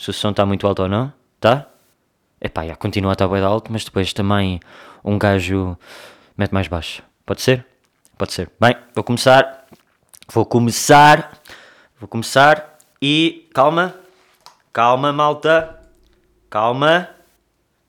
se 0.00 0.08
o 0.08 0.14
som 0.14 0.30
está 0.30 0.46
muito 0.46 0.66
alto 0.66 0.82
ou 0.82 0.88
não. 0.88 1.12
Tá? 1.38 1.66
Epá, 2.40 2.66
já 2.66 2.74
continua 2.74 3.12
a 3.12 3.14
estar 3.14 3.28
bem 3.28 3.44
alto, 3.44 3.70
mas 3.70 3.84
depois 3.84 4.14
também 4.14 4.58
um 5.04 5.18
gajo 5.18 5.76
mete 6.38 6.52
mais 6.52 6.68
baixo. 6.68 7.02
Pode 7.26 7.42
ser? 7.42 7.66
Pode 8.16 8.32
ser. 8.32 8.50
Bem, 8.58 8.74
vou 8.94 9.04
começar. 9.04 9.66
Vou 10.26 10.46
começar. 10.46 11.38
Vou 11.98 12.08
começar. 12.08 12.78
E 13.00 13.50
calma. 13.52 13.94
Calma, 14.72 15.12
malta. 15.12 15.78
Calma. 16.48 17.10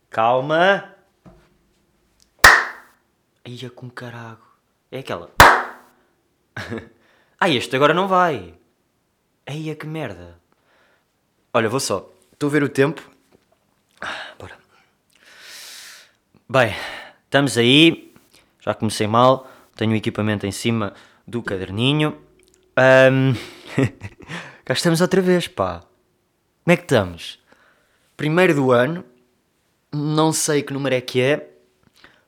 Calma. 0.09 0.93
Ia 3.45 3.69
com 3.69 3.89
carago. 3.89 4.45
É 4.91 4.99
aquela. 4.99 5.31
ah, 7.39 7.49
este 7.49 7.73
agora 7.73 7.93
não 7.93 8.09
vai. 8.09 8.53
Eia, 9.47 9.75
que 9.77 9.87
merda. 9.87 10.40
Olha, 11.53 11.67
vou 11.67 11.81
só. 11.81 12.09
Estou 12.31 12.47
a 12.47 12.51
ver 12.51 12.63
o 12.63 12.69
tempo. 12.69 13.01
Bora. 14.39 14.57
Bem, 16.49 16.73
estamos 17.25 17.57
aí. 17.57 18.13
Já 18.61 18.73
comecei 18.73 19.05
mal. 19.05 19.51
Tenho 19.75 19.91
o 19.91 19.95
equipamento 19.95 20.47
em 20.47 20.51
cima 20.51 20.93
do 21.27 21.43
caderninho. 21.43 22.17
Um... 22.77 23.33
Cá 24.63 24.73
estamos 24.73 25.01
outra 25.01 25.21
vez, 25.21 25.49
pá. 25.49 25.81
Como 26.63 26.73
é 26.73 26.77
que 26.77 26.83
estamos? 26.83 27.37
Primeiro 28.15 28.55
do 28.55 28.71
ano. 28.71 29.03
Não 29.91 30.31
sei 30.31 30.63
que 30.63 30.71
número 30.71 30.95
é 30.95 31.01
que 31.01 31.19
é. 31.19 31.49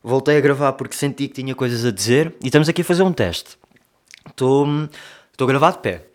Voltei 0.03 0.35
a 0.35 0.41
gravar 0.41 0.73
porque 0.73 0.95
senti 0.95 1.29
que 1.29 1.35
tinha 1.35 1.55
coisas 1.55 1.85
a 1.85 1.91
dizer. 1.91 2.35
E 2.41 2.47
estamos 2.47 2.67
aqui 2.67 2.81
a 2.81 2.85
fazer 2.85 3.03
um 3.03 3.13
teste. 3.13 3.57
Estou 4.27 4.89
a 5.39 5.45
gravar 5.45 5.71
de 5.71 5.77
pé. 5.77 6.07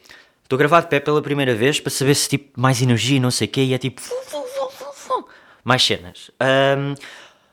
Estou 0.48 0.57
a 0.57 0.61
gravar 0.61 0.80
de 0.80 0.87
pé 0.87 0.98
pela 0.98 1.20
primeira 1.20 1.55
vez 1.55 1.79
para 1.79 1.91
saber 1.91 2.15
se 2.15 2.27
tipo 2.27 2.59
mais 2.59 2.80
energia 2.80 3.20
não 3.20 3.30
sei 3.30 3.47
o 3.47 3.51
quê. 3.51 3.65
E 3.65 3.75
é 3.75 3.77
tipo 3.77 4.01
mais 5.62 5.84
cenas. 5.84 6.30
Um, 6.41 6.95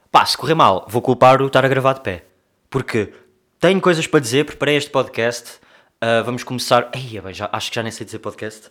pá, 0.09 0.25
se 0.25 0.37
correr 0.37 0.53
mal, 0.53 0.85
vou 0.87 1.01
culpar 1.01 1.41
o 1.41 1.47
estar 1.47 1.65
a 1.65 1.67
gravar 1.67 1.91
de 1.91 1.99
pé. 1.99 2.23
Porque 2.69 3.11
tenho 3.59 3.81
coisas 3.81 4.07
para 4.07 4.21
dizer, 4.21 4.45
preparei 4.45 4.77
este 4.77 4.89
podcast. 4.89 5.59
Uh, 6.01 6.23
vamos 6.23 6.45
começar. 6.45 6.89
Ei, 6.93 7.21
já, 7.33 7.49
acho 7.51 7.69
que 7.69 7.75
já 7.75 7.83
nem 7.83 7.91
sei 7.91 8.05
dizer 8.05 8.19
podcast. 8.19 8.69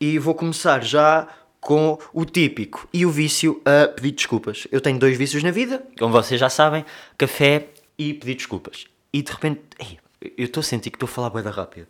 E 0.00 0.18
vou 0.18 0.34
começar 0.34 0.82
já 0.82 1.28
com 1.60 1.98
o 2.14 2.24
típico 2.24 2.88
e 2.94 3.04
o 3.04 3.10
vício 3.10 3.60
a 3.62 3.88
pedir 3.88 4.12
desculpas. 4.12 4.66
Eu 4.72 4.80
tenho 4.80 4.98
dois 4.98 5.18
vícios 5.18 5.42
na 5.42 5.50
vida, 5.50 5.84
como 5.98 6.14
vocês 6.14 6.40
já 6.40 6.48
sabem: 6.48 6.82
café 7.18 7.68
e 7.98 8.14
pedir 8.14 8.36
desculpas. 8.36 8.86
E 9.12 9.20
de 9.20 9.30
repente, 9.30 9.60
ei, 9.78 9.98
eu 10.38 10.46
estou 10.46 10.62
a 10.62 10.64
sentir 10.64 10.88
que 10.88 10.96
estou 10.96 11.06
a 11.06 11.12
falar 11.12 11.28
boeda 11.28 11.50
rápido. 11.50 11.88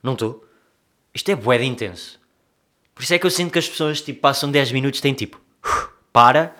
Não 0.00 0.12
estou? 0.12 0.51
Isto 1.14 1.30
é 1.30 1.36
boeda 1.36 1.64
intenso. 1.64 2.20
Por 2.94 3.02
isso 3.02 3.14
é 3.14 3.18
que 3.18 3.26
eu 3.26 3.30
sinto 3.30 3.52
que 3.52 3.58
as 3.58 3.68
pessoas 3.68 4.00
tipo, 4.00 4.20
passam 4.20 4.50
10 4.50 4.72
minutos 4.72 5.00
e 5.00 5.02
têm 5.02 5.14
tipo 5.14 5.40
para, 6.12 6.54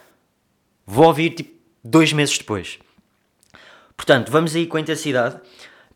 vou 0.87 1.07
ouvir 1.07 1.31
tipo 1.31 1.55
dois 1.85 2.13
meses 2.13 2.39
depois. 2.39 2.79
Portanto, 3.97 4.31
vamos 4.31 4.55
aí 4.57 4.67
com 4.67 4.77
a 4.77 4.81
intensidade. 4.81 5.39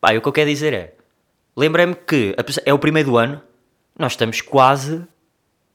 Pá, 0.01 0.15
o 0.15 0.21
que 0.21 0.29
eu 0.29 0.33
quero 0.33 0.51
dizer 0.51 0.73
é: 0.73 0.95
lembrei-me 1.57 1.95
que 1.95 2.35
é 2.65 2.73
o 2.73 2.79
primeiro 2.79 3.11
do 3.11 3.17
ano, 3.17 3.43
nós 3.99 4.13
estamos 4.13 4.41
quase, 4.41 5.03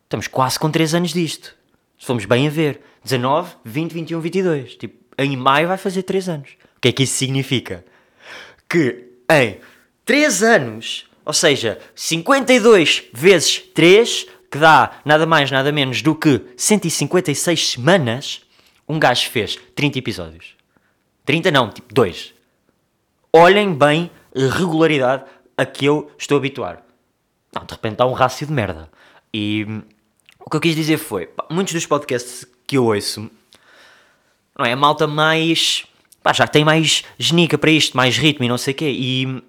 estamos 0.03 0.27
quase 0.27 0.59
com 0.59 0.69
3 0.69 0.95
anos 0.95 1.13
disto. 1.13 1.55
Se 1.97 2.05
formos 2.05 2.25
bem 2.25 2.47
a 2.47 2.49
ver, 2.49 2.81
19, 3.03 3.55
20, 3.65 3.93
21, 3.93 4.21
22. 4.21 4.75
Tipo, 4.75 4.95
em 5.17 5.35
maio 5.35 5.67
vai 5.67 5.77
fazer 5.77 6.03
3 6.03 6.29
anos. 6.29 6.51
O 6.77 6.81
que 6.81 6.87
é 6.87 6.91
que 6.91 7.03
isso 7.03 7.15
significa? 7.15 7.85
Que 8.69 9.07
em 9.29 9.59
3 10.05 10.43
anos, 10.43 11.09
ou 11.25 11.33
seja, 11.33 11.79
52 11.95 13.03
vezes 13.13 13.59
3 13.73 14.27
que 14.51 14.57
dá 14.57 14.99
nada 15.05 15.25
mais, 15.25 15.49
nada 15.49 15.71
menos 15.71 16.01
do 16.01 16.13
que 16.13 16.41
156 16.57 17.71
semanas, 17.71 18.41
um 18.87 18.99
gajo 18.99 19.29
fez 19.29 19.57
30 19.73 19.99
episódios. 19.99 20.55
30 21.25 21.51
não, 21.51 21.69
tipo 21.69 21.93
2. 21.93 22.33
Olhem 23.31 23.73
bem 23.73 24.11
a 24.35 24.53
regularidade 24.53 25.23
a 25.55 25.65
que 25.65 25.85
eu 25.85 26.11
estou 26.17 26.35
a 26.35 26.39
habituar. 26.39 26.83
Não, 27.55 27.65
de 27.65 27.73
repente 27.73 28.01
há 28.01 28.05
um 28.05 28.13
rácio 28.13 28.45
de 28.45 28.51
merda. 28.51 28.89
E 29.33 29.65
o 30.39 30.49
que 30.49 30.57
eu 30.57 30.61
quis 30.61 30.75
dizer 30.75 30.97
foi, 30.97 31.27
pá, 31.27 31.45
muitos 31.49 31.73
dos 31.73 31.85
podcasts 31.85 32.45
que 32.67 32.77
eu 32.77 32.85
ouço, 32.85 33.29
não 34.57 34.65
é, 34.65 34.73
a 34.73 34.75
malta 34.75 35.07
mais, 35.07 35.85
pá, 36.21 36.33
já 36.33 36.47
tem 36.47 36.65
mais 36.65 37.03
genica 37.17 37.57
para 37.57 37.71
isto, 37.71 37.95
mais 37.95 38.17
ritmo 38.17 38.43
e 38.45 38.49
não 38.49 38.57
sei 38.57 38.73
o 38.73 38.77
quê, 38.77 38.89
e, 38.89 39.43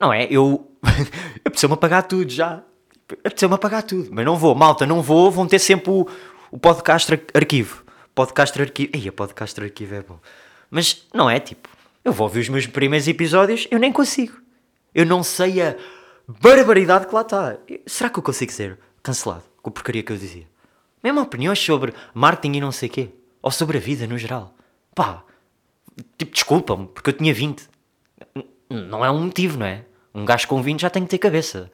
não 0.00 0.12
é, 0.12 0.26
eu, 0.30 0.67
eu 1.44 1.50
preciso-me 1.50 1.74
apagar 1.74 2.02
tudo 2.04 2.30
já 2.30 2.62
apeteceu-me 3.10 3.54
apagar 3.54 3.82
tudo, 3.82 4.10
mas 4.12 4.24
não 4.24 4.36
vou, 4.36 4.54
malta, 4.54 4.84
não 4.86 5.02
vou, 5.02 5.30
vão 5.30 5.46
ter 5.46 5.58
sempre 5.58 5.90
o, 5.90 6.06
o 6.50 6.58
podcast 6.58 7.12
arquivo. 7.34 7.84
Podcast 8.14 8.60
arquivo. 8.60 8.90
Ei, 8.92 9.08
a 9.08 9.12
podcast 9.12 9.60
arquivo 9.60 9.94
é 9.94 10.02
bom. 10.02 10.18
Mas 10.70 11.06
não 11.14 11.30
é 11.30 11.40
tipo, 11.40 11.68
eu 12.04 12.12
vou 12.12 12.26
ouvir 12.26 12.40
os 12.40 12.48
meus 12.48 12.66
primeiros 12.66 13.08
episódios, 13.08 13.66
eu 13.70 13.78
nem 13.78 13.92
consigo. 13.92 14.34
Eu 14.94 15.06
não 15.06 15.22
sei 15.22 15.62
a 15.62 15.76
barbaridade 16.26 17.06
que 17.06 17.14
lá 17.14 17.22
está. 17.22 17.56
Será 17.86 18.10
que 18.10 18.18
eu 18.18 18.22
consigo 18.22 18.52
ser 18.52 18.78
cancelado 19.02 19.44
com 19.62 19.70
a 19.70 19.72
porcaria 19.72 20.02
que 20.02 20.12
eu 20.12 20.16
dizia? 20.16 20.46
Mesmo 21.02 21.20
opiniões 21.20 21.58
sobre 21.58 21.94
marketing 22.12 22.56
e 22.56 22.60
não 22.60 22.72
sei 22.72 22.88
quê. 22.88 23.10
Ou 23.40 23.50
sobre 23.50 23.78
a 23.78 23.80
vida 23.80 24.06
no 24.06 24.18
geral. 24.18 24.54
Pá, 24.94 25.22
tipo, 26.18 26.32
desculpa-me, 26.32 26.88
porque 26.88 27.10
eu 27.10 27.14
tinha 27.14 27.32
20. 27.32 27.68
Não 28.68 29.04
é 29.04 29.10
um 29.10 29.24
motivo, 29.24 29.58
não 29.58 29.66
é? 29.66 29.84
Um 30.18 30.24
gajo 30.24 30.48
com 30.48 30.60
20 30.60 30.80
já 30.80 30.90
tem 30.90 31.04
que 31.04 31.10
ter 31.10 31.18
cabeça. 31.18 31.70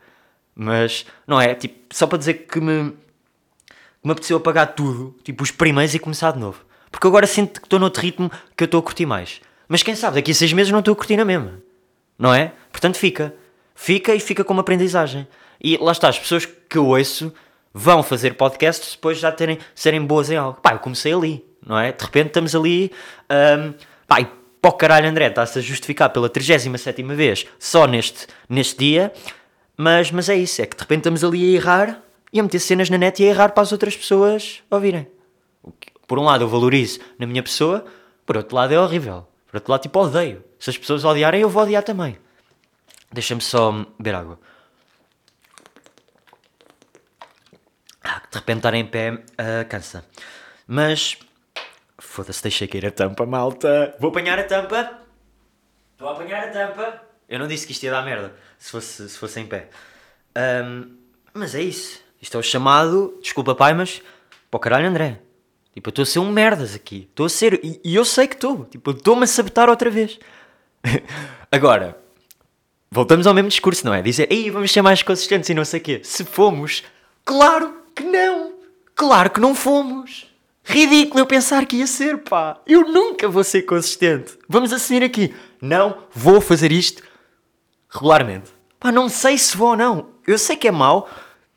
Mas, 0.54 1.06
não 1.26 1.40
é? 1.40 1.54
Tipo, 1.54 1.94
só 1.94 2.06
para 2.06 2.18
dizer 2.18 2.34
que 2.34 2.60
me, 2.60 2.90
que 2.90 4.04
me 4.04 4.12
apeteceu 4.12 4.36
apagar 4.36 4.74
tudo, 4.74 5.16
tipo, 5.24 5.42
os 5.42 5.50
primeiros 5.50 5.94
e 5.94 5.98
começar 5.98 6.32
de 6.32 6.38
novo. 6.38 6.64
Porque 6.90 7.06
agora 7.06 7.26
sinto 7.26 7.60
que 7.60 7.66
estou 7.66 7.78
noutro 7.78 8.02
ritmo 8.02 8.30
que 8.56 8.64
eu 8.64 8.66
estou 8.66 8.80
a 8.80 8.82
curtir 8.82 9.06
mais. 9.06 9.40
Mas 9.66 9.82
quem 9.82 9.96
sabe, 9.96 10.16
daqui 10.16 10.30
a 10.30 10.34
seis 10.34 10.52
meses 10.52 10.70
não 10.70 10.80
estou 10.80 10.92
a 10.92 10.96
curtir 10.96 11.16
na 11.16 11.24
mesma. 11.24 11.60
Não 12.18 12.32
é? 12.32 12.52
Portanto, 12.70 12.96
fica. 12.96 13.34
Fica 13.74 14.14
e 14.14 14.20
fica 14.20 14.44
como 14.44 14.60
aprendizagem. 14.60 15.26
E 15.60 15.76
lá 15.78 15.92
está, 15.92 16.08
as 16.08 16.18
pessoas 16.18 16.44
que 16.44 16.78
eu 16.78 16.86
ouço 16.86 17.32
vão 17.72 18.02
fazer 18.02 18.34
podcasts 18.34 18.92
depois 18.92 19.18
já 19.18 19.32
terem, 19.32 19.58
serem 19.74 20.04
boas 20.04 20.30
em 20.30 20.36
algo. 20.36 20.60
Pá, 20.60 20.74
eu 20.74 20.78
comecei 20.78 21.12
ali, 21.12 21.44
não 21.66 21.78
é? 21.78 21.90
De 21.90 22.04
repente 22.04 22.28
estamos 22.28 22.54
ali. 22.54 22.92
Um, 23.30 23.74
pá, 24.06 24.20
o 24.68 24.72
caralho, 24.72 25.08
André, 25.08 25.26
está-se 25.26 25.58
a 25.58 25.62
justificar 25.62 26.10
pela 26.10 26.28
37 26.28 27.02
vez 27.14 27.46
só 27.58 27.86
neste, 27.86 28.26
neste 28.48 28.78
dia. 28.78 29.12
Mas, 29.76 30.10
mas 30.10 30.28
é 30.28 30.36
isso, 30.36 30.62
é 30.62 30.66
que 30.66 30.76
de 30.76 30.82
repente 30.82 31.00
estamos 31.00 31.24
ali 31.24 31.52
a 31.54 31.56
errar 31.56 32.02
e 32.32 32.38
a 32.38 32.42
meter 32.42 32.60
cenas 32.60 32.88
na 32.88 32.98
net 32.98 33.22
e 33.22 33.26
a 33.26 33.30
errar 33.30 33.50
para 33.50 33.62
as 33.62 33.72
outras 33.72 33.96
pessoas 33.96 34.62
ouvirem. 34.70 35.08
Por 36.06 36.18
um 36.18 36.24
lado 36.24 36.44
eu 36.44 36.48
valorizo 36.48 37.00
na 37.18 37.26
minha 37.26 37.42
pessoa, 37.42 37.84
por 38.24 38.36
outro 38.36 38.54
lado 38.54 38.72
é 38.72 38.78
horrível. 38.78 39.26
Por 39.54 39.58
outro 39.58 39.70
lado, 39.70 39.82
tipo, 39.82 40.00
odeio. 40.00 40.44
Se 40.58 40.70
as 40.70 40.76
pessoas 40.76 41.04
odiarem, 41.04 41.40
eu 41.40 41.48
vou 41.48 41.62
odiar 41.62 41.84
também. 41.84 42.18
Deixa-me 43.12 43.40
só 43.40 43.70
beber 43.96 44.16
água. 44.16 44.40
Ah, 48.02 48.20
de 48.28 48.36
repente 48.36 48.56
estar 48.56 48.74
em 48.74 48.84
pé 48.84 49.12
uh, 49.12 49.68
cansa. 49.68 50.04
Mas, 50.66 51.16
foda-se, 52.06 52.42
deixei 52.42 52.68
cair 52.68 52.86
a 52.86 52.90
tampa, 52.90 53.26
malta. 53.26 53.94
Vou 53.98 54.10
apanhar 54.10 54.38
a 54.38 54.44
tampa. 54.44 55.00
Estou 55.92 56.08
a 56.08 56.12
apanhar 56.12 56.48
a 56.48 56.50
tampa. 56.50 57.02
Eu 57.28 57.38
não 57.38 57.46
disse 57.46 57.66
que 57.66 57.72
isto 57.72 57.84
ia 57.84 57.90
dar 57.90 58.04
merda 58.04 58.34
se 58.58 58.70
fosse, 58.70 59.08
se 59.08 59.18
fosse 59.18 59.40
em 59.40 59.46
pé. 59.46 59.68
Um, 60.36 60.96
mas 61.32 61.54
é 61.54 61.62
isso. 61.62 62.00
Isto 62.20 62.36
é 62.36 62.40
o 62.40 62.42
chamado, 62.42 63.18
desculpa 63.20 63.54
pai, 63.54 63.74
mas 63.74 64.00
o 64.50 64.58
caralho 64.58 64.88
André. 64.88 65.20
Tipo, 65.74 65.88
eu 65.88 65.90
estou 65.90 66.02
a 66.04 66.06
ser 66.06 66.18
um 66.20 66.30
merdas 66.30 66.74
aqui. 66.74 67.08
Estou 67.10 67.26
a 67.26 67.28
ser. 67.28 67.60
E, 67.62 67.80
e, 67.84 67.94
eu 67.94 68.04
sei 68.04 68.28
que 68.28 68.36
estou. 68.36 68.64
Tipo, 68.66 68.92
estou-me 68.92 69.24
a 69.24 69.26
sabotar 69.26 69.68
outra 69.68 69.90
vez. 69.90 70.18
Agora, 71.50 71.98
voltamos 72.90 73.26
ao 73.26 73.34
mesmo 73.34 73.48
discurso, 73.48 73.84
não 73.84 73.92
é? 73.92 74.00
Dizer, 74.00 74.30
ei, 74.30 74.50
vamos 74.50 74.72
ser 74.72 74.80
mais 74.80 75.02
consistentes 75.02 75.50
e 75.50 75.54
não 75.54 75.64
sei 75.64 75.80
o 75.80 75.82
quê. 75.82 76.00
Se 76.04 76.24
fomos, 76.24 76.84
claro 77.24 77.82
que 77.94 78.04
não. 78.04 78.54
Claro 78.94 79.30
que 79.30 79.40
não 79.40 79.54
fomos. 79.54 80.32
Ridículo 80.64 81.20
eu 81.20 81.26
pensar 81.26 81.66
que 81.66 81.76
ia 81.76 81.86
ser, 81.86 82.18
pá. 82.18 82.58
Eu 82.66 82.88
nunca 82.88 83.28
vou 83.28 83.44
ser 83.44 83.62
consistente. 83.62 84.38
Vamos 84.48 84.72
assumir 84.72 85.04
aqui. 85.04 85.34
Não 85.60 85.98
vou 86.10 86.40
fazer 86.40 86.72
isto 86.72 87.02
regularmente. 87.90 88.50
Pá, 88.80 88.90
não 88.90 89.08
sei 89.08 89.36
se 89.36 89.54
vou 89.56 89.68
ou 89.68 89.76
não. 89.76 90.08
Eu 90.26 90.38
sei 90.38 90.56
que 90.56 90.66
é 90.66 90.70
mau 90.70 91.08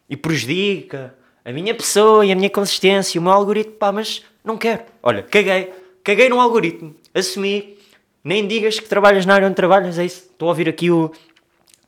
e 0.10 0.18
prejudica 0.18 1.16
a 1.44 1.52
minha 1.54 1.74
pessoa 1.74 2.26
e 2.26 2.32
a 2.32 2.36
minha 2.36 2.50
consistência, 2.50 3.20
o 3.20 3.24
meu 3.24 3.32
algoritmo, 3.32 3.74
pá, 3.76 3.92
mas 3.94 4.24
não 4.44 4.58
quero. 4.58 4.84
Olha, 5.02 5.24
caguei. 5.24 5.74
Caguei 6.04 6.28
no 6.28 6.42
algoritmo. 6.42 6.94
Assumi. 7.14 7.78
Nem 8.22 8.46
digas 8.46 8.78
que 8.78 8.90
trabalhas 8.90 9.26
na 9.26 9.36
área 9.36 9.48
onde 9.48 9.56
trabalhas, 9.56 9.98
é 9.98 10.04
isso. 10.04 10.30
Estou 10.32 10.50
a 10.50 10.52
ouvir 10.52 10.68
aqui 10.68 10.92
o. 10.92 11.12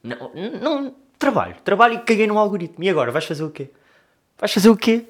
Não, 0.02 0.32
não, 0.62 0.96
trabalho. 1.18 1.56
Trabalho 1.66 1.96
e 1.96 2.00
caguei 2.00 2.28
no 2.28 2.40
algoritmo. 2.40 2.82
E 2.82 2.90
agora, 2.90 3.12
vais 3.12 3.26
fazer 3.26 3.44
o 3.44 3.50
quê? 3.50 3.70
Vais 4.38 4.54
fazer 4.54 4.70
o 4.70 4.78
quê? 4.78 5.06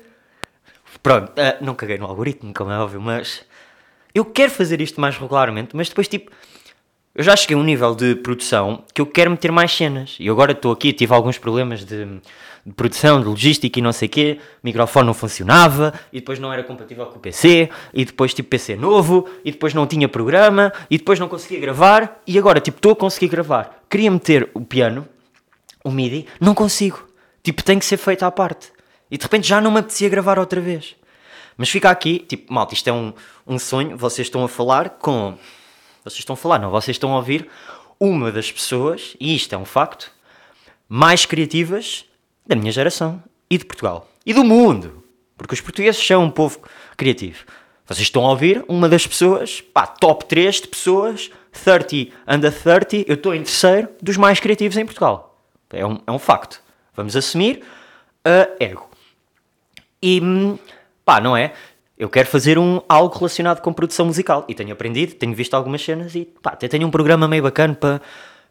Pronto, 1.02 1.30
uh, 1.30 1.64
não 1.64 1.76
caguei 1.76 1.98
no 1.98 2.06
algoritmo, 2.06 2.54
como 2.54 2.72
é 2.72 2.78
óbvio, 2.78 3.00
mas 3.00 3.46
eu 4.14 4.26
quero 4.26 4.52
fazer 4.52 4.82
isto 4.82 5.00
mais 5.00 5.18
regularmente, 5.18 5.76
mas 5.76 5.90
depois, 5.90 6.08
tipo, 6.08 6.32
eu 7.16 7.24
já 7.24 7.36
cheguei 7.36 7.56
a 7.56 7.60
um 7.60 7.64
nível 7.64 7.96
de 7.96 8.16
produção 8.16 8.84
que 8.94 9.02
eu 9.02 9.06
quero 9.06 9.32
meter 9.32 9.52
mais 9.52 9.72
cenas. 9.72 10.16
E 10.20 10.30
agora 10.30 10.52
estou 10.52 10.72
aqui, 10.72 10.94
tive 10.94 11.14
alguns 11.14 11.38
problemas 11.38 11.84
de, 11.84 12.06
de 12.66 12.74
produção, 12.76 13.20
de 13.20 13.28
logística 13.28 13.80
e 13.80 13.82
não 13.82 13.92
sei 13.92 14.08
o 14.08 14.12
quê. 14.12 14.40
O 14.64 14.68
microfone 14.68 15.08
não 15.08 15.14
funcionava, 15.14 15.94
e 16.14 16.20
depois 16.20 16.40
não 16.40 16.52
era 16.54 16.64
compatível 16.64 17.06
com 17.08 17.18
o 17.18 17.20
PC, 17.20 17.70
e 17.94 18.06
depois 18.06 18.34
tipo 18.34 18.50
PC 18.50 18.76
novo, 18.76 19.28
e 19.44 19.52
depois 19.52 19.74
não 19.74 19.88
tinha 19.88 20.08
programa, 20.08 20.72
e 20.90 20.98
depois 20.98 21.20
não 21.20 21.28
conseguia 21.28 21.60
gravar, 21.60 22.22
e 22.26 22.38
agora 22.38 22.60
tipo 22.60 22.78
estou 22.78 22.92
a 22.92 22.96
conseguir 22.96 23.28
gravar. 23.28 23.84
Queria 23.90 24.12
meter 24.12 24.50
o 24.54 24.62
piano, 24.62 25.08
o 25.84 25.92
MIDI, 25.92 26.26
não 26.40 26.54
consigo. 26.54 27.08
Tipo, 27.42 27.64
tem 27.64 27.80
que 27.80 27.86
ser 27.86 27.98
feito 27.98 28.24
à 28.24 28.32
parte. 28.32 28.72
E 29.10 29.18
de 29.18 29.24
repente 29.24 29.48
já 29.48 29.60
não 29.60 29.72
me 29.72 29.80
apetecia 29.80 30.10
gravar 30.10 30.38
outra 30.40 30.62
vez. 30.62 30.96
Mas 31.58 31.70
fica 31.70 31.90
aqui, 31.90 32.20
tipo, 32.20 32.54
malta, 32.54 32.74
isto 32.74 32.88
é 32.88 32.94
um, 32.94 33.14
um 33.46 33.60
sonho, 33.60 33.98
vocês 33.98 34.28
estão 34.28 34.44
a 34.44 34.48
falar 34.48 34.92
com 34.92 35.38
vocês 36.04 36.20
estão 36.20 36.34
a 36.34 36.38
falar, 36.38 36.60
não, 36.60 36.72
vocês 36.72 36.96
estão 36.96 37.14
a 37.14 37.18
ouvir 37.18 37.48
uma 38.00 38.32
das 38.32 38.52
pessoas, 38.52 39.16
e 39.20 39.36
isto 39.36 39.54
é 39.54 39.58
um 39.58 39.66
facto, 39.66 40.12
mais 40.88 41.26
criativas 41.26 42.06
da 42.48 42.56
minha 42.56 42.72
geração 42.72 43.22
e 43.50 43.58
de 43.58 43.66
Portugal 43.66 44.10
e 44.26 44.34
do 44.34 44.44
mundo, 44.44 45.04
porque 45.38 45.54
os 45.54 45.62
portugueses 45.62 46.06
são 46.06 46.24
um 46.24 46.30
povo 46.30 46.62
criativo. 46.96 47.46
Vocês 47.86 48.02
estão 48.04 48.26
a 48.26 48.30
ouvir 48.30 48.64
uma 48.68 48.88
das 48.88 49.06
pessoas, 49.06 49.62
pá, 49.62 49.86
top 49.86 50.26
3 50.26 50.62
de 50.62 50.68
pessoas, 50.68 51.32
30 51.52 52.16
under 52.28 52.54
30, 52.54 53.10
eu 53.10 53.16
estou 53.16 53.34
em 53.34 53.44
terceiro 53.44 53.90
dos 54.02 54.16
mais 54.16 54.40
criativos 54.40 54.78
em 54.78 54.86
Portugal. 54.86 55.44
É 55.72 55.86
um, 55.86 56.00
é 56.06 56.12
um 56.12 56.20
facto. 56.20 56.62
Vamos 56.96 57.16
assumir 57.16 57.64
uh, 58.26 58.56
ego. 58.60 58.89
E, 60.02 60.22
pá, 61.04 61.20
não 61.20 61.36
é? 61.36 61.54
eu 61.98 62.08
quero 62.08 62.30
fazer 62.30 62.58
um, 62.58 62.82
algo 62.88 63.14
relacionado 63.14 63.60
com 63.60 63.74
produção 63.74 64.06
musical. 64.06 64.46
E 64.48 64.56
tenho 64.56 64.72
aprendido, 64.72 65.16
tenho 65.16 65.36
visto 65.36 65.54
algumas 65.54 65.84
cenas 65.84 66.16
e 66.16 66.24
pá, 66.42 66.52
até 66.52 66.68
tenho 66.70 66.88
um 66.88 66.92
programa 66.92 67.28
meio 67.28 67.44
bacana 67.44 67.76
para 67.76 68.02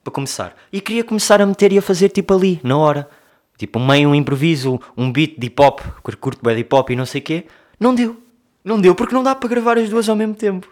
para 0.09 0.13
começar. 0.13 0.57
E 0.73 0.81
queria 0.81 1.05
começar 1.05 1.41
a 1.41 1.47
meter 1.47 1.73
e 1.73 1.79
a 1.79 1.83
fazer 1.83 2.09
tipo 2.09 2.35
ali, 2.35 2.61
na 2.63 2.77
hora. 2.77 3.09
Tipo, 3.57 3.81
meio 3.81 4.09
um 4.09 4.15
improviso, 4.15 4.81
um 4.97 5.11
beat 5.11 5.39
de 5.39 5.47
hip 5.49 5.61
hop, 5.61 5.81
curto 6.03 6.41
de 6.43 6.61
hip 6.61 6.75
hop 6.75 6.91
e 6.91 6.97
não 6.97 7.05
sei 7.05 7.21
o 7.21 7.25
quê. 7.25 7.47
Não 7.79 7.95
deu. 7.95 8.17
Não 8.65 8.81
deu 8.81 8.95
porque 8.95 9.15
não 9.15 9.23
dá 9.23 9.35
para 9.35 9.49
gravar 9.49 9.79
as 9.79 9.89
duas 9.89 10.09
ao 10.09 10.17
mesmo 10.17 10.35
tempo. 10.35 10.69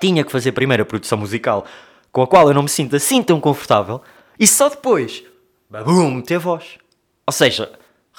Tinha 0.00 0.24
que 0.24 0.32
fazer 0.32 0.52
primeiro 0.52 0.82
a 0.82 0.86
produção 0.86 1.18
musical, 1.18 1.66
com 2.10 2.22
a 2.22 2.26
qual 2.26 2.48
eu 2.48 2.54
não 2.54 2.62
me 2.62 2.68
sinto 2.68 2.96
assim 2.96 3.22
tão 3.22 3.40
confortável, 3.40 4.00
e 4.38 4.46
só 4.46 4.68
depois, 4.68 5.22
babum, 5.68 6.10
meter 6.10 6.38
voz. 6.38 6.78
Ou 7.26 7.32
seja, 7.32 7.70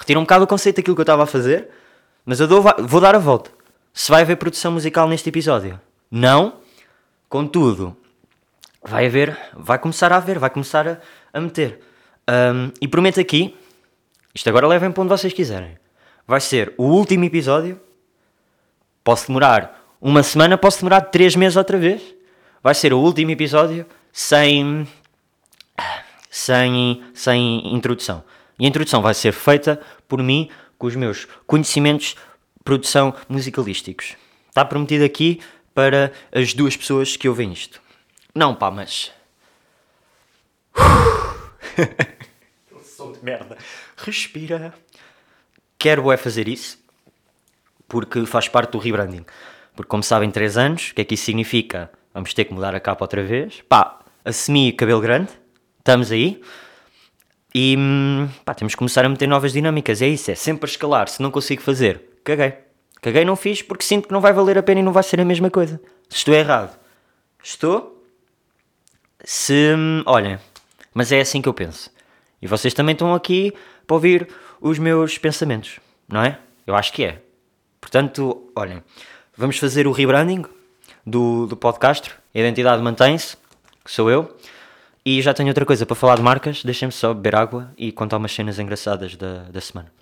retira 0.02 0.18
um 0.18 0.24
bocado 0.24 0.44
o 0.44 0.48
conceito 0.48 0.76
daquilo 0.76 0.96
que 0.96 1.00
eu 1.00 1.04
estava 1.04 1.22
a 1.22 1.26
fazer, 1.26 1.68
mas 2.26 2.40
eu 2.40 2.48
dou, 2.48 2.62
vou 2.80 3.00
dar 3.00 3.14
a 3.14 3.18
volta 3.18 3.50
se 3.94 4.10
vai 4.10 4.22
haver 4.22 4.36
produção 4.36 4.72
musical 4.72 5.08
neste 5.08 5.28
episódio. 5.28 5.80
Não, 6.10 6.54
contudo, 7.28 7.96
vai 8.82 9.06
haver, 9.06 9.38
vai 9.54 9.78
começar 9.78 10.12
a 10.12 10.16
haver, 10.16 10.38
vai 10.40 10.50
começar 10.50 10.88
a, 10.88 10.98
a 11.32 11.40
meter. 11.40 11.80
Um, 12.28 12.72
e 12.80 12.88
prometo 12.88 13.20
aqui, 13.20 13.56
isto 14.34 14.48
agora 14.48 14.66
levem 14.66 14.90
para 14.90 15.02
onde 15.02 15.10
vocês 15.10 15.32
quiserem. 15.32 15.78
Vai 16.26 16.40
ser 16.40 16.74
o 16.76 16.84
último 16.84 17.24
episódio. 17.24 17.80
Posso 19.04 19.28
demorar 19.28 19.86
uma 20.00 20.22
semana, 20.22 20.58
posso 20.58 20.78
demorar 20.78 21.02
três 21.02 21.36
meses 21.36 21.56
outra 21.56 21.78
vez. 21.78 22.02
Vai 22.60 22.74
ser 22.74 22.92
o 22.92 22.98
último 22.98 23.30
episódio 23.30 23.86
sem, 24.12 24.86
sem, 26.28 27.02
sem 27.14 27.74
introdução. 27.74 28.24
E 28.62 28.64
a 28.64 28.68
introdução 28.68 29.02
vai 29.02 29.12
ser 29.12 29.32
feita 29.32 29.82
por 30.06 30.22
mim 30.22 30.48
com 30.78 30.86
os 30.86 30.94
meus 30.94 31.26
conhecimentos 31.48 32.14
produção 32.62 33.12
musicalísticos. 33.28 34.14
Está 34.50 34.64
prometido 34.64 35.04
aqui 35.04 35.40
para 35.74 36.12
as 36.30 36.54
duas 36.54 36.76
pessoas 36.76 37.16
que 37.16 37.28
ouvem 37.28 37.52
isto. 37.52 37.82
Não, 38.32 38.54
pá, 38.54 38.70
mas. 38.70 39.10
som 42.84 43.10
de 43.10 43.18
merda. 43.24 43.58
Respira. 43.96 44.72
Quero 45.76 46.12
é 46.12 46.16
fazer 46.16 46.46
isso 46.46 46.78
porque 47.88 48.24
faz 48.26 48.46
parte 48.46 48.70
do 48.70 48.78
rebranding. 48.78 49.26
Porque, 49.74 49.88
como 49.88 50.04
sabem, 50.04 50.30
3 50.30 50.56
anos, 50.56 50.90
o 50.90 50.94
que 50.94 51.00
é 51.00 51.04
que 51.04 51.14
isso 51.14 51.24
significa? 51.24 51.90
Vamos 52.14 52.32
ter 52.32 52.44
que 52.44 52.54
mudar 52.54 52.76
a 52.76 52.80
capa 52.80 53.02
outra 53.02 53.24
vez. 53.24 53.60
Pá, 53.68 53.98
assumi 54.24 54.70
cabelo 54.70 55.00
grande, 55.00 55.32
estamos 55.80 56.12
aí. 56.12 56.40
E 57.54 57.76
hum, 57.78 58.28
pá, 58.44 58.54
temos 58.54 58.74
que 58.74 58.78
começar 58.78 59.04
a 59.04 59.08
meter 59.08 59.28
novas 59.28 59.52
dinâmicas. 59.52 60.00
É 60.00 60.08
isso, 60.08 60.30
é 60.30 60.34
sempre 60.34 60.68
a 60.68 60.70
escalar. 60.70 61.08
Se 61.08 61.20
não 61.20 61.30
consigo 61.30 61.62
fazer 61.62 62.12
caguei. 62.24 62.54
Caguei, 63.00 63.24
não 63.24 63.36
fiz 63.36 63.62
porque 63.62 63.84
sinto 63.84 64.06
que 64.06 64.14
não 64.14 64.20
vai 64.20 64.32
valer 64.32 64.56
a 64.56 64.62
pena 64.62 64.80
e 64.80 64.82
não 64.82 64.92
vai 64.92 65.02
ser 65.02 65.20
a 65.20 65.24
mesma 65.24 65.50
coisa. 65.50 65.80
Se 66.08 66.18
estou 66.18 66.34
errado, 66.34 66.78
estou. 67.42 68.04
Se. 69.24 69.74
Olhem, 70.06 70.38
mas 70.94 71.10
é 71.10 71.20
assim 71.20 71.42
que 71.42 71.48
eu 71.48 71.54
penso. 71.54 71.90
E 72.40 72.46
vocês 72.46 72.74
também 72.74 72.92
estão 72.92 73.14
aqui 73.14 73.52
para 73.86 73.94
ouvir 73.94 74.28
os 74.60 74.78
meus 74.78 75.18
pensamentos, 75.18 75.80
não 76.08 76.22
é? 76.22 76.38
Eu 76.66 76.74
acho 76.74 76.92
que 76.92 77.04
é. 77.04 77.20
Portanto, 77.80 78.50
olhem, 78.54 78.82
vamos 79.36 79.58
fazer 79.58 79.86
o 79.86 79.92
rebranding 79.92 80.44
do, 81.04 81.46
do 81.46 81.56
podcast. 81.56 82.12
A 82.34 82.38
identidade 82.38 82.82
mantém-se, 82.82 83.36
que 83.84 83.90
sou 83.90 84.10
eu. 84.10 84.36
E 85.04 85.20
já 85.20 85.34
tenho 85.34 85.48
outra 85.48 85.66
coisa 85.66 85.84
para 85.84 85.96
falar 85.96 86.16
de 86.16 86.22
marcas. 86.22 86.62
Deixem-me 86.62 86.92
só 86.92 87.12
beber 87.12 87.34
água 87.34 87.72
e 87.76 87.90
contar 87.90 88.18
umas 88.18 88.32
cenas 88.32 88.58
engraçadas 88.58 89.16
da, 89.16 89.44
da 89.44 89.60
semana. 89.60 89.92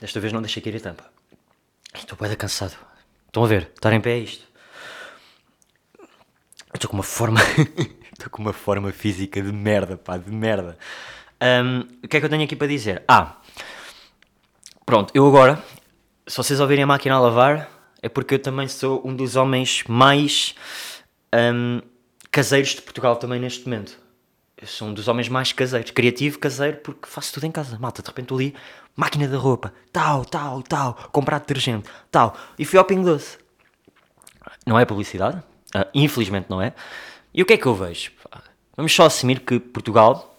Desta 0.00 0.20
vez 0.20 0.32
não 0.32 0.42
deixei 0.42 0.62
cair 0.62 0.76
a 0.76 0.80
tampa. 0.80 1.04
Estou 1.94 2.18
bem 2.20 2.36
cansado. 2.36 2.76
Estão 3.26 3.44
a 3.44 3.46
ver? 3.46 3.70
Estar 3.74 3.92
em 3.92 4.00
pé 4.00 4.10
é 4.10 4.18
isto. 4.18 4.46
Estou 6.74 6.90
com 6.90 6.96
uma 6.96 7.02
forma. 7.02 7.40
Estou 8.12 8.30
com 8.30 8.42
uma 8.42 8.52
forma 8.52 8.92
física 8.92 9.40
de 9.40 9.52
merda, 9.52 9.96
pá, 9.96 10.16
de 10.16 10.30
merda. 10.30 10.78
Um, 11.40 11.80
o 12.04 12.08
que 12.08 12.16
é 12.16 12.20
que 12.20 12.26
eu 12.26 12.30
tenho 12.30 12.44
aqui 12.44 12.56
para 12.56 12.66
dizer? 12.66 13.02
Ah, 13.06 13.36
pronto, 14.84 15.12
eu 15.14 15.26
agora, 15.26 15.62
se 16.26 16.36
vocês 16.36 16.60
ouvirem 16.60 16.84
a 16.84 16.86
máquina 16.86 17.14
a 17.14 17.20
lavar, 17.20 17.68
é 18.06 18.08
porque 18.08 18.34
eu 18.34 18.38
também 18.38 18.68
sou 18.68 19.02
um 19.04 19.16
dos 19.16 19.34
homens 19.34 19.82
mais 19.88 20.54
um, 21.34 21.80
caseiros 22.30 22.76
de 22.76 22.82
Portugal 22.82 23.16
também 23.16 23.40
neste 23.40 23.68
momento. 23.68 23.98
Eu 24.56 24.68
sou 24.68 24.86
um 24.86 24.94
dos 24.94 25.08
homens 25.08 25.28
mais 25.28 25.50
caseiros, 25.50 25.90
criativo, 25.90 26.38
caseiro, 26.38 26.76
porque 26.76 27.08
faço 27.08 27.34
tudo 27.34 27.46
em 27.46 27.50
casa. 27.50 27.76
Malta, 27.80 28.02
de 28.02 28.08
repente 28.08 28.32
ali, 28.32 28.54
máquina 28.94 29.26
de 29.26 29.34
roupa, 29.34 29.74
tal, 29.92 30.24
tal, 30.24 30.62
tal, 30.62 30.94
comprar 31.10 31.40
detergente, 31.40 31.90
tal. 32.08 32.36
E 32.56 32.64
fui 32.64 32.78
ao 32.78 32.84
Pingo 32.84 33.04
Doce. 33.04 33.38
Não 34.64 34.78
é 34.78 34.84
publicidade, 34.84 35.38
uh, 35.74 35.88
infelizmente 35.92 36.46
não 36.48 36.62
é. 36.62 36.74
E 37.34 37.42
o 37.42 37.44
que 37.44 37.54
é 37.54 37.56
que 37.56 37.66
eu 37.66 37.74
vejo? 37.74 38.12
Vamos 38.76 38.94
só 38.94 39.06
assumir 39.06 39.40
que 39.40 39.58
Portugal, 39.58 40.38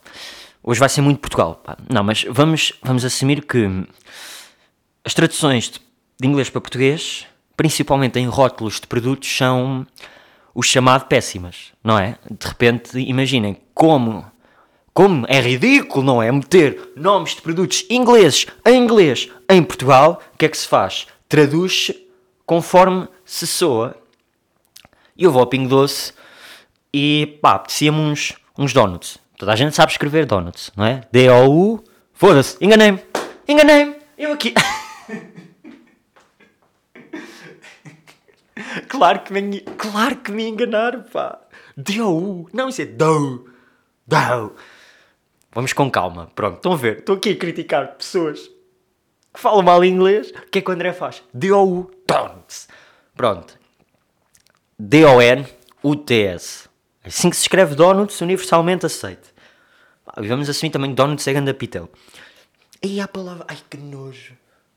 hoje 0.63 0.79
vai 0.79 0.87
ser 0.87 1.01
muito 1.01 1.19
Portugal. 1.19 1.55
Pá. 1.55 1.77
Não, 1.93 2.01
mas 2.01 2.23
vamos, 2.29 2.71
vamos 2.81 3.03
assumir 3.03 3.45
que 3.45 3.85
as 5.03 5.13
traduções 5.13 5.69
de 5.69 6.25
inglês 6.25 6.49
para 6.49 6.61
português, 6.61 7.27
principalmente 7.57 8.19
em 8.19 8.27
rótulos 8.27 8.79
de 8.79 8.85
produtos, 8.87 9.35
são 9.35 9.85
o 10.53 10.61
chamado 10.61 11.05
péssimas, 11.05 11.73
não 11.83 11.97
é? 11.99 12.17
De 12.29 12.47
repente, 12.47 12.97
imaginem 12.99 13.57
como, 13.73 14.25
como 14.93 15.25
é 15.27 15.41
ridículo, 15.41 16.05
não 16.05 16.21
é? 16.23 16.31
Meter 16.31 16.93
nomes 16.95 17.35
de 17.35 17.41
produtos 17.41 17.83
ingleses 17.89 18.45
em 18.65 18.77
inglês 18.81 19.29
em 19.49 19.61
Portugal, 19.63 20.21
o 20.33 20.37
que 20.37 20.45
é 20.45 20.49
que 20.49 20.57
se 20.57 20.67
faz? 20.67 21.07
Traduz 21.27 21.91
conforme 22.45 23.07
se 23.25 23.45
soa. 23.45 23.95
E 25.17 25.23
eu 25.23 25.31
vou 25.31 25.41
ao 25.41 25.47
Pingo 25.47 25.67
Doce 25.67 26.13
e 26.93 27.37
pá, 27.41 27.55
apetecia-me 27.55 27.99
uns, 27.99 28.33
uns 28.57 28.71
donuts. 28.71 29.17
Toda 29.37 29.53
a 29.53 29.55
gente 29.55 29.75
sabe 29.75 29.91
escrever 29.91 30.25
donuts, 30.25 30.71
não 30.75 30.85
é? 30.85 31.01
D-O-U. 31.11 31.83
Foda-se, 32.13 32.57
enganei-me, 32.59 32.99
enganei-me, 33.47 33.95
eu 34.17 34.33
aqui. 34.33 34.53
claro 38.87 39.21
que 39.21 39.33
me, 39.33 39.61
claro 39.61 40.15
que 40.17 40.31
me 40.31 40.47
enganaram, 40.47 41.03
pá. 41.03 41.39
Deu. 41.75 42.49
Não, 42.53 42.69
isso 42.69 42.81
é 42.81 42.85
dou. 42.85 43.47
Dou. 44.05 44.55
Vamos 45.51 45.73
com 45.73 45.89
calma. 45.89 46.31
Pronto, 46.35 46.57
estão 46.57 46.73
a 46.73 46.75
ver? 46.75 46.99
Estou 46.99 47.15
aqui 47.15 47.31
a 47.31 47.35
criticar 47.35 47.95
pessoas 47.95 48.47
que 49.33 49.39
falam 49.39 49.63
mal 49.63 49.83
inglês. 49.83 50.29
O 50.31 50.49
que 50.51 50.59
é 50.59 50.61
que 50.61 50.69
o 50.69 50.73
André 50.73 50.93
faz? 50.93 51.23
D-O-U. 51.33 51.91
Don't. 52.07 52.67
Pronto. 53.15 53.57
D-O-N-U-T-S. 54.79 56.67
Assim 57.03 57.29
que 57.29 57.35
se 57.35 57.43
escreve 57.43 57.75
donuts, 57.75 58.21
universalmente 58.21 58.85
aceito. 58.85 59.33
E 60.21 60.27
vamos 60.27 60.49
assumir 60.49 60.71
também 60.71 60.93
donuts 60.93 61.27
é 61.27 61.33
ganda 61.33 61.53
pitel. 61.53 61.89
E 62.83 62.99
a 63.01 63.07
palavra... 63.07 63.45
Ai, 63.47 63.57
que 63.69 63.77
nojo. 63.77 64.33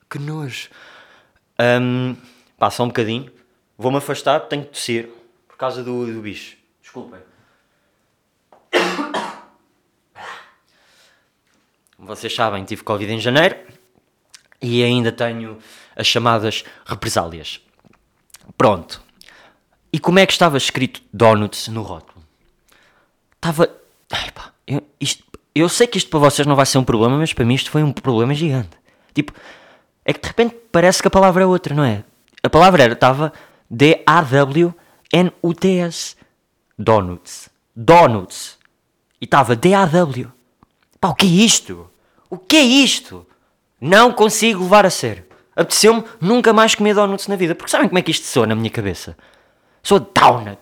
Que 0.08 0.18
nojo. 0.18 0.70
Um, 1.60 2.16
passa 2.58 2.82
um 2.82 2.86
bocadinho. 2.86 3.30
Vou-me 3.80 3.96
afastar, 3.96 4.40
tenho 4.40 4.62
que 4.62 4.72
tossir 4.72 5.08
por 5.48 5.56
causa 5.56 5.82
do, 5.82 6.04
do 6.04 6.20
bicho. 6.20 6.54
Desculpem. 6.82 7.18
Vocês 11.98 12.34
sabem, 12.34 12.62
tive 12.62 12.82
Covid 12.82 13.10
em 13.10 13.18
janeiro 13.18 13.56
E 14.60 14.84
ainda 14.84 15.10
tenho 15.10 15.56
as 15.96 16.06
chamadas 16.06 16.62
represálias. 16.84 17.62
Pronto. 18.54 19.02
E 19.90 19.98
como 19.98 20.18
é 20.18 20.26
que 20.26 20.32
estava 20.32 20.58
escrito 20.58 21.00
Donuts 21.10 21.68
no 21.68 21.80
rótulo? 21.80 22.22
Estava. 23.36 23.74
Ai, 24.12 24.30
pá, 24.30 24.52
eu, 24.66 24.86
isto, 25.00 25.24
eu 25.54 25.70
sei 25.70 25.86
que 25.86 25.96
isto 25.96 26.10
para 26.10 26.20
vocês 26.20 26.46
não 26.46 26.54
vai 26.54 26.66
ser 26.66 26.76
um 26.76 26.84
problema, 26.84 27.16
mas 27.16 27.32
para 27.32 27.46
mim 27.46 27.54
isto 27.54 27.70
foi 27.70 27.82
um 27.82 27.92
problema 27.92 28.34
gigante. 28.34 28.76
Tipo, 29.14 29.32
é 30.04 30.12
que 30.12 30.20
de 30.20 30.28
repente 30.28 30.54
parece 30.70 31.00
que 31.00 31.08
a 31.08 31.10
palavra 31.10 31.44
é 31.44 31.46
outra, 31.46 31.74
não 31.74 31.82
é? 31.82 32.04
A 32.42 32.50
palavra 32.50 32.82
era, 32.82 32.92
estava 32.92 33.32
D-A-W-N-U-T-S. 33.70 34.76
Donuts. 36.78 37.50
Donuts. 37.76 38.58
E 39.20 39.24
estava 39.24 39.54
D-A-W. 39.54 40.32
Pá, 41.00 41.08
o 41.08 41.14
que 41.14 41.26
é 41.26 41.30
isto? 41.30 41.90
O 42.28 42.36
que 42.38 42.56
é 42.56 42.62
isto? 42.62 43.26
Não 43.80 44.12
consigo 44.12 44.62
levar 44.62 44.84
a 44.84 44.90
sério. 44.90 45.24
Apeteceu-me 45.54 46.04
nunca 46.20 46.52
mais 46.52 46.74
comer 46.74 46.94
donuts 46.94 47.26
na 47.28 47.36
vida. 47.36 47.54
Porque 47.54 47.70
sabem 47.70 47.88
como 47.88 47.98
é 47.98 48.02
que 48.02 48.10
isto 48.10 48.26
soa 48.26 48.46
na 48.46 48.54
minha 48.54 48.70
cabeça? 48.70 49.16
Sou 49.82 50.00
donut. 50.00 50.60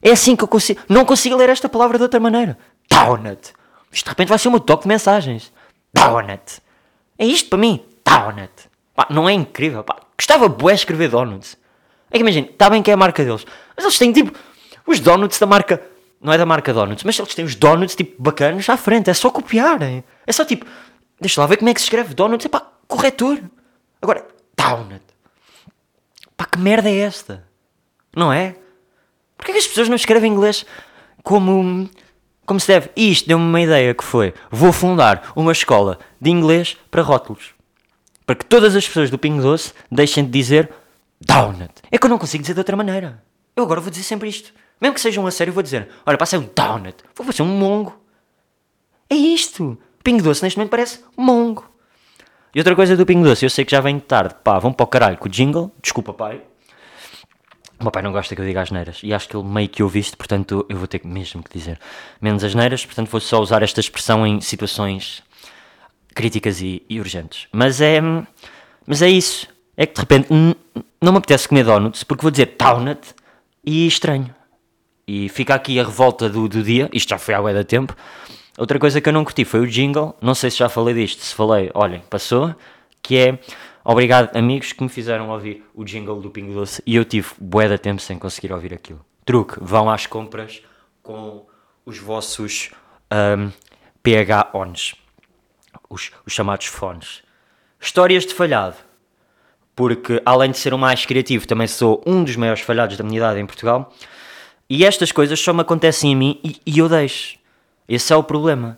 É 0.00 0.12
assim 0.12 0.36
que 0.36 0.44
eu 0.44 0.48
consigo. 0.48 0.80
Não 0.88 1.04
consigo 1.04 1.36
ler 1.36 1.50
esta 1.50 1.68
palavra 1.68 1.98
de 1.98 2.04
outra 2.04 2.20
maneira. 2.20 2.56
Donut. 2.90 3.52
Isto 3.92 4.04
de 4.04 4.10
repente 4.10 4.28
vai 4.28 4.38
ser 4.38 4.48
um 4.48 4.58
toque 4.58 4.84
de 4.84 4.88
mensagens. 4.88 5.52
Donut. 5.92 6.62
É 7.18 7.26
isto 7.26 7.50
para 7.50 7.58
mim. 7.58 7.84
Donut. 8.04 8.52
Pá, 8.94 9.06
não 9.10 9.28
é 9.28 9.32
incrível? 9.32 9.84
Pá, 9.84 9.96
gostava 10.16 10.48
bué 10.48 10.72
escrever 10.72 11.10
donuts. 11.10 11.57
É 12.10 12.16
que 12.16 12.22
imagina, 12.22 12.48
está 12.48 12.70
bem 12.70 12.82
que 12.82 12.90
é 12.90 12.94
a 12.94 12.96
marca 12.96 13.24
deles. 13.24 13.44
Mas 13.76 13.84
eles 13.84 13.98
têm 13.98 14.12
tipo 14.12 14.32
os 14.86 15.00
donuts 15.00 15.38
da 15.38 15.46
marca. 15.46 15.82
Não 16.20 16.32
é 16.32 16.38
da 16.38 16.46
marca 16.46 16.72
donuts, 16.72 17.04
mas 17.04 17.18
eles 17.18 17.34
têm 17.34 17.44
os 17.44 17.54
donuts 17.54 17.94
tipo 17.94 18.20
bacanos 18.20 18.68
à 18.68 18.76
frente. 18.76 19.10
É 19.10 19.14
só 19.14 19.30
copiarem. 19.30 20.02
É 20.26 20.32
só 20.32 20.44
tipo. 20.44 20.66
Deixa 21.20 21.40
lá 21.40 21.46
ver 21.46 21.58
como 21.58 21.68
é 21.68 21.74
que 21.74 21.80
se 21.80 21.86
escreve 21.86 22.14
donuts. 22.14 22.46
É 22.46 22.48
pá, 22.48 22.66
corretor. 22.86 23.40
Agora, 24.00 24.26
donut. 24.56 25.02
Pá, 26.36 26.44
que 26.44 26.58
merda 26.58 26.88
é 26.88 26.98
esta? 26.98 27.44
Não 28.14 28.32
é? 28.32 28.56
Porquê 29.36 29.52
que 29.52 29.58
as 29.58 29.66
pessoas 29.66 29.88
não 29.88 29.96
escrevem 29.96 30.32
inglês 30.32 30.66
como, 31.22 31.88
como 32.44 32.58
se 32.58 32.66
deve? 32.66 32.90
E 32.96 33.10
isto 33.10 33.28
deu-me 33.28 33.44
uma 33.44 33.60
ideia 33.60 33.94
que 33.94 34.04
foi: 34.04 34.34
vou 34.50 34.72
fundar 34.72 35.32
uma 35.36 35.52
escola 35.52 35.98
de 36.20 36.30
inglês 36.30 36.76
para 36.90 37.02
rótulos. 37.02 37.54
Para 38.26 38.34
que 38.36 38.44
todas 38.44 38.76
as 38.76 38.86
pessoas 38.86 39.10
do 39.10 39.18
Pingo 39.18 39.42
Doce 39.42 39.72
deixem 39.90 40.24
de 40.24 40.30
dizer 40.30 40.70
donut. 41.20 41.72
É 41.90 41.98
que 41.98 42.04
eu 42.04 42.10
não 42.10 42.18
consigo 42.18 42.42
dizer 42.42 42.54
de 42.54 42.60
outra 42.60 42.76
maneira. 42.76 43.22
Eu 43.56 43.64
agora 43.64 43.80
vou 43.80 43.90
dizer 43.90 44.04
sempre 44.04 44.28
isto. 44.28 44.52
Mesmo 44.80 44.94
que 44.94 45.00
sejam 45.00 45.26
a 45.26 45.30
sério, 45.30 45.52
vou 45.52 45.62
dizer: 45.62 45.88
olha, 46.06 46.18
passei 46.18 46.38
um 46.38 46.48
donut. 46.54 46.96
Vou 47.14 47.26
fazer 47.26 47.42
um 47.42 47.46
mongo. 47.46 48.00
É 49.10 49.14
isto. 49.14 49.78
Pingo 50.02 50.22
Doce 50.22 50.42
neste 50.42 50.58
momento 50.58 50.70
parece 50.70 51.00
mongo. 51.16 51.68
E 52.54 52.60
outra 52.60 52.74
coisa 52.74 52.96
do 52.96 53.04
Pingo 53.04 53.24
Doce, 53.24 53.44
eu 53.44 53.50
sei 53.50 53.64
que 53.64 53.70
já 53.70 53.80
vem 53.80 53.98
tarde. 53.98 54.34
Pá, 54.42 54.58
vão 54.58 54.72
para 54.72 54.84
o 54.84 54.86
caralho 54.86 55.18
com 55.18 55.26
o 55.26 55.28
jingle. 55.28 55.72
Desculpa, 55.82 56.12
pai. 56.14 56.40
O 57.78 57.84
meu 57.84 57.92
pai 57.92 58.02
não 58.02 58.10
gosta 58.10 58.34
que 58.34 58.40
eu 58.40 58.44
diga 58.44 58.60
as 58.60 58.72
neiras 58.72 59.00
e 59.04 59.14
acho 59.14 59.28
que 59.28 59.36
ele 59.36 59.46
meio 59.46 59.68
que 59.68 59.84
ouve 59.84 60.00
isto, 60.00 60.16
portanto 60.16 60.66
eu 60.68 60.76
vou 60.76 60.88
ter 60.88 61.00
mesmo 61.04 61.44
que 61.44 61.56
dizer 61.56 61.78
menos 62.20 62.42
as 62.42 62.52
neiras, 62.52 62.84
portanto 62.84 63.08
vou 63.08 63.20
só 63.20 63.40
usar 63.40 63.62
esta 63.62 63.78
expressão 63.78 64.26
em 64.26 64.40
situações 64.40 65.22
críticas 66.12 66.60
e, 66.60 66.82
e 66.88 66.98
urgentes. 66.98 67.46
Mas 67.52 67.80
é, 67.80 68.00
mas 68.84 69.00
é 69.00 69.08
isso. 69.08 69.46
É 69.78 69.86
que 69.86 69.94
de 69.94 70.00
repente 70.00 70.28
não 71.00 71.12
me 71.12 71.18
apetece 71.18 71.46
comer 71.46 71.64
donuts 71.64 72.02
porque 72.02 72.22
vou 72.22 72.32
dizer 72.32 72.56
donut 72.58 73.14
e 73.64 73.86
estranho. 73.86 74.34
E 75.06 75.28
fica 75.28 75.54
aqui 75.54 75.78
a 75.78 75.84
revolta 75.84 76.28
do, 76.28 76.48
do 76.48 76.64
dia, 76.64 76.90
isto 76.92 77.10
já 77.10 77.18
foi 77.18 77.32
há 77.32 77.40
da 77.40 77.62
tempo. 77.62 77.96
Outra 78.58 78.76
coisa 78.76 79.00
que 79.00 79.08
eu 79.08 79.12
não 79.12 79.24
curti 79.24 79.44
foi 79.44 79.60
o 79.60 79.66
jingle, 79.68 80.16
não 80.20 80.34
sei 80.34 80.50
se 80.50 80.58
já 80.58 80.68
falei 80.68 80.94
disto, 80.94 81.22
se 81.22 81.32
falei, 81.32 81.70
olhem, 81.74 82.02
passou, 82.10 82.52
que 83.00 83.16
é 83.16 83.38
Obrigado, 83.90 84.36
amigos, 84.36 84.74
que 84.74 84.82
me 84.82 84.88
fizeram 84.90 85.30
ouvir 85.30 85.64
o 85.72 85.82
jingle 85.82 86.20
do 86.20 86.30
Pingo 86.30 86.52
Doce 86.52 86.82
e 86.84 86.94
eu 86.94 87.06
tive 87.06 87.28
bué 87.40 87.68
de 87.68 87.78
tempo 87.78 88.02
sem 88.02 88.18
conseguir 88.18 88.52
ouvir 88.52 88.74
aquilo. 88.74 89.02
Truque, 89.24 89.56
vão 89.62 89.88
às 89.88 90.06
compras 90.06 90.60
com 91.02 91.46
os 91.86 91.98
vossos 91.98 92.70
um, 93.10 93.50
PH 94.02 94.50
ONs, 94.52 94.94
os, 95.88 96.10
os 96.26 96.34
chamados 96.34 96.66
fones. 96.66 97.22
Histórias 97.80 98.26
de 98.26 98.34
falhado, 98.34 98.76
porque 99.78 100.20
além 100.26 100.50
de 100.50 100.58
ser 100.58 100.74
o 100.74 100.78
mais 100.78 101.06
criativo, 101.06 101.46
também 101.46 101.68
sou 101.68 102.02
um 102.04 102.24
dos 102.24 102.34
maiores 102.34 102.62
falhados 102.62 102.96
da 102.96 103.04
minha 103.04 103.18
idade 103.18 103.38
em 103.38 103.46
Portugal. 103.46 103.94
E 104.68 104.84
estas 104.84 105.12
coisas 105.12 105.38
só 105.38 105.52
me 105.52 105.60
acontecem 105.60 106.12
a 106.12 106.16
mim 106.16 106.40
e, 106.42 106.60
e 106.66 106.80
eu 106.80 106.88
deixo. 106.88 107.38
Esse 107.88 108.12
é 108.12 108.16
o 108.16 108.24
problema. 108.24 108.76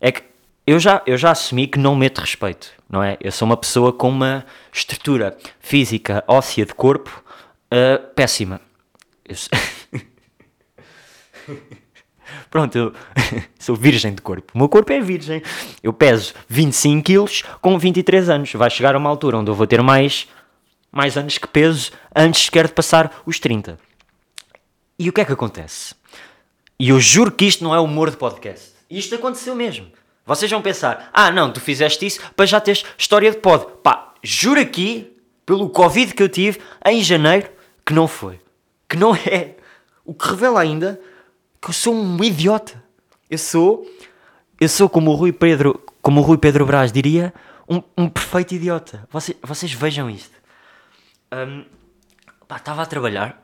É 0.00 0.10
que 0.10 0.22
eu 0.66 0.80
já, 0.80 1.02
eu 1.04 1.18
já 1.18 1.32
assumi 1.32 1.66
que 1.66 1.78
não 1.78 1.94
meto 1.94 2.22
respeito, 2.22 2.70
não 2.88 3.02
é? 3.02 3.18
Eu 3.20 3.30
sou 3.30 3.44
uma 3.44 3.58
pessoa 3.58 3.92
com 3.92 4.08
uma 4.08 4.46
estrutura 4.72 5.36
física, 5.60 6.24
óssea 6.26 6.64
de 6.64 6.72
corpo 6.72 7.22
uh, 7.66 8.02
péssima. 8.14 8.58
Eu... 9.28 9.36
Pronto, 12.50 12.76
eu 12.76 12.92
sou 13.58 13.76
virgem 13.76 14.14
de 14.14 14.22
corpo. 14.22 14.52
O 14.54 14.58
meu 14.58 14.68
corpo 14.68 14.92
é 14.92 15.00
virgem. 15.00 15.42
Eu 15.82 15.92
peso 15.92 16.34
25 16.48 17.02
quilos 17.02 17.42
com 17.60 17.78
23 17.78 18.28
anos. 18.28 18.52
Vai 18.52 18.70
chegar 18.70 18.94
a 18.94 18.98
uma 18.98 19.10
altura 19.10 19.38
onde 19.38 19.50
eu 19.50 19.54
vou 19.54 19.66
ter 19.66 19.82
mais, 19.82 20.28
mais 20.90 21.16
anos 21.16 21.38
que 21.38 21.46
peso 21.46 21.92
antes 22.14 22.44
sequer 22.44 22.66
de 22.66 22.74
passar 22.74 23.22
os 23.24 23.38
30. 23.38 23.78
E 24.98 25.08
o 25.08 25.12
que 25.12 25.20
é 25.20 25.24
que 25.24 25.32
acontece? 25.32 25.94
E 26.78 26.88
eu 26.88 27.00
juro 27.00 27.30
que 27.30 27.44
isto 27.44 27.64
não 27.64 27.74
é 27.74 27.80
humor 27.80 28.10
de 28.10 28.16
podcast. 28.16 28.72
Isto 28.90 29.14
aconteceu 29.14 29.54
mesmo. 29.54 29.86
Vocês 30.24 30.50
vão 30.50 30.62
pensar, 30.62 31.10
ah 31.12 31.30
não, 31.30 31.52
tu 31.52 31.60
fizeste 31.60 32.06
isso 32.06 32.20
para 32.36 32.46
já 32.46 32.60
teres 32.60 32.84
história 32.96 33.30
de 33.30 33.38
pod. 33.38 33.66
Pá, 33.82 34.14
juro 34.22 34.60
aqui, 34.60 35.16
pelo 35.44 35.68
Covid 35.68 36.14
que 36.14 36.22
eu 36.22 36.28
tive 36.28 36.60
em 36.86 37.02
janeiro, 37.02 37.50
que 37.84 37.92
não 37.92 38.06
foi. 38.06 38.40
Que 38.88 38.96
não 38.96 39.14
é. 39.26 39.56
O 40.04 40.14
que 40.14 40.28
revela 40.28 40.60
ainda 40.60 41.00
que 41.62 41.70
eu 41.70 41.72
sou 41.72 41.94
um 41.94 42.22
idiota. 42.24 42.82
Eu 43.30 43.38
sou, 43.38 43.88
eu 44.60 44.68
sou 44.68 44.88
como 44.88 45.12
o 45.12 45.14
Rui 45.14 45.32
Pedro, 45.32 45.80
como 46.02 46.20
o 46.20 46.24
Rui 46.24 46.36
Pedro 46.36 46.66
Brás 46.66 46.90
diria, 46.90 47.32
um, 47.68 47.80
um 47.96 48.08
perfeito 48.08 48.54
idiota. 48.54 49.08
Vocês, 49.10 49.38
vocês 49.40 49.72
vejam 49.72 50.10
isto. 50.10 50.34
Um, 51.32 51.64
pá, 52.48 52.56
estava 52.56 52.82
a 52.82 52.86
trabalhar, 52.86 53.40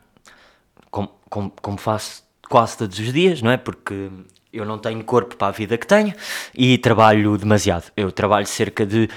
como, 0.91 1.09
como, 1.29 1.49
como 1.61 1.77
faço 1.77 2.23
quase 2.49 2.77
todos 2.77 2.99
os 2.99 3.13
dias, 3.13 3.41
não 3.41 3.51
é? 3.51 3.57
Porque 3.57 4.11
eu 4.51 4.65
não 4.65 4.77
tenho 4.77 5.03
corpo 5.03 5.37
para 5.37 5.47
a 5.47 5.51
vida 5.51 5.77
que 5.77 5.87
tenho 5.87 6.13
e 6.53 6.77
trabalho 6.77 7.37
demasiado. 7.37 7.91
Eu 7.95 8.11
trabalho 8.11 8.45
cerca 8.45 8.85
de 8.85 9.09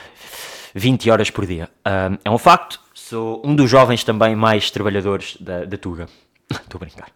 20 0.74 1.10
horas 1.10 1.28
por 1.28 1.44
dia. 1.44 1.68
Um, 1.84 2.18
é 2.24 2.30
um 2.30 2.38
facto, 2.38 2.80
sou 2.94 3.42
um 3.44 3.54
dos 3.54 3.68
jovens 3.68 4.04
também 4.04 4.36
mais 4.36 4.70
trabalhadores 4.70 5.36
da, 5.40 5.64
da 5.64 5.76
Tuga. 5.76 6.08
Estou 6.48 6.78
a 6.78 6.84
brincar. 6.84 7.08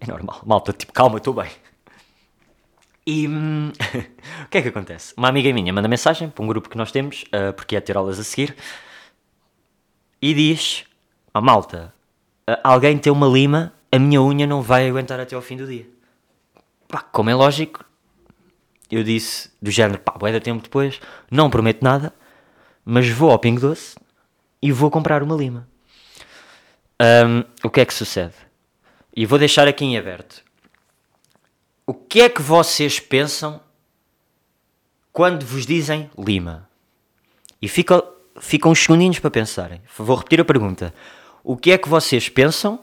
É 0.00 0.06
normal. 0.06 0.42
Malta, 0.44 0.72
tipo, 0.72 0.92
calma, 0.92 1.18
estou 1.18 1.34
bem. 1.34 1.50
E 3.06 3.28
hum, 3.28 3.70
o 4.44 4.48
que 4.48 4.58
é 4.58 4.62
que 4.62 4.68
acontece? 4.68 5.14
Uma 5.16 5.28
amiga 5.28 5.52
minha 5.52 5.72
manda 5.72 5.88
mensagem 5.88 6.28
para 6.28 6.44
um 6.44 6.48
grupo 6.48 6.68
que 6.68 6.76
nós 6.76 6.90
temos, 6.90 7.22
uh, 7.24 7.52
porque 7.52 7.76
é 7.76 7.80
ter 7.80 7.96
aulas 7.96 8.18
a 8.18 8.24
seguir, 8.24 8.56
e 10.20 10.34
diz: 10.34 10.84
oh, 11.32 11.40
malta, 11.40 11.94
uh, 12.50 12.58
alguém 12.64 12.98
tem 12.98 13.12
uma 13.12 13.28
lima, 13.28 13.72
a 13.92 13.98
minha 13.98 14.20
unha 14.20 14.46
não 14.46 14.60
vai 14.60 14.88
aguentar 14.88 15.20
até 15.20 15.36
ao 15.36 15.42
fim 15.42 15.56
do 15.56 15.66
dia. 15.66 15.88
Pá, 16.88 17.00
como 17.00 17.30
é 17.30 17.34
lógico, 17.34 17.84
eu 18.90 19.04
disse 19.04 19.50
do 19.60 19.70
género, 19.70 20.00
pá, 20.00 20.14
vai 20.18 20.32
dar 20.32 20.40
tempo 20.40 20.62
depois, 20.62 21.00
não 21.30 21.48
prometo 21.48 21.82
nada, 21.82 22.12
mas 22.84 23.08
vou 23.08 23.30
ao 23.30 23.38
Pingo 23.38 23.60
Doce 23.60 23.96
e 24.60 24.72
vou 24.72 24.90
comprar 24.90 25.22
uma 25.22 25.36
lima. 25.36 25.68
Um, 27.00 27.44
o 27.62 27.70
que 27.70 27.80
é 27.80 27.84
que 27.84 27.92
sucede? 27.92 28.34
E 29.16 29.24
vou 29.24 29.38
deixar 29.38 29.66
aqui 29.66 29.82
em 29.82 29.96
aberto. 29.96 30.44
O 31.86 31.94
que 31.94 32.20
é 32.20 32.28
que 32.28 32.42
vocês 32.42 33.00
pensam 33.00 33.58
quando 35.10 35.46
vos 35.46 35.64
dizem 35.64 36.10
lima? 36.18 36.68
E 37.62 37.66
fica, 37.66 38.04
ficam 38.38 38.72
uns 38.72 38.80
segundinhos 38.80 39.18
para 39.18 39.30
pensarem. 39.30 39.80
Vou 39.96 40.16
repetir 40.16 40.40
a 40.42 40.44
pergunta. 40.44 40.92
O 41.42 41.56
que 41.56 41.70
é 41.70 41.78
que 41.78 41.88
vocês 41.88 42.28
pensam 42.28 42.78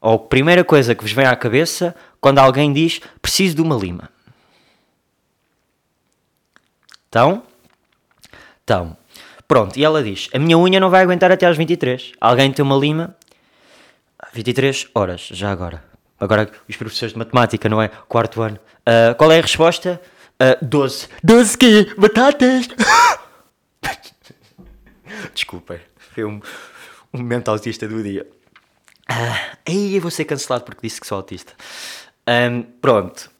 ou 0.00 0.14
a 0.14 0.18
primeira 0.18 0.62
coisa 0.62 0.94
que 0.94 1.02
vos 1.02 1.10
vem 1.10 1.26
à 1.26 1.34
cabeça 1.34 1.92
quando 2.20 2.38
alguém 2.38 2.72
diz 2.72 3.00
preciso 3.20 3.56
de 3.56 3.62
uma 3.62 3.74
lima? 3.74 4.10
Então? 7.08 7.42
Então. 8.62 8.96
Pronto, 9.48 9.76
e 9.76 9.84
ela 9.84 10.04
diz: 10.04 10.28
A 10.32 10.38
minha 10.38 10.56
unha 10.56 10.78
não 10.78 10.90
vai 10.90 11.02
aguentar 11.02 11.32
até 11.32 11.46
às 11.46 11.56
23. 11.56 12.12
Alguém 12.20 12.52
tem 12.52 12.62
uma 12.62 12.76
lima? 12.76 13.17
23 14.32 14.88
horas, 14.94 15.28
já 15.32 15.50
agora. 15.50 15.82
Agora, 16.20 16.50
os 16.68 16.76
professores 16.76 17.12
de 17.12 17.18
matemática, 17.18 17.68
não 17.68 17.80
é? 17.80 17.88
Quarto 17.88 18.42
ano. 18.42 18.58
Uh, 18.80 19.14
qual 19.16 19.30
é 19.30 19.38
a 19.38 19.42
resposta? 19.42 20.00
Uh, 20.40 20.64
12. 20.64 21.08
12 21.22 21.58
quê? 21.58 21.92
Batatas! 21.96 22.68
Desculpa, 25.34 25.80
foi 26.14 26.24
um, 26.24 26.40
um 27.12 27.18
momento 27.18 27.48
autista 27.48 27.86
do 27.86 28.02
dia. 28.02 28.26
Ah, 29.08 29.56
aí 29.66 29.96
eu 29.96 30.02
vou 30.02 30.10
ser 30.10 30.24
cancelado 30.24 30.64
porque 30.64 30.86
disse 30.86 31.00
que 31.00 31.06
sou 31.06 31.16
autista. 31.16 31.52
Um, 32.28 32.62
pronto. 32.62 33.30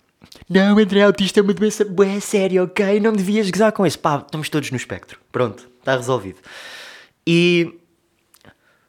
Não, 0.49 0.79
André, 0.79 1.03
autista 1.03 1.41
é 1.41 1.43
uma 1.43 1.53
doença 1.53 1.85
boa 1.85 2.21
séria, 2.21 2.65
ok? 2.65 3.01
Não 3.01 3.13
devias 3.13 3.51
gozar 3.51 3.73
com 3.73 3.87
isso. 3.87 3.99
Pá, 3.99 4.23
estamos 4.25 4.49
todos 4.49 4.71
no 4.71 4.77
espectro. 4.77 5.21
Pronto, 5.31 5.69
está 5.79 5.97
resolvido. 5.97 6.39
E. 7.27 7.75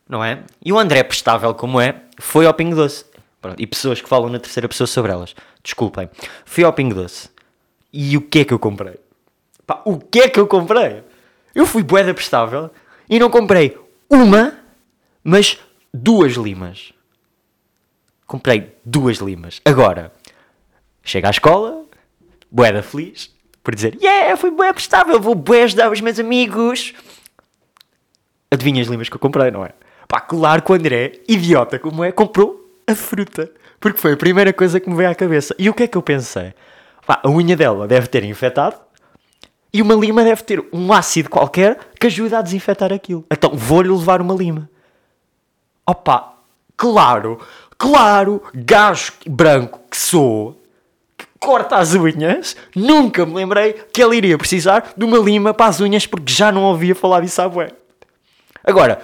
Não 0.09 0.23
é? 0.23 0.43
E 0.65 0.73
o 0.73 0.79
André, 0.79 1.03
prestável 1.03 1.53
como 1.53 1.79
é, 1.79 2.01
foi 2.19 2.47
ao 2.47 2.53
Pingo 2.55 2.75
Doce. 2.75 3.05
Pronto, 3.39 3.61
e 3.61 3.67
pessoas 3.67 4.01
que 4.01 4.09
falam 4.09 4.27
na 4.27 4.39
terceira 4.39 4.67
pessoa 4.67 4.87
sobre 4.87 5.11
elas. 5.11 5.35
Desculpem. 5.63 6.09
Fui 6.43 6.63
ao 6.63 6.73
Pingo 6.73 6.95
Doce. 6.95 7.29
E 7.93 8.17
o 8.17 8.21
que 8.21 8.39
é 8.39 8.45
que 8.45 8.53
eu 8.53 8.57
comprei? 8.57 8.95
Pá, 9.67 9.81
o 9.85 9.99
que 9.99 10.21
é 10.21 10.29
que 10.29 10.39
eu 10.39 10.47
comprei? 10.47 11.03
Eu 11.53 11.65
fui 11.65 11.83
boeda 11.83 12.11
prestável 12.13 12.71
e 13.07 13.19
não 13.19 13.29
comprei 13.29 13.77
uma, 14.09 14.57
mas 15.23 15.59
duas 15.93 16.33
limas. 16.33 16.91
Comprei 18.25 18.75
duas 18.83 19.17
limas. 19.17 19.61
Agora, 19.63 20.11
chego 21.03 21.27
à 21.27 21.29
escola, 21.29 21.85
boeda 22.49 22.81
feliz, 22.81 23.31
por 23.63 23.75
dizer, 23.75 23.95
yeah, 24.01 24.35
fui 24.35 24.49
boeda 24.49 24.73
prestável, 24.73 25.19
vou 25.19 25.35
boé 25.35 25.63
ajudar 25.63 25.91
os 25.91 26.01
meus 26.01 26.19
amigos. 26.19 26.93
Adivinha 28.51 28.81
as 28.81 28.87
limas 28.87 29.07
que 29.07 29.15
eu 29.15 29.19
comprei, 29.19 29.51
não 29.51 29.63
é? 29.63 29.73
Pá, 30.09 30.19
claro 30.19 30.63
que 30.63 30.71
o 30.71 30.75
André, 30.75 31.19
idiota 31.27 31.77
como 31.77 32.03
é, 32.03 32.11
comprou 32.11 32.67
a 32.87 32.95
fruta. 32.95 33.51
Porque 33.79 33.99
foi 33.99 34.13
a 34.13 34.17
primeira 34.17 34.51
coisa 34.51 34.79
que 34.79 34.89
me 34.89 34.95
veio 34.95 35.11
à 35.11 35.13
cabeça. 35.13 35.55
E 35.59 35.69
o 35.69 35.73
que 35.73 35.83
é 35.83 35.87
que 35.87 35.95
eu 35.95 36.01
pensei? 36.01 36.51
Pá, 37.05 37.21
a 37.23 37.29
unha 37.29 37.55
dela 37.55 37.87
deve 37.87 38.07
ter 38.07 38.23
infectado 38.23 38.75
e 39.71 39.83
uma 39.83 39.93
lima 39.93 40.23
deve 40.23 40.41
ter 40.41 40.65
um 40.73 40.91
ácido 40.91 41.29
qualquer 41.29 41.77
que 41.99 42.07
ajuda 42.07 42.39
a 42.39 42.41
desinfetar 42.41 42.91
aquilo. 42.91 43.23
Então 43.31 43.51
vou-lhe 43.53 43.89
levar 43.89 44.19
uma 44.19 44.33
lima. 44.33 44.67
Opa, 45.85 46.33
claro, 46.75 47.39
claro, 47.77 48.41
gajo 48.51 49.13
branco 49.27 49.79
que 49.91 49.97
sou, 49.97 50.59
que 51.15 51.25
corta 51.39 51.75
as 51.75 51.93
unhas, 51.93 52.55
nunca 52.75 53.27
me 53.27 53.35
lembrei 53.35 53.73
que 53.93 54.01
ele 54.01 54.17
iria 54.17 54.39
precisar 54.39 54.91
de 54.97 55.05
uma 55.05 55.19
lima 55.19 55.53
para 55.53 55.67
as 55.67 55.79
unhas 55.79 56.07
porque 56.07 56.33
já 56.33 56.51
não 56.51 56.63
ouvia 56.63 56.95
falar 56.95 57.21
disso 57.21 57.41
à 57.43 57.47
bué. 57.47 57.69
Agora, 58.63 59.01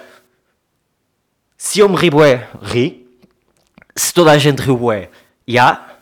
se 1.56 1.80
eu 1.80 1.88
me 1.88 1.96
ri 1.96 2.10
bué, 2.10 2.48
ri. 2.62 3.06
Se 3.94 4.12
toda 4.12 4.32
a 4.32 4.38
gente 4.38 4.60
riu 4.60 4.76
bué, 4.76 5.10
já. 5.46 5.98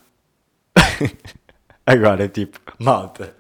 Agora, 1.87 2.29
tipo, 2.29 2.59
malta. 2.79 3.37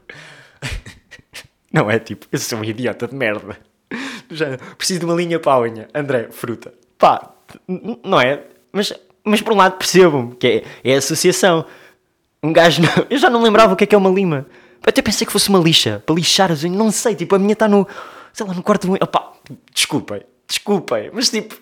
Não 1.72 1.90
é 1.90 1.98
tipo, 1.98 2.26
eu 2.30 2.38
sou 2.38 2.58
um 2.58 2.64
idiota 2.64 3.08
de 3.08 3.16
merda. 3.16 3.58
Já, 4.30 4.56
preciso 4.76 5.00
de 5.00 5.06
uma 5.06 5.14
linha 5.14 5.38
para 5.38 5.52
a 5.52 5.60
unha. 5.60 5.88
André, 5.94 6.28
fruta. 6.30 6.72
Pá, 6.98 7.34
não 8.02 8.20
é? 8.20 8.44
Mas, 8.72 8.92
mas 9.24 9.40
por 9.40 9.52
um 9.52 9.56
lado 9.56 9.76
percebo-me 9.76 10.34
que 10.36 10.64
é, 10.84 10.92
é 10.92 10.96
associação. 10.96 11.64
Um 12.42 12.52
gajo. 12.52 12.82
Não, 12.82 13.06
eu 13.10 13.18
já 13.18 13.28
não 13.28 13.42
lembrava 13.42 13.72
o 13.72 13.76
que 13.76 13.84
é 13.84 13.86
que 13.86 13.94
é 13.94 13.98
uma 13.98 14.10
lima. 14.10 14.46
Eu 14.84 14.88
até 14.88 15.02
pensei 15.02 15.26
que 15.26 15.32
fosse 15.32 15.48
uma 15.48 15.58
lixa 15.58 16.02
para 16.04 16.14
lixar 16.14 16.52
as 16.52 16.62
unhas. 16.62 16.76
Não 16.76 16.90
sei, 16.90 17.14
tipo, 17.14 17.34
a 17.34 17.38
minha 17.38 17.52
está 17.52 17.68
no. 17.68 17.86
Sei 18.32 18.46
lá, 18.46 18.54
no 18.54 18.62
quarto. 18.62 18.92
Opá, 18.94 19.32
desculpem, 19.72 20.22
desculpem. 20.46 21.10
Mas 21.12 21.30
tipo, 21.30 21.56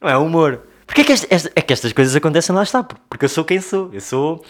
não 0.00 0.08
é 0.08 0.16
humor. 0.16 0.66
Porque 0.86 1.02
é 1.02 1.04
que, 1.04 1.12
esta, 1.12 1.52
é 1.54 1.60
que 1.62 1.72
estas 1.72 1.92
coisas 1.92 2.16
acontecem 2.16 2.54
lá 2.54 2.62
está? 2.62 2.82
Porque 2.82 3.24
eu 3.24 3.28
sou 3.28 3.44
quem 3.44 3.60
sou. 3.60 3.90
Eu 3.92 4.00
sou 4.00 4.44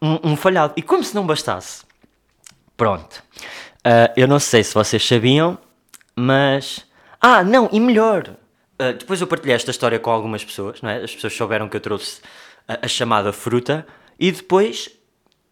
um, 0.00 0.32
um 0.32 0.36
falhado. 0.36 0.74
E 0.76 0.82
como 0.82 1.02
se 1.02 1.14
não 1.14 1.26
bastasse. 1.26 1.84
Pronto. 2.76 3.22
Uh, 3.78 4.12
eu 4.16 4.28
não 4.28 4.38
sei 4.38 4.62
se 4.62 4.74
vocês 4.74 5.06
sabiam, 5.06 5.56
mas. 6.14 6.84
Ah, 7.20 7.42
não, 7.42 7.68
e 7.72 7.80
melhor. 7.80 8.36
Uh, 8.80 8.92
depois 8.98 9.20
eu 9.20 9.26
partilhei 9.26 9.54
esta 9.54 9.70
história 9.70 9.98
com 9.98 10.10
algumas 10.10 10.44
pessoas, 10.44 10.82
não 10.82 10.90
é? 10.90 11.02
As 11.02 11.14
pessoas 11.14 11.34
souberam 11.34 11.68
que 11.68 11.76
eu 11.76 11.80
trouxe 11.80 12.20
a, 12.68 12.84
a 12.84 12.88
chamada 12.88 13.32
fruta 13.32 13.86
e 14.18 14.30
depois 14.30 14.90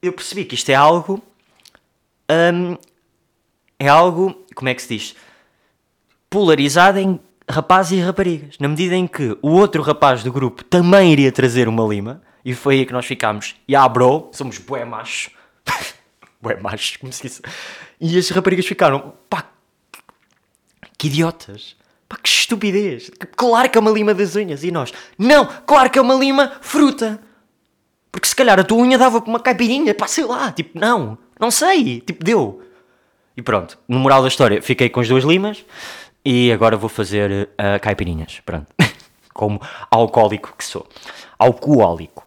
eu 0.02 0.12
percebi 0.12 0.44
que 0.44 0.54
isto 0.54 0.68
é 0.68 0.74
algo. 0.74 1.22
Um, 2.30 2.76
é 3.78 3.88
algo. 3.88 4.44
Como 4.54 4.68
é 4.68 4.74
que 4.74 4.82
se 4.82 4.88
diz? 4.88 5.16
Polarizado 6.28 6.98
em 6.98 7.18
rapazes 7.48 7.98
e 7.98 8.00
raparigas. 8.00 8.56
Na 8.58 8.68
medida 8.68 8.94
em 8.94 9.06
que 9.06 9.36
o 9.42 9.50
outro 9.50 9.82
rapaz 9.82 10.22
do 10.22 10.32
grupo 10.32 10.62
também 10.64 11.12
iria 11.12 11.32
trazer 11.32 11.68
uma 11.68 11.84
lima, 11.84 12.22
e 12.44 12.54
foi 12.54 12.76
aí 12.76 12.86
que 12.86 12.92
nós 12.92 13.06
ficámos. 13.06 13.56
E 13.66 13.74
ah, 13.74 13.88
bro, 13.88 14.30
somos 14.32 14.58
bué 14.58 14.84
machos. 14.84 15.32
bué 16.40 16.56
machos, 16.60 16.96
como 16.96 17.12
se 17.12 17.22
disse. 17.22 17.42
E 18.00 18.16
as 18.16 18.28
raparigas 18.30 18.66
ficaram, 18.66 19.12
pá, 19.28 19.44
que 20.96 21.08
idiotas. 21.08 21.76
Pá, 22.08 22.16
que 22.16 22.28
estupidez. 22.28 23.10
Claro 23.36 23.68
que 23.68 23.76
é 23.76 23.80
uma 23.80 23.90
lima 23.90 24.14
das 24.14 24.34
unhas. 24.34 24.64
E 24.64 24.70
nós, 24.70 24.92
não, 25.18 25.46
claro 25.66 25.90
que 25.90 25.98
é 25.98 26.02
uma 26.02 26.14
lima 26.14 26.52
fruta. 26.60 27.20
Porque 28.10 28.26
se 28.26 28.34
calhar 28.34 28.58
a 28.58 28.64
tua 28.64 28.78
unha 28.78 28.96
dava 28.96 29.20
com 29.20 29.28
uma 29.28 29.40
caipirinha, 29.40 29.94
pá, 29.94 30.06
sei 30.06 30.24
lá. 30.24 30.50
Tipo, 30.50 30.78
não, 30.78 31.18
não 31.38 31.50
sei. 31.50 32.00
Tipo, 32.00 32.24
deu. 32.24 32.62
E 33.36 33.42
pronto, 33.42 33.78
no 33.86 33.98
moral 33.98 34.22
da 34.22 34.28
história, 34.28 34.60
fiquei 34.62 34.88
com 34.88 35.00
as 35.00 35.08
duas 35.08 35.22
limas 35.22 35.64
e 36.24 36.52
agora 36.52 36.76
vou 36.76 36.88
fazer 36.88 37.48
uh, 37.52 37.80
caipirinhas. 37.80 38.40
Pronto. 38.40 38.66
Como 39.32 39.60
alcoólico 39.90 40.54
que 40.56 40.64
sou. 40.64 40.86
Alcoólico. 41.38 42.26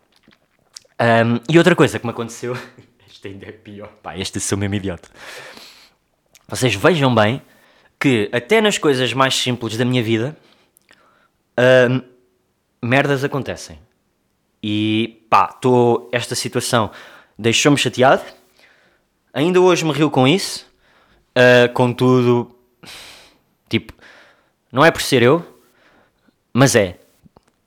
Um, 0.99 1.39
e 1.49 1.57
outra 1.57 1.75
coisa 1.75 1.99
que 1.99 2.05
me 2.05 2.11
aconteceu. 2.11 2.55
Este 3.07 3.27
ainda 3.27 3.45
é 3.45 3.51
pior. 3.51 3.89
Pá, 4.01 4.17
este 4.17 4.39
sou 4.39 4.57
mesmo 4.57 4.73
idiota. 4.73 5.07
Vocês 6.47 6.73
vejam 6.73 7.13
bem 7.13 7.39
que 7.99 8.31
até 8.33 8.59
nas 8.59 8.79
coisas 8.79 9.13
mais 9.13 9.35
simples 9.35 9.77
da 9.77 9.85
minha 9.85 10.01
vida 10.01 10.35
um, 11.87 12.01
merdas 12.83 13.23
acontecem. 13.23 13.77
E 14.63 15.23
pá, 15.29 15.47
tô, 15.49 16.09
esta 16.11 16.33
situação 16.33 16.89
deixou-me 17.37 17.77
chateado. 17.77 18.23
Ainda 19.31 19.61
hoje 19.61 19.85
me 19.85 19.91
rio 19.91 20.09
com 20.09 20.27
isso. 20.27 20.65
Uh, 21.37 21.71
contudo, 21.73 22.55
tipo, 23.71 23.93
não 24.71 24.83
é 24.83 24.91
por 24.91 25.01
ser 25.01 25.23
eu, 25.23 25.45
mas 26.53 26.75
é. 26.75 26.99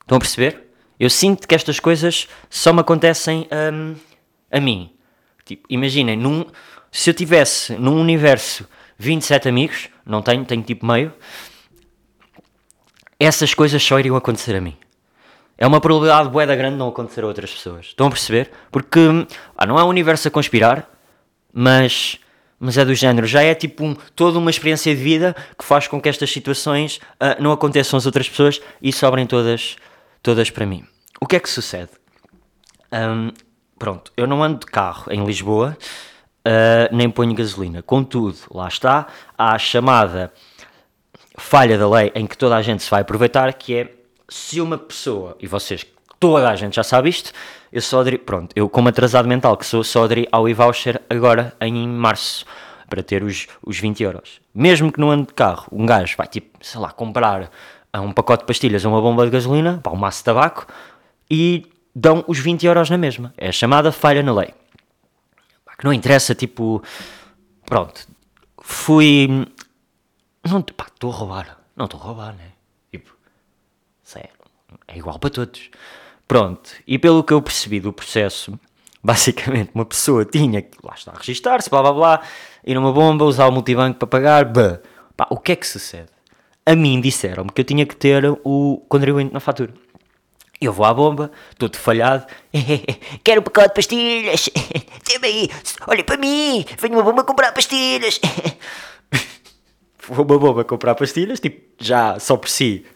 Estão 0.03 0.17
a 0.17 0.21
perceber? 0.21 0.71
Eu 1.01 1.09
sinto 1.09 1.49
que 1.49 1.55
estas 1.55 1.81
coisas 1.81 2.29
só 2.51 2.73
me 2.73 2.81
acontecem 2.81 3.49
um, 3.73 3.95
a 4.51 4.61
mim. 4.61 4.93
Tipo, 5.45 5.67
imaginem, 5.69 6.17
num, 6.17 6.45
se 6.93 7.11
eu 7.11 7.15
tivesse 7.15 7.73
num 7.75 8.01
universo 8.01 8.69
27 8.99 9.49
amigos, 9.49 9.89
não 10.05 10.23
tenho, 10.23 10.45
tenho 10.45 10.63
tipo 10.63 10.87
meio, 10.87 11.13
essas 13.19 13.55
coisas 13.55 13.83
só 13.83 13.99
iriam 13.99 14.17
acontecer 14.17 14.55
a 14.55 14.61
mim. 14.61 14.77
É 15.57 15.67
uma 15.67 15.81
probabilidade 15.81 16.29
boeda 16.29 16.55
grande 16.55 16.77
não 16.77 16.89
acontecer 16.89 17.25
a 17.25 17.27
outras 17.27 17.51
pessoas. 17.53 17.87
Estão 17.87 18.09
a 18.09 18.11
perceber? 18.11 18.51
Porque 18.71 19.01
ah, 19.57 19.67
não 19.67 19.79
é 19.79 19.85
um 19.85 19.89
universo 19.89 20.29
a 20.29 20.31
conspirar, 20.31 20.89
mas, 21.53 22.19
mas 22.65 22.79
é 22.79 22.85
do 22.85 22.95
género. 22.95 23.27
Já 23.27 23.43
é 23.43 23.55
tipo 23.55 23.85
um, 23.85 23.95
toda 24.17 24.39
uma 24.39 24.51
experiência 24.51 24.95
de 24.95 25.03
vida 25.03 25.37
que 25.59 25.65
faz 25.65 25.87
com 25.87 26.01
que 26.01 26.09
estas 26.09 26.33
situações 26.33 26.97
uh, 26.97 27.41
não 27.41 27.53
aconteçam 27.53 27.99
às 27.99 28.07
outras 28.07 28.27
pessoas 28.27 28.59
e 28.81 28.91
sobrem 28.91 29.27
todas 29.27 29.77
todas 30.23 30.49
para 30.49 30.65
mim. 30.65 30.83
O 31.21 31.27
que 31.27 31.37
é 31.37 31.41
que 31.41 31.51
sucede? 31.51 31.91
Um, 32.91 33.31
pronto, 33.79 34.11
eu 34.17 34.27
não 34.27 34.43
ando 34.43 34.61
de 34.61 34.67
carro 34.67 35.13
em 35.13 35.23
Lisboa, 35.27 35.77
uh, 36.47 36.97
nem 36.97 37.11
ponho 37.11 37.35
gasolina. 37.35 37.83
Contudo, 37.83 38.39
lá 38.51 38.67
está, 38.67 39.09
há 39.37 39.53
a 39.53 39.59
chamada 39.59 40.33
falha 41.37 41.77
da 41.77 41.87
lei 41.87 42.11
em 42.15 42.27
que 42.27 42.39
toda 42.39 42.57
a 42.57 42.63
gente 42.63 42.83
se 42.83 42.91
vai 42.91 43.03
aproveitar, 43.03 43.53
que 43.53 43.75
é 43.75 43.95
se 44.27 44.59
uma 44.59 44.79
pessoa, 44.79 45.37
e 45.39 45.47
vocês, 45.47 45.85
toda 46.19 46.49
a 46.49 46.57
gente 46.57 46.77
já 46.77 46.83
sabe 46.83 47.09
isto, 47.09 47.33
eu 47.73 47.81
só 47.81 48.01
aderi, 48.01 48.19
pronto, 48.19 48.53
eu 48.55 48.69
como 48.69 48.89
atrasado 48.89 49.29
mental 49.29 49.57
que 49.57 49.67
sou, 49.67 49.83
só 49.83 50.05
aderi 50.05 50.29
ao 50.31 50.49
e-voucher 50.49 51.01
agora 51.09 51.55
em 51.61 51.89
março, 51.89 52.45
para 52.89 53.03
ter 53.03 53.23
os, 53.23 53.47
os 53.63 53.79
20 53.79 54.03
euros. 54.03 54.41
Mesmo 54.55 54.93
que 54.93 55.01
não 55.01 55.11
ande 55.11 55.29
de 55.29 55.35
carro, 55.35 55.67
um 55.73 55.85
gajo 55.85 56.17
vai 56.17 56.27
tipo, 56.27 56.59
sei 56.65 56.81
lá, 56.81 56.91
comprar 56.93 57.51
a 57.93 58.01
um 58.01 58.13
pacote 58.13 58.43
de 58.43 58.47
pastilhas 58.47 58.85
a 58.85 58.89
uma 58.89 59.01
bomba 59.01 59.25
de 59.25 59.31
gasolina, 59.31 59.81
para 59.83 59.93
um 59.93 59.97
maço 59.97 60.19
de 60.19 60.25
tabaco, 60.25 60.67
e 61.31 61.67
dão 61.95 62.25
os 62.27 62.39
20 62.39 62.67
euros 62.67 62.91
na 62.91 62.99
mesma. 62.99 63.33
É 63.37 63.49
a 63.49 63.53
chamada 63.53 63.93
falha 63.93 64.23
na 64.23 64.33
lei. 64.33 64.53
Que 65.79 65.85
não 65.85 65.93
interessa, 65.93 66.35
tipo. 66.35 66.83
Pronto. 67.67 68.07
Fui. 68.63 69.29
Não, 70.49 70.63
pá, 70.63 70.87
estou 70.93 71.11
a 71.11 71.15
roubar. 71.15 71.59
Não 71.77 71.87
estou 71.87 72.01
a 72.01 72.05
roubar, 72.05 72.35
né? 72.35 72.53
Tipo. 72.91 73.15
Sério. 74.03 74.31
É 74.87 74.97
igual 74.97 75.19
para 75.19 75.31
todos. 75.31 75.71
Pronto. 76.27 76.71
E 76.87 76.99
pelo 76.99 77.23
que 77.23 77.33
eu 77.33 77.43
percebi 77.43 77.81
do 77.81 77.93
processo, 77.93 78.59
basicamente 79.03 79.71
uma 79.75 79.85
pessoa 79.85 80.25
tinha 80.25 80.63
que 80.63 80.79
lá 80.83 80.95
está 80.95 81.13
a 81.13 81.19
registar-se, 81.19 81.71
blá 81.71 81.83
blá 81.83 81.93
blá, 81.93 82.23
ir 82.65 82.75
numa 82.75 82.93
bomba, 82.93 83.25
usar 83.25 83.47
o 83.47 83.53
multibanco 83.53 83.99
para 83.99 84.09
pagar, 84.09 84.45
bah. 84.45 84.81
Pá, 85.17 85.29
o 85.31 85.39
que 85.39 85.53
é 85.53 85.57
que 85.57 85.67
sucede? 85.67 86.15
a 86.67 86.75
mim 86.75 87.01
disseram-me 87.01 87.51
que 87.51 87.61
eu 87.61 87.65
tinha 87.65 87.85
que 87.85 87.97
ter 87.97 88.25
o 88.43 88.83
contribuinte 88.89 89.33
na 89.33 89.41
fatura. 89.41 89.75
Eu 90.61 90.73
vou 90.73 90.87
à 90.87 90.95
bomba, 90.95 91.31
todo 91.59 91.77
falhado. 91.77 92.27
Quero 93.23 93.41
um 93.41 93.45
pacote 93.45 93.69
de 93.69 93.75
pastilhas. 93.75 94.49
Tem 95.05 95.19
aí. 95.23 95.51
Olha 95.87 96.03
para 96.03 96.17
mim. 96.17 96.65
Venho 96.79 96.95
uma 96.95 97.03
bomba 97.03 97.25
comprar 97.25 97.53
pastilhas. 97.53 98.19
vou 100.09 100.25
uma 100.25 100.39
bomba 100.39 100.65
comprar 100.65 100.95
pastilhas, 100.95 101.41
tipo, 101.41 101.61
já 101.79 102.19
só 102.19 102.37
por 102.37 102.49
si. 102.49 102.87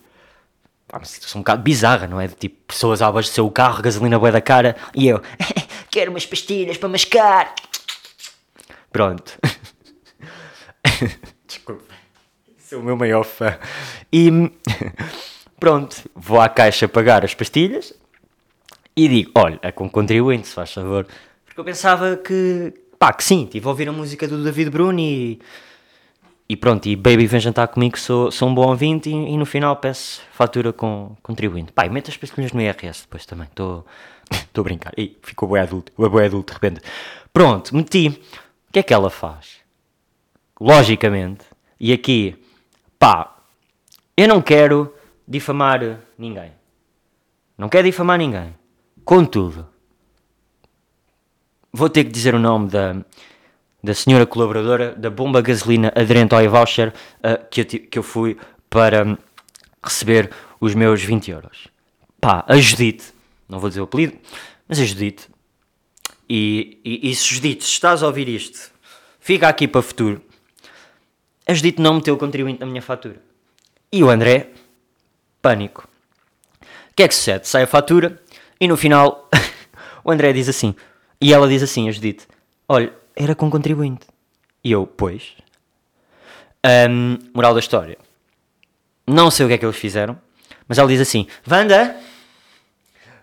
Uma 0.93 1.05
situação 1.05 1.41
um 1.41 1.43
bocado 1.43 1.63
bizarra, 1.63 2.07
não 2.07 2.21
é? 2.21 2.27
De 2.27 2.35
tipo, 2.35 2.57
pessoas 2.67 3.03
a 3.03 3.09
abastecer 3.09 3.45
o 3.45 3.51
carro, 3.51 3.83
gasolina 3.83 4.19
boa 4.19 4.33
da 4.33 4.41
cara. 4.41 4.75
E 4.95 5.07
eu, 5.07 5.21
quero 5.91 6.11
umas 6.11 6.25
pastilhas 6.25 6.79
para 6.79 6.89
mascar. 6.89 7.55
Pronto. 8.91 9.39
Desculpa. 11.47 11.85
Sou 12.59 12.81
o 12.81 12.83
meu 12.83 12.97
maior 12.97 13.25
fã. 13.25 13.59
E 14.13 14.31
pronto, 15.61 15.97
vou 16.15 16.41
à 16.41 16.49
caixa 16.49 16.89
pagar 16.89 17.25
as 17.25 17.35
pastilhas 17.35 17.93
e 18.97 19.09
digo: 19.09 19.31
olha, 19.35 19.59
é 19.63 19.71
com 19.71 19.89
contribuinte, 19.89 20.49
se 20.49 20.55
faz 20.55 20.73
favor. 20.73 21.07
Porque 21.45 21.61
eu 21.61 21.65
pensava 21.65 22.17
que, 22.17 22.73
pá, 22.99 23.13
que 23.13 23.25
sim, 23.25 23.45
estive 23.45 23.67
a 23.67 23.71
ouvir 23.71 23.89
a 23.89 23.93
música 23.93 24.27
do 24.27 24.43
David 24.43 24.71
Bruno 24.71 24.99
e, 25.01 25.39
e 26.49 26.57
pronto, 26.57 26.87
e 26.87 26.97
Baby 26.97 27.27
vem 27.27 27.41
jantar 27.41 27.69
comigo, 27.69 27.99
sou, 27.99 28.31
sou 28.31 28.49
um 28.49 28.55
bom 28.55 28.69
ouvinte 28.69 29.11
e, 29.11 29.13
e 29.13 29.37
no 29.37 29.45
final 29.45 29.77
peço 29.77 30.23
fatura 30.33 30.73
com 30.73 31.17
contribuinte. 31.23 31.73
Pá, 31.73 31.87
e 31.87 31.91
meto 31.91 32.11
as 32.11 32.17
pastilhas 32.17 32.53
no 32.53 32.61
IRS 32.61 33.03
depois 33.03 33.27
também, 33.27 33.47
estou 33.47 33.85
a 34.57 34.63
brincar. 34.63 34.93
E 34.97 35.17
ficou 35.23 35.49
boi 35.49 35.61
adulto, 35.61 35.93
boi 35.97 36.25
adulto 36.25 36.53
de 36.53 36.61
repente. 36.61 36.81
Pronto, 37.33 37.75
meti. 37.75 38.09
O 38.69 38.73
que 38.73 38.79
é 38.79 38.83
que 38.83 38.95
ela 38.95 39.11
faz? 39.11 39.59
Logicamente, 40.61 41.45
e 41.79 41.93
aqui 41.93 42.37
Pá, 42.99 43.37
eu 44.17 44.27
não 44.27 44.43
quero 44.43 44.93
difamar 45.27 46.01
ninguém. 46.19 46.53
Não 47.57 47.69
quero 47.69 47.87
difamar 47.87 48.19
ninguém. 48.19 48.55
Contudo, 49.05 49.69
vou 51.73 51.89
ter 51.89 52.05
que 52.05 52.11
dizer 52.11 52.35
o 52.35 52.39
nome 52.39 52.69
da, 52.69 52.97
da 53.83 53.95
senhora 53.95 54.27
colaboradora 54.27 54.95
da 54.95 55.11
bomba 55.11 55.41
gasolina 55.41 55.93
aderente 55.95 56.35
ao 56.35 56.43
e-voucher 56.43 56.93
uh, 57.19 57.47
que, 57.51 57.61
eu, 57.61 57.65
que 57.65 57.99
eu 57.99 58.03
fui 58.03 58.37
para 58.69 59.05
um, 59.05 59.17
receber 59.83 60.31
os 60.61 60.75
meus 60.75 61.03
20 61.03 61.31
euros. 61.31 61.69
Pá, 62.21 62.45
a 62.49 62.57
Judite, 62.57 63.13
não 63.49 63.61
vou 63.61 63.69
dizer 63.69 63.81
o 63.81 63.85
apelido, 63.85 64.17
mas 64.69 64.81
a 64.81 64.85
Judite. 64.85 65.29
E, 66.29 66.81
e, 66.85 67.11
e 67.11 67.15
se 67.15 67.35
Judite, 67.35 67.65
se 67.65 67.71
estás 67.71 68.03
a 68.03 68.07
ouvir 68.07 68.29
isto, 68.29 68.71
fica 69.21 69.49
aqui 69.49 69.69
para 69.69 69.79
o 69.79 69.83
futuro 69.83 70.29
a 71.49 71.55
Judite 71.55 71.81
não 71.81 71.95
meteu 71.95 72.15
o 72.15 72.19
contribuinte 72.19 72.61
na 72.61 72.67
minha 72.67 72.83
fatura. 72.83 73.17
E 73.91 74.05
o 74.05 74.11
André, 74.11 74.51
pânico. 75.41 75.89
O 76.61 76.95
que 76.95 77.03
é 77.03 77.09
que 77.09 77.15
sucede? 77.15 77.49
Sai 77.49 77.63
a 77.63 77.67
fatura 77.67 78.21
e 78.61 78.69
no 78.69 78.77
final 78.77 79.31
o 80.05 80.11
André 80.11 80.35
diz 80.35 80.47
assim, 80.47 80.75
e 81.19 81.33
ela 81.33 81.49
diz 81.49 81.63
assim, 81.63 81.89
a 81.89 81.93
Judite, 81.93 82.29
olha, 82.69 82.93
era 83.19 83.35
com 83.35 83.51
contribuinte. 83.51 84.07
E 84.63 84.71
eu, 84.71 84.87
pois. 84.87 85.35
Um, 86.65 87.19
moral 87.35 87.53
da 87.53 87.61
história. 87.61 87.99
Não 89.07 89.31
sei 89.31 89.45
o 89.45 89.49
que 89.49 89.55
é 89.55 89.59
que 89.59 89.65
eles 89.65 89.77
fizeram, 89.77 90.19
mas 90.69 90.79
ela 90.79 90.89
diz 90.89 91.01
assim, 91.01 91.27
Wanda, 91.51 91.97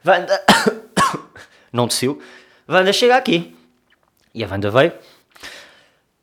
Wanda, 0.06 0.44
não 1.72 1.88
desceu, 1.88 2.20
Wanda 2.68 2.92
chega 2.92 3.16
aqui. 3.16 3.56
E 4.34 4.44
a 4.44 4.48
Wanda 4.48 4.70
veio 4.70 4.92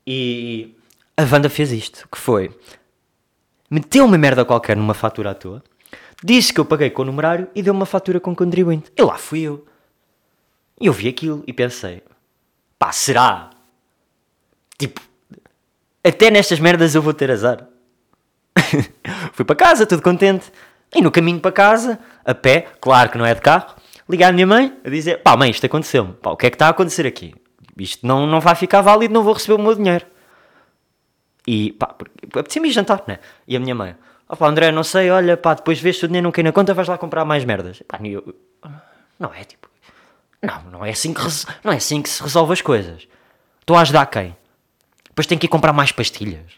e 0.05 0.75
a 1.17 1.23
Wanda 1.23 1.49
fez 1.49 1.71
isto, 1.71 2.07
que 2.11 2.17
foi 2.17 2.51
meteu 3.69 4.05
uma 4.05 4.17
merda 4.17 4.45
qualquer 4.45 4.77
numa 4.77 4.93
fatura 4.93 5.31
à 5.31 5.33
toa, 5.33 5.63
disse 6.23 6.53
que 6.53 6.59
eu 6.59 6.65
paguei 6.65 6.89
com 6.91 7.01
o 7.01 7.05
numerário 7.05 7.47
e 7.55 7.63
deu 7.63 7.73
uma 7.73 7.85
fatura 7.85 8.19
com 8.19 8.35
contribuinte. 8.35 8.91
E 8.95 9.01
lá 9.01 9.17
fui 9.17 9.41
eu. 9.41 9.65
E 10.79 10.85
eu 10.87 10.93
vi 10.93 11.07
aquilo 11.07 11.43
e 11.47 11.53
pensei, 11.53 12.03
pá, 12.77 12.91
será? 12.91 13.52
Tipo, 14.83 14.99
até 16.03 16.29
nestas 16.29 16.59
merdas 16.59 16.93
eu 16.93 17.01
vou 17.01 17.13
ter 17.13 17.31
azar. 17.31 17.65
fui 19.31 19.45
para 19.45 19.55
casa, 19.55 19.85
tudo 19.85 20.01
contente. 20.01 20.51
E 20.93 21.01
no 21.01 21.09
caminho 21.09 21.39
para 21.39 21.53
casa, 21.53 21.97
a 22.25 22.35
pé, 22.35 22.67
claro 22.81 23.09
que 23.09 23.17
não 23.17 23.25
é 23.25 23.33
de 23.33 23.39
carro, 23.39 23.75
ligar 24.09 24.29
à 24.29 24.31
minha 24.33 24.45
mãe 24.45 24.77
a 24.83 24.89
dizer: 24.89 25.23
pá, 25.23 25.37
mãe, 25.37 25.49
isto 25.49 25.65
aconteceu-me. 25.65 26.13
Pá, 26.13 26.31
o 26.31 26.37
que 26.37 26.47
é 26.47 26.49
que 26.49 26.55
está 26.55 26.67
a 26.67 26.69
acontecer 26.71 27.07
aqui? 27.07 27.33
Isto 27.77 28.05
não, 28.05 28.27
não 28.27 28.41
vai 28.41 28.55
ficar 28.55 28.81
válido, 28.81 29.13
não 29.13 29.23
vou 29.23 29.33
receber 29.33 29.53
o 29.53 29.63
meu 29.63 29.73
dinheiro. 29.73 30.05
E 31.47 31.71
pá, 31.71 31.95
apetecia-me 32.35 32.69
jantar, 32.71 33.03
né? 33.07 33.19
E 33.47 33.55
a 33.55 33.59
minha 33.59 33.73
mãe, 33.73 33.95
ó 34.27 34.35
pá, 34.35 34.49
André, 34.49 34.69
não 34.69 34.83
sei, 34.83 35.09
olha, 35.09 35.37
pá, 35.37 35.53
depois 35.53 35.79
vês 35.79 35.97
se 35.97 36.03
o 36.03 36.07
dinheiro 36.09 36.25
não 36.25 36.31
cai 36.33 36.43
na 36.43 36.51
conta, 36.51 36.73
vais 36.73 36.89
lá 36.89 36.97
comprar 36.97 37.23
mais 37.23 37.45
merdas. 37.45 37.81
Pá, 37.87 37.99
eu, 38.03 38.35
não 39.17 39.33
é 39.33 39.45
tipo, 39.45 39.69
não, 40.41 40.63
não 40.71 40.85
é, 40.85 40.89
assim 40.89 41.13
que, 41.13 41.21
não 41.63 41.71
é 41.71 41.77
assim 41.77 42.01
que 42.01 42.09
se 42.09 42.21
resolve 42.21 42.51
as 42.51 42.61
coisas. 42.61 43.07
Estou 43.61 43.77
a 43.77 43.81
ajudar 43.81 44.05
quem? 44.07 44.35
Depois 45.13 45.27
tenho 45.27 45.39
que 45.39 45.45
ir 45.45 45.49
comprar 45.49 45.71
mais 45.71 45.91
pastilhas. 45.91 46.53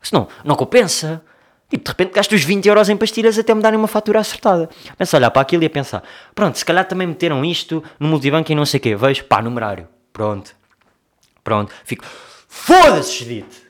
Senão, 0.00 0.28
não 0.42 0.56
compensa. 0.56 1.22
Tipo, 1.68 1.84
de 1.84 1.90
repente 1.90 2.14
gasto 2.14 2.32
os 2.32 2.42
20 2.42 2.66
euros 2.66 2.88
em 2.88 2.96
pastilhas 2.96 3.38
até 3.38 3.54
me 3.54 3.60
darem 3.60 3.78
uma 3.78 3.86
fatura 3.86 4.18
acertada. 4.18 4.70
Pensa 4.96 5.18
olhar 5.18 5.30
para 5.30 5.42
aquilo 5.42 5.62
e 5.62 5.66
a 5.66 5.70
pensar, 5.70 6.02
pronto, 6.34 6.56
se 6.56 6.64
calhar 6.64 6.86
também 6.86 7.06
meteram 7.06 7.44
isto 7.44 7.84
no 8.00 8.08
multibanco 8.08 8.50
e 8.50 8.54
não 8.54 8.64
sei 8.64 8.78
o 8.78 8.80
quê. 8.80 8.96
Vejo, 8.96 9.24
pá, 9.24 9.42
numerário. 9.42 9.86
Pronto. 10.10 10.56
Pronto. 11.44 11.74
Fico, 11.84 12.06
foda-se, 12.48 13.18
Judite. 13.18 13.68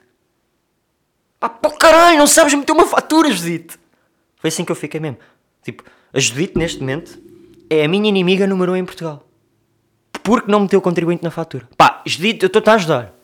Pá, 1.40 1.48
pô 1.48 1.70
caralho, 1.72 2.18
não 2.18 2.26
sabes 2.28 2.54
meter 2.54 2.72
uma 2.72 2.86
fatura, 2.86 3.32
Judite. 3.32 3.76
Foi 4.36 4.48
assim 4.48 4.64
que 4.64 4.70
eu 4.70 4.76
fiquei 4.76 5.00
mesmo. 5.00 5.18
Tipo, 5.64 5.82
a 6.12 6.20
Judite, 6.20 6.56
neste 6.56 6.78
momento, 6.78 7.20
é 7.68 7.84
a 7.84 7.88
minha 7.88 8.08
inimiga 8.08 8.46
número 8.46 8.72
1 8.72 8.74
um 8.74 8.78
em 8.78 8.84
Portugal. 8.84 9.24
Porque 10.22 10.50
não 10.50 10.60
meteu 10.60 10.80
contribuinte 10.80 11.24
na 11.24 11.32
fatura. 11.32 11.68
Pá, 11.76 12.00
Judite, 12.06 12.44
eu 12.44 12.46
estou-te 12.46 12.70
a 12.70 12.74
ajudar. 12.74 13.17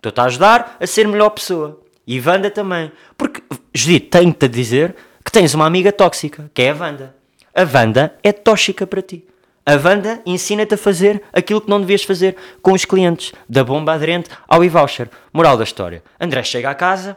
Estou-te 0.00 0.18
a 0.18 0.24
ajudar 0.24 0.76
a 0.80 0.86
ser 0.86 1.06
melhor 1.06 1.28
pessoa. 1.28 1.78
E 2.06 2.18
Wanda 2.18 2.50
também. 2.50 2.90
Porque, 3.18 3.42
Judite, 3.74 4.06
tenho-te 4.06 4.46
a 4.46 4.48
dizer 4.48 4.96
que 5.22 5.30
tens 5.30 5.52
uma 5.52 5.66
amiga 5.66 5.92
tóxica, 5.92 6.50
que 6.54 6.62
é 6.62 6.70
a 6.70 6.74
Wanda. 6.74 7.14
A 7.54 7.62
Wanda 7.62 8.14
é 8.22 8.32
tóxica 8.32 8.86
para 8.86 9.02
ti. 9.02 9.26
A 9.66 9.72
Wanda 9.74 10.22
ensina-te 10.24 10.72
a 10.72 10.78
fazer 10.78 11.22
aquilo 11.30 11.60
que 11.60 11.68
não 11.68 11.78
devias 11.78 12.02
fazer 12.02 12.34
com 12.62 12.72
os 12.72 12.86
clientes, 12.86 13.32
da 13.46 13.62
bomba 13.62 13.92
aderente 13.92 14.30
ao 14.48 14.64
e-voucher. 14.64 15.10
Moral 15.34 15.58
da 15.58 15.64
história. 15.64 16.02
André 16.18 16.42
chega 16.44 16.70
à 16.70 16.74
casa, 16.74 17.14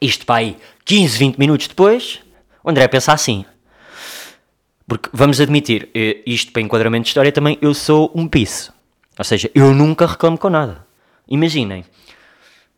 isto 0.00 0.26
para 0.26 0.40
aí 0.40 0.56
15, 0.84 1.16
20 1.16 1.38
minutos 1.38 1.68
depois, 1.68 2.20
o 2.64 2.70
André 2.70 2.88
pensa 2.88 3.12
assim. 3.12 3.44
Porque 4.86 5.08
vamos 5.12 5.40
admitir, 5.40 5.88
eh, 5.94 6.22
isto 6.26 6.50
para 6.50 6.60
enquadramento 6.60 7.04
de 7.04 7.08
história 7.10 7.30
também, 7.30 7.56
eu 7.62 7.72
sou 7.72 8.10
um 8.16 8.26
piso. 8.26 8.72
Ou 9.16 9.24
seja, 9.24 9.48
eu 9.54 9.72
nunca 9.72 10.06
reclamo 10.06 10.36
com 10.36 10.50
nada. 10.50 10.84
Imaginem, 11.28 11.84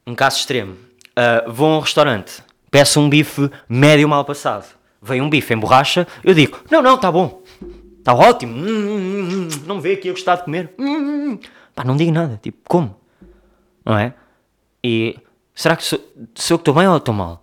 um 0.06 0.14
caso 0.14 0.38
extremo. 0.38 0.74
Uh, 0.74 1.50
vou 1.50 1.72
a 1.72 1.78
um 1.78 1.80
restaurante, 1.80 2.42
peço 2.70 3.00
um 3.00 3.08
bife 3.08 3.50
médio 3.68 4.08
mal 4.08 4.24
passado. 4.24 4.66
Vem 5.00 5.22
um 5.22 5.30
bife 5.30 5.54
em 5.54 5.58
borracha, 5.58 6.06
eu 6.22 6.34
digo: 6.34 6.58
Não, 6.70 6.82
não, 6.82 6.96
está 6.96 7.10
bom. 7.10 7.42
Está 7.98 8.14
ótimo. 8.14 8.56
Hum, 8.56 8.66
hum, 8.66 9.28
hum, 9.32 9.48
não 9.66 9.80
vê 9.80 9.96
que 9.96 10.08
eu 10.08 10.14
gostar 10.14 10.36
de 10.36 10.44
comer. 10.44 10.72
Hum, 10.78 10.84
hum, 10.86 11.30
hum. 11.32 11.38
Pá, 11.74 11.84
não 11.84 11.96
digo 11.96 12.12
nada. 12.12 12.38
Tipo, 12.42 12.58
como? 12.68 12.96
Não 13.84 13.98
é? 13.98 14.14
E 14.82 15.16
Será 15.56 15.74
que 15.74 15.82
sou, 15.82 15.98
sou 16.34 16.54
eu 16.54 16.58
que 16.58 16.62
estou 16.62 16.74
bem 16.74 16.86
ou 16.86 16.98
estou 16.98 17.14
mal? 17.14 17.42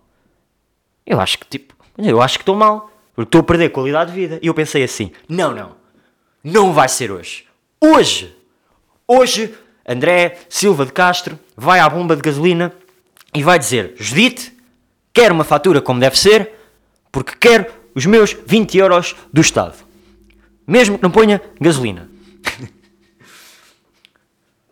Eu 1.04 1.20
acho 1.20 1.36
que 1.36 1.46
tipo, 1.46 1.74
eu 1.98 2.22
acho 2.22 2.38
que 2.38 2.42
estou 2.42 2.54
mal, 2.54 2.88
porque 3.12 3.26
estou 3.26 3.40
a 3.40 3.44
perder 3.44 3.70
qualidade 3.70 4.12
de 4.12 4.16
vida. 4.16 4.38
E 4.40 4.46
eu 4.46 4.54
pensei 4.54 4.84
assim: 4.84 5.10
não, 5.28 5.52
não, 5.52 5.74
não 6.44 6.72
vai 6.72 6.88
ser 6.88 7.10
hoje. 7.10 7.44
Hoje, 7.80 8.34
hoje, 9.06 9.52
André 9.86 10.38
Silva 10.48 10.86
de 10.86 10.92
Castro 10.92 11.38
vai 11.56 11.80
à 11.80 11.88
bomba 11.88 12.16
de 12.16 12.22
gasolina 12.22 12.72
e 13.34 13.42
vai 13.42 13.58
dizer: 13.58 13.94
Judite, 13.96 14.52
quero 15.12 15.34
uma 15.34 15.44
fatura 15.44 15.80
como 15.80 16.00
deve 16.00 16.18
ser, 16.18 16.52
porque 17.12 17.34
quero 17.38 17.66
os 17.94 18.06
meus 18.06 18.36
20 18.46 18.78
euros 18.78 19.14
do 19.32 19.40
Estado. 19.40 19.76
Mesmo 20.66 20.96
que 20.96 21.02
não 21.02 21.10
ponha 21.10 21.42
gasolina. 21.60 22.08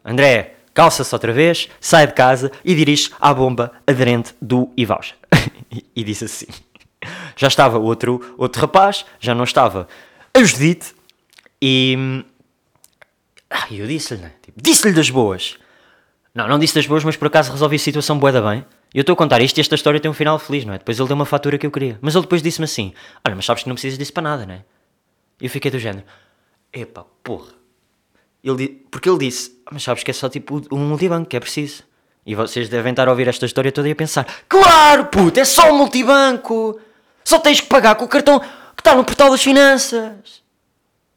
André, 0.05 0.57
calça-se 0.73 1.15
outra 1.15 1.33
vez, 1.33 1.69
sai 1.81 2.07
de 2.07 2.15
casa 2.15 2.51
e 2.65 2.75
dirige 2.75 3.11
à 3.21 3.35
bomba 3.35 3.73
aderente 3.87 4.35
do 4.41 4.73
e-voucher. 4.77 5.17
e 5.95 6.03
disse 6.03 6.25
assim: 6.25 6.47
já 7.37 7.49
estava 7.49 7.79
outro, 7.79 8.35
outro 8.39 8.63
rapaz, 8.63 9.05
já 9.21 9.35
não 9.35 9.45
estava 9.45 9.87
a 10.35 10.43
Judite, 10.43 10.95
e. 11.61 12.25
Ah, 13.51 13.67
eu 13.71 13.87
disse-lhe, 13.87 14.23
né? 14.23 14.33
Disse-lhe 14.57 14.93
das 14.93 15.11
boas. 15.11 15.59
Não, 16.35 16.49
não 16.49 16.59
disse 16.59 16.75
das 16.75 16.87
boas, 16.87 17.05
mas 17.05 17.17
por 17.17 17.27
acaso 17.27 17.53
resolvi 17.53 17.77
a 17.77 17.79
situação 17.79 18.19
boa 18.19 18.33
da 18.33 18.41
bem. 18.41 18.65
Eu 18.95 19.03
estou 19.03 19.15
a 19.15 19.17
contar 19.17 19.41
isto 19.41 19.59
e 19.59 19.61
esta 19.61 19.75
história 19.75 20.01
tem 20.01 20.11
um 20.11 20.15
final 20.15 20.39
feliz, 20.39 20.65
não 20.65 20.75
é? 20.75 20.79
Depois 20.79 20.99
ele 20.99 21.09
deu 21.09 21.15
uma 21.15 21.27
fatura 21.27 21.57
que 21.59 21.67
eu 21.67 21.71
queria. 21.71 21.99
Mas 22.01 22.15
ele 22.15 22.23
depois 22.23 22.43
disse-me 22.43 22.65
assim: 22.65 22.93
Olha, 23.27 23.35
mas 23.35 23.45
sabes 23.45 23.63
que 23.63 23.69
não 23.69 23.75
precisas 23.75 23.99
disso 23.99 24.13
para 24.13 24.23
nada, 24.23 24.47
não 24.47 24.55
é? 24.55 24.65
Eu 25.41 25.49
fiquei 25.51 25.71
do 25.71 25.79
género: 25.79 26.05
Epá, 26.73 27.05
porra 27.23 27.63
ele, 28.43 28.69
porque 28.91 29.09
ele 29.09 29.19
disse, 29.19 29.57
ah, 29.65 29.71
mas 29.73 29.83
sabes 29.83 30.03
que 30.03 30.11
é 30.11 30.15
só 30.15 30.29
tipo 30.29 30.63
um 30.71 30.79
multibanco 30.79 31.29
que 31.29 31.37
é 31.37 31.41
preciso. 31.41 31.85
E 32.27 32.35
vocês 32.35 32.69
devem 32.69 32.91
estar 32.91 33.09
a 33.09 33.11
ouvir 33.11 33.29
esta 33.29 33.47
história 33.47 33.73
toda 33.73 33.89
e 33.89 33.93
a 33.93 33.97
pensar: 33.97 34.27
Claro, 34.49 35.07
puto, 35.07 35.41
é 35.41 35.45
só 35.45 35.73
um 35.73 35.79
multibanco. 35.79 36.79
Só 37.25 37.39
tens 37.39 37.61
que 37.61 37.67
pagar 37.67 37.95
com 37.97 38.05
o 38.05 38.09
cartão 38.09 38.39
que 38.39 38.81
está 38.81 38.95
no 38.95 39.05
portal 39.05 39.31
das 39.31 39.43
finanças. 39.43 40.43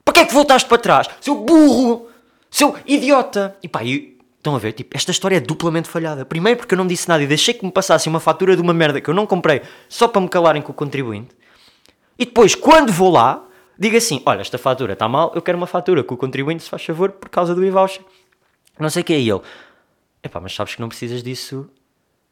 Para 0.04 0.13
que 0.13 0.19
é 0.21 0.26
que 0.26 0.34
voltaste 0.34 0.67
para 0.67 0.78
trás? 0.78 1.08
Seu 1.21 1.36
burro! 1.36 2.08
Seu 2.56 2.74
idiota! 2.86 3.58
E 3.62 3.68
pá, 3.68 3.84
e, 3.84 4.18
estão 4.38 4.56
a 4.56 4.58
ver? 4.58 4.72
Tipo, 4.72 4.96
esta 4.96 5.12
história 5.12 5.36
é 5.36 5.39
duplamente 5.41 5.89
falhada. 5.89 6.24
Primeiro 6.24 6.58
porque 6.58 6.74
eu 6.74 6.78
não 6.78 6.88
disse 6.88 7.06
nada 7.10 7.22
e 7.22 7.28
deixei 7.28 7.54
que 7.54 7.65
me 7.65 7.70
passassem 7.70 8.10
uma 8.10 8.22
fatura 8.22 8.56
de 8.56 8.62
uma 8.62 8.74
merda 8.74 9.02
que 9.02 9.10
eu 9.10 9.13
não 9.13 9.28
comprei 9.28 9.62
só 9.89 10.08
para 10.08 10.22
me 10.22 10.30
calarem 10.30 10.62
com 10.62 10.72
o 10.72 10.74
contribuinte. 10.74 11.36
E 12.18 12.24
depois, 12.24 12.56
quando 12.56 12.94
vou 12.94 13.12
lá, 13.12 13.46
diga 13.78 13.98
assim: 13.98 14.24
olha, 14.26 14.39
esta 14.39 14.58
fatura 14.58 14.94
está 14.94 15.06
mal, 15.10 15.34
eu 15.36 15.41
quero 15.41 15.58
uma 15.58 15.68
fatura 15.68 16.02
com 16.02 16.15
o 16.15 16.18
contribuinte, 16.18 16.63
se 16.63 16.70
faz 16.70 16.82
favor, 16.86 17.12
por 17.12 17.28
causa 17.28 17.54
do 17.54 17.62
e-voucher. 17.62 18.06
Não 18.80 18.89
sei 18.89 19.02
o 19.02 19.06
que 19.06 19.12
é 19.12 19.20
ele. 19.20 19.41
Epá, 20.24 20.39
mas 20.39 20.56
sabes 20.56 20.76
que 20.76 20.80
não 20.80 20.88
precisas 20.88 21.22
disso 21.22 21.70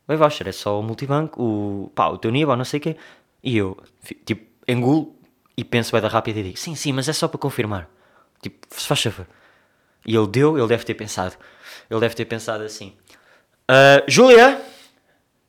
o 0.07 0.15
voucher 0.15 0.47
é 0.47 0.53
só 0.53 0.79
o 0.79 0.83
multibanco, 0.83 1.43
o, 1.43 1.91
pá, 1.93 2.07
o 2.07 2.17
teu 2.17 2.31
nível, 2.31 2.55
não 2.55 2.63
sei 2.63 2.79
o 2.79 2.81
quê. 2.81 2.95
E 3.43 3.57
eu, 3.57 3.77
tipo, 4.23 4.45
engulo 4.69 5.13
e 5.57 5.65
penso 5.65 5.91
bem 5.91 5.99
da 5.99 6.07
rápida 6.07 6.39
e 6.39 6.43
digo, 6.43 6.57
sim, 6.57 6.75
sim, 6.75 6.93
mas 6.93 7.09
é 7.09 7.13
só 7.13 7.27
para 7.27 7.37
confirmar. 7.37 7.89
Tipo, 8.41 8.65
se 8.69 8.87
faz 8.87 9.01
favor. 9.03 9.27
E 10.05 10.15
ele 10.15 10.27
deu, 10.27 10.57
ele 10.57 10.67
deve 10.67 10.83
ter 10.83 10.93
pensado. 10.93 11.35
Ele 11.89 11.99
deve 11.99 12.15
ter 12.15 12.25
pensado 12.25 12.63
assim. 12.63 12.93
Uh, 13.69 14.03
Júlia, 14.07 14.59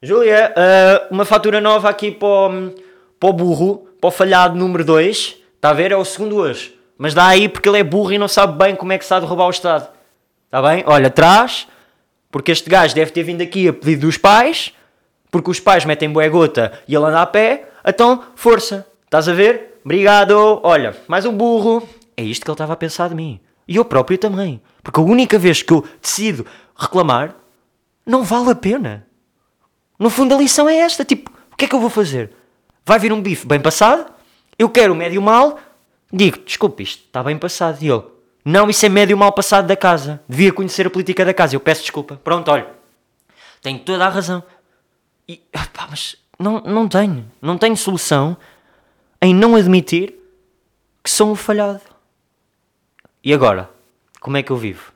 Júlia, 0.02 0.52
uh, 0.56 1.14
uma 1.14 1.24
fatura 1.24 1.60
nova 1.60 1.88
aqui 1.88 2.10
para 2.10 2.28
o, 2.28 2.74
para 3.18 3.28
o 3.28 3.32
burro, 3.32 3.88
para 4.00 4.08
o 4.08 4.10
falhado 4.10 4.56
número 4.56 4.84
2. 4.84 5.36
Está 5.56 5.70
a 5.70 5.72
ver? 5.72 5.92
É 5.92 5.96
o 5.96 6.04
segundo 6.04 6.36
hoje. 6.36 6.78
Mas 6.96 7.14
dá 7.14 7.26
aí 7.26 7.48
porque 7.48 7.68
ele 7.68 7.78
é 7.78 7.82
burro 7.82 8.12
e 8.12 8.18
não 8.18 8.28
sabe 8.28 8.56
bem 8.56 8.76
como 8.76 8.92
é 8.92 8.98
que 8.98 9.04
se 9.04 9.18
de 9.18 9.26
roubar 9.26 9.46
o 9.46 9.50
Estado. 9.50 9.88
Está 10.46 10.62
bem? 10.62 10.84
Olha, 10.86 11.10
traz, 11.10 11.66
porque 12.30 12.52
este 12.52 12.70
gajo 12.70 12.94
deve 12.94 13.10
ter 13.10 13.22
vindo 13.22 13.42
aqui 13.42 13.68
a 13.68 13.72
pedido 13.72 14.02
dos 14.02 14.16
pais, 14.16 14.72
porque 15.30 15.50
os 15.50 15.58
pais 15.58 15.84
metem 15.84 16.10
bué 16.10 16.28
gota 16.28 16.72
e 16.86 16.94
ele 16.94 17.04
anda 17.04 17.22
a 17.22 17.26
pé. 17.26 17.68
Então, 17.84 18.22
força. 18.36 18.86
Estás 19.04 19.28
a 19.28 19.32
ver? 19.32 19.80
Obrigado. 19.84 20.60
Olha, 20.62 20.94
mais 21.08 21.26
um 21.26 21.32
burro. 21.32 21.88
É 22.16 22.22
isto 22.22 22.44
que 22.44 22.50
ele 22.50 22.54
estava 22.54 22.74
a 22.74 22.76
pensar 22.76 23.08
de 23.08 23.14
mim. 23.14 23.40
E 23.66 23.76
eu 23.76 23.84
próprio 23.84 24.18
também. 24.18 24.60
Porque 24.82 25.00
a 25.00 25.02
única 25.02 25.38
vez 25.38 25.62
que 25.62 25.72
eu 25.72 25.84
decido 26.00 26.46
reclamar, 26.76 27.34
não 28.04 28.22
vale 28.22 28.50
a 28.50 28.54
pena. 28.54 29.06
No 29.98 30.10
fundo, 30.10 30.34
a 30.34 30.38
lição 30.38 30.68
é 30.68 30.76
esta: 30.76 31.04
tipo, 31.04 31.30
o 31.52 31.56
que 31.56 31.64
é 31.64 31.68
que 31.68 31.74
eu 31.74 31.80
vou 31.80 31.90
fazer? 31.90 32.32
Vai 32.84 32.98
vir 32.98 33.12
um 33.12 33.22
bife 33.22 33.46
bem 33.46 33.60
passado, 33.60 34.12
eu 34.58 34.68
quero 34.68 34.92
o 34.92 34.96
médio 34.96 35.22
mal, 35.22 35.58
digo, 36.12 36.38
desculpe, 36.44 36.82
isto 36.82 37.04
está 37.06 37.22
bem 37.22 37.38
passado. 37.38 37.82
E 37.82 37.88
ele, 37.88 38.02
não, 38.44 38.68
isso 38.68 38.84
é 38.84 38.88
médio 38.88 39.16
mal 39.16 39.32
passado 39.32 39.66
da 39.66 39.76
casa. 39.76 40.22
Devia 40.28 40.52
conhecer 40.52 40.86
a 40.86 40.90
política 40.90 41.24
da 41.24 41.32
casa. 41.32 41.56
Eu 41.56 41.60
peço 41.60 41.80
desculpa. 41.80 42.20
Pronto, 42.22 42.50
olha, 42.50 42.68
tenho 43.62 43.78
toda 43.78 44.04
a 44.04 44.08
razão. 44.08 44.42
E, 45.26 45.40
pá, 45.72 45.86
mas 45.88 46.16
não, 46.38 46.60
não 46.60 46.86
tenho. 46.86 47.24
Não 47.40 47.56
tenho 47.56 47.76
solução 47.76 48.36
em 49.22 49.34
não 49.34 49.56
admitir 49.56 50.14
que 51.02 51.10
sou 51.10 51.30
um 51.30 51.34
falhado. 51.34 51.80
E 53.24 53.32
agora? 53.32 53.70
Como 54.20 54.36
é 54.36 54.42
que 54.42 54.50
eu 54.50 54.56
vivo? 54.58 54.92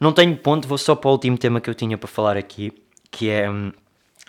Não 0.00 0.12
tenho 0.12 0.36
ponto, 0.36 0.68
vou 0.68 0.78
só 0.78 0.94
para 0.94 1.08
o 1.08 1.12
último 1.12 1.36
tema 1.36 1.60
que 1.60 1.68
eu 1.68 1.74
tinha 1.74 1.98
para 1.98 2.06
falar 2.06 2.36
aqui, 2.36 2.72
que 3.10 3.28
é. 3.28 3.50
Hum, 3.50 3.72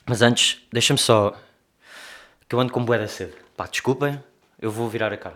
mas 0.08 0.24
antes, 0.24 0.66
deixa-me 0.74 0.98
só. 0.98 1.36
Que 2.50 2.56
eu 2.56 2.60
ando 2.60 2.74
com 2.74 2.84
boeda 2.84 3.08
cedo. 3.08 3.36
Pá, 3.56 3.68
desculpem, 3.68 4.22
eu 4.60 4.72
vou 4.72 4.90
virar 4.90 5.14
a 5.14 5.18
cara. 5.18 5.36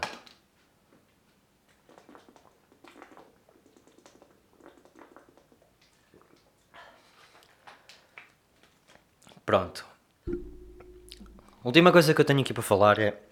Pronto. 9.46 9.86
A 10.28 11.68
última 11.68 11.92
coisa 11.92 12.14
que 12.16 12.22
eu 12.22 12.26
tenho 12.26 12.42
aqui 12.42 12.54
para 12.54 12.64
falar 12.64 12.98
é. 12.98 13.31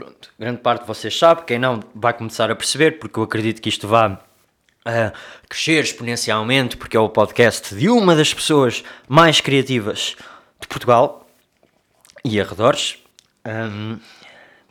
Pronto, 0.00 0.32
grande 0.38 0.62
parte 0.62 0.80
de 0.80 0.86
vocês 0.86 1.18
sabe, 1.18 1.44
quem 1.44 1.58
não 1.58 1.78
vai 1.94 2.14
começar 2.14 2.50
a 2.50 2.56
perceber, 2.56 2.92
porque 2.92 3.18
eu 3.18 3.22
acredito 3.22 3.60
que 3.60 3.68
isto 3.68 3.86
vá 3.86 4.18
a 4.82 5.12
crescer 5.46 5.84
exponencialmente, 5.84 6.78
porque 6.78 6.96
é 6.96 7.00
o 7.00 7.10
podcast 7.10 7.74
de 7.74 7.90
uma 7.90 8.16
das 8.16 8.32
pessoas 8.32 8.82
mais 9.06 9.42
criativas 9.42 10.16
de 10.58 10.66
Portugal 10.66 11.28
e 12.24 12.40
arredores. 12.40 12.96
Um, 13.46 13.98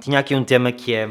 tinha 0.02 0.18
aqui 0.18 0.34
um 0.34 0.44
tema 0.44 0.72
que 0.72 0.96
é. 0.96 1.08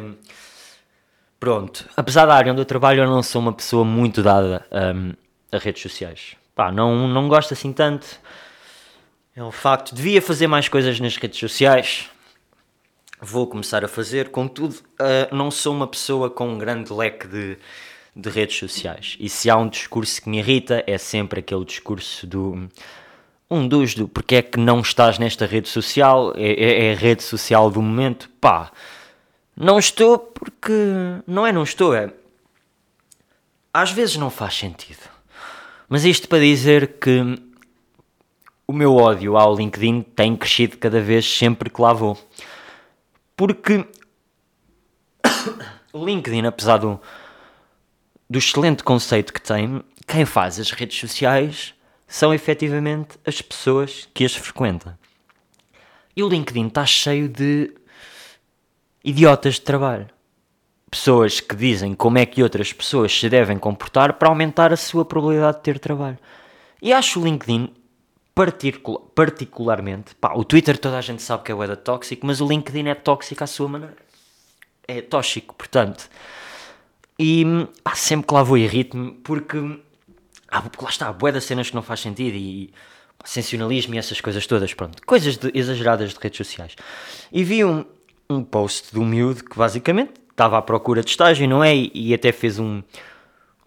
Pronto, 1.39 1.89
apesar 1.97 2.27
da 2.27 2.35
área 2.35 2.51
onde 2.51 2.61
eu 2.61 2.67
trabalho, 2.67 3.05
eu 3.05 3.07
não 3.07 3.23
sou 3.23 3.41
uma 3.41 3.53
pessoa 3.53 3.85
muito 3.85 4.21
dada 4.21 4.67
um, 4.73 5.13
a 5.53 5.59
redes 5.59 5.81
sociais. 5.81 6.35
Pá, 6.57 6.73
não, 6.73 7.07
não 7.07 7.29
gosto 7.29 7.55
assim 7.55 7.73
tanto. 7.73 8.19
É 9.37 9.45
um 9.45 9.53
facto. 9.53 9.95
Devia 9.95 10.21
fazer 10.21 10.49
mais 10.49 10.69
coisas 10.69 10.99
nas 10.99 11.17
redes 11.17 11.39
sociais. 11.39 12.11
Vou 13.21 13.47
começar 13.47 13.85
a 13.85 13.89
fazer. 13.89 14.29
Contudo, 14.29 14.75
uh, 15.01 15.35
não 15.35 15.51
sou 15.51 15.75
uma 15.75 15.87
pessoa 15.87 16.31
com 16.31 16.49
um 16.49 16.59
grande 16.59 16.93
leque 16.93 17.27
de, 17.27 17.59
de 18.15 18.31
redes 18.31 18.57
sociais. 18.57 19.17
E 19.19 19.29
se 19.29 19.51
há 19.51 19.57
um 19.57 19.69
discurso 19.69 20.23
que 20.23 20.29
me 20.29 20.39
irrita, 20.39 20.85
é 20.87 20.97
sempre 20.99 21.41
aquele 21.41 21.65
discurso 21.65 22.27
do. 22.27 22.69
Um 23.51 23.67
dos 23.67 23.95
do 23.95 24.07
porque 24.07 24.37
é 24.37 24.43
que 24.43 24.59
não 24.59 24.81
estás 24.81 25.19
nesta 25.19 25.47
rede 25.47 25.69
social, 25.69 26.35
é, 26.37 26.53
é, 26.53 26.87
é 26.89 26.93
a 26.93 26.97
rede 26.97 27.23
social 27.23 27.71
do 27.71 27.81
momento. 27.81 28.29
Pá, 28.41 28.71
não 29.57 29.79
estou 29.79 30.19
porque. 30.19 30.73
Não 31.27 31.47
é 31.47 31.51
não 31.51 31.63
estou, 31.63 31.95
é. 31.95 32.13
Às 33.73 33.91
vezes 33.91 34.17
não 34.17 34.31
faz 34.31 34.55
sentido. 34.55 35.09
Mas 35.89 36.05
isto 36.05 36.29
para 36.29 36.41
dizer 36.41 36.99
que 37.01 37.21
o 38.67 38.73
meu 38.73 38.95
ódio 38.97 39.37
ao 39.37 39.57
LinkedIn 39.57 40.03
tem 40.03 40.37
crescido 40.37 40.77
cada 40.77 41.01
vez 41.01 41.25
sempre 41.27 41.71
que 41.71 41.81
lá 41.81 41.93
vou. 41.93 42.19
Porque 43.39 43.87
o 45.93 46.03
LinkedIn, 46.05 46.45
apesar 46.45 46.79
do, 46.79 47.01
do 48.29 48.37
excelente 48.37 48.83
conceito 48.83 49.33
que 49.33 49.41
tem, 49.41 49.81
quem 50.09 50.25
faz 50.25 50.59
as 50.59 50.73
redes 50.73 50.99
sociais 50.99 51.73
são 52.05 52.35
efetivamente 52.35 53.17
as 53.25 53.41
pessoas 53.41 54.09
que 54.13 54.25
as 54.25 54.35
frequentam. 54.35 54.93
E 56.17 56.23
o 56.25 56.29
LinkedIn 56.29 56.67
está 56.67 56.85
cheio 56.85 57.29
de 57.29 57.73
idiotas 59.05 59.55
de 59.55 59.61
trabalho. 59.61 60.09
Pessoas 60.91 61.39
que 61.39 61.55
dizem 61.55 61.95
como 61.95 62.19
é 62.19 62.27
que 62.27 62.43
outras 62.43 62.73
pessoas 62.73 63.17
se 63.17 63.29
devem 63.29 63.57
comportar 63.57 64.15
para 64.15 64.29
aumentar 64.29 64.73
a 64.73 64.77
sua 64.77 65.05
probabilidade 65.05 65.59
de 65.59 65.63
ter 65.63 65.79
trabalho. 65.79 66.19
E 66.83 66.93
acho 66.93 67.21
o 67.21 67.25
LinkedIn 67.25 67.73
particular, 68.39 69.01
particularmente, 69.17 70.15
pá, 70.15 70.33
o 70.33 70.45
Twitter 70.45 70.79
toda 70.79 70.97
a 70.97 71.01
gente 71.01 71.21
sabe 71.21 71.43
que 71.43 71.51
é 71.51 71.55
o 71.57 71.77
tóxico, 71.77 72.25
mas 72.25 72.41
o 72.41 72.47
LinkedIn 72.47 72.87
é 72.87 72.95
tóxico 72.95 73.43
à 73.43 73.49
sua 73.49 73.69
maneira. 73.69 73.97
É 74.87 75.01
tóxico, 75.03 75.57
portanto. 75.57 76.09
E 77.19 77.45
pá, 77.83 77.97
sempre 77.97 78.29
que 78.29 78.35
lá 78.35 78.45
vou 78.45 78.57
irrito-me, 78.57 79.11
porque 79.11 79.59
ah, 80.49 80.63
lá 80.81 80.89
está, 80.89 81.13
bué 81.13 81.33
das 81.33 81.43
cenas 81.43 81.71
que 81.71 81.75
não 81.75 81.83
faz 81.83 81.99
sentido 81.99 82.37
e 82.37 82.73
sensacionalismo 83.25 83.97
e 83.97 83.99
essas 83.99 84.21
coisas 84.21 84.47
todas, 84.47 84.73
pronto. 84.73 85.05
Coisas 85.05 85.37
de, 85.37 85.51
exageradas 85.53 86.15
de 86.15 86.21
redes 86.21 86.37
sociais. 86.37 86.77
E 87.33 87.43
vi 87.43 87.65
um, 87.65 87.85
um 88.31 88.45
post 88.45 88.95
do 88.95 89.05
miúdo 89.05 89.43
que 89.43 89.59
basicamente 89.59 90.13
estava 90.31 90.57
à 90.57 90.63
procura 90.63 91.03
de 91.03 91.11
estágio, 91.11 91.49
não 91.49 91.65
é? 91.65 91.75
E, 91.75 91.91
e 91.93 92.15
até 92.15 92.31
fez 92.31 92.61
um, 92.61 92.85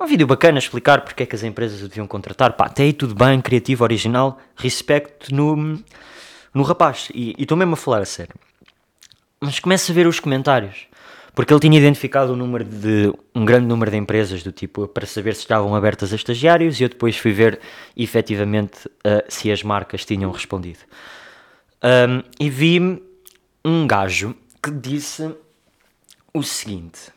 um 0.01 0.07
vídeo 0.07 0.25
bacana 0.25 0.59
explicar 0.59 1.01
porque 1.01 1.23
é 1.23 1.25
que 1.25 1.35
as 1.35 1.43
empresas 1.43 1.81
o 1.81 1.87
deviam 1.87 2.07
contratar. 2.07 2.53
Pá, 2.53 2.65
até 2.65 2.83
aí 2.83 2.93
tudo 2.93 3.13
bem, 3.13 3.41
criativo, 3.41 3.83
original, 3.83 4.39
respect 4.55 5.33
no, 5.33 5.79
no 6.53 6.63
rapaz. 6.63 7.09
E 7.13 7.35
estou 7.37 7.57
mesmo 7.57 7.73
a 7.73 7.77
falar 7.77 8.01
a 8.01 8.05
sério. 8.05 8.33
Mas 9.39 9.59
começa 9.59 9.91
a 9.91 9.95
ver 9.95 10.07
os 10.07 10.19
comentários. 10.19 10.87
Porque 11.33 11.53
ele 11.53 11.61
tinha 11.61 11.79
identificado 11.79 12.33
um, 12.33 12.35
número 12.35 12.65
de, 12.65 13.13
um 13.33 13.45
grande 13.45 13.65
número 13.65 13.89
de 13.89 13.97
empresas 13.97 14.43
do 14.43 14.51
tipo 14.51 14.87
para 14.87 15.05
saber 15.05 15.33
se 15.33 15.41
estavam 15.41 15.73
abertas 15.73 16.11
a 16.11 16.15
estagiários 16.15 16.79
e 16.79 16.83
eu 16.83 16.89
depois 16.89 17.15
fui 17.15 17.31
ver 17.31 17.59
efetivamente 17.95 18.87
uh, 18.87 19.23
se 19.29 19.49
as 19.49 19.63
marcas 19.63 20.03
tinham 20.03 20.29
respondido. 20.29 20.79
Um, 21.83 22.21
e 22.39 22.49
vi 22.49 23.01
um 23.63 23.87
gajo 23.87 24.35
que 24.61 24.71
disse 24.71 25.33
o 26.33 26.43
seguinte: 26.43 27.11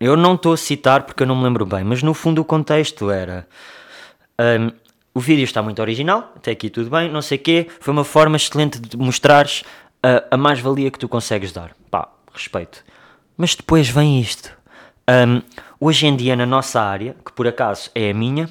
eu 0.00 0.16
não 0.16 0.34
estou 0.34 0.52
a 0.52 0.56
citar 0.56 1.02
porque 1.02 1.22
eu 1.22 1.26
não 1.26 1.36
me 1.36 1.44
lembro 1.44 1.66
bem, 1.66 1.84
mas 1.84 2.02
no 2.02 2.14
fundo 2.14 2.40
o 2.40 2.44
contexto 2.44 3.10
era. 3.10 3.46
Um, 4.40 4.70
o 5.14 5.20
vídeo 5.20 5.42
está 5.42 5.60
muito 5.62 5.80
original, 5.82 6.32
até 6.36 6.52
aqui 6.52 6.70
tudo 6.70 6.90
bem, 6.90 7.10
não 7.10 7.20
sei 7.20 7.38
o 7.38 7.40
quê. 7.40 7.66
Foi 7.80 7.92
uma 7.92 8.04
forma 8.04 8.36
excelente 8.36 8.78
de 8.78 8.96
mostrares 8.96 9.64
a, 10.02 10.34
a 10.34 10.36
mais-valia 10.36 10.90
que 10.90 10.98
tu 10.98 11.08
consegues 11.08 11.50
dar. 11.52 11.72
Pá, 11.90 12.08
respeito. 12.32 12.84
Mas 13.36 13.54
depois 13.54 13.88
vem 13.88 14.20
isto. 14.20 14.56
Um, 15.08 15.42
hoje 15.80 16.06
em 16.06 16.14
dia, 16.14 16.36
na 16.36 16.46
nossa 16.46 16.80
área, 16.80 17.16
que 17.24 17.32
por 17.32 17.48
acaso 17.48 17.90
é 17.94 18.10
a 18.10 18.14
minha, 18.14 18.48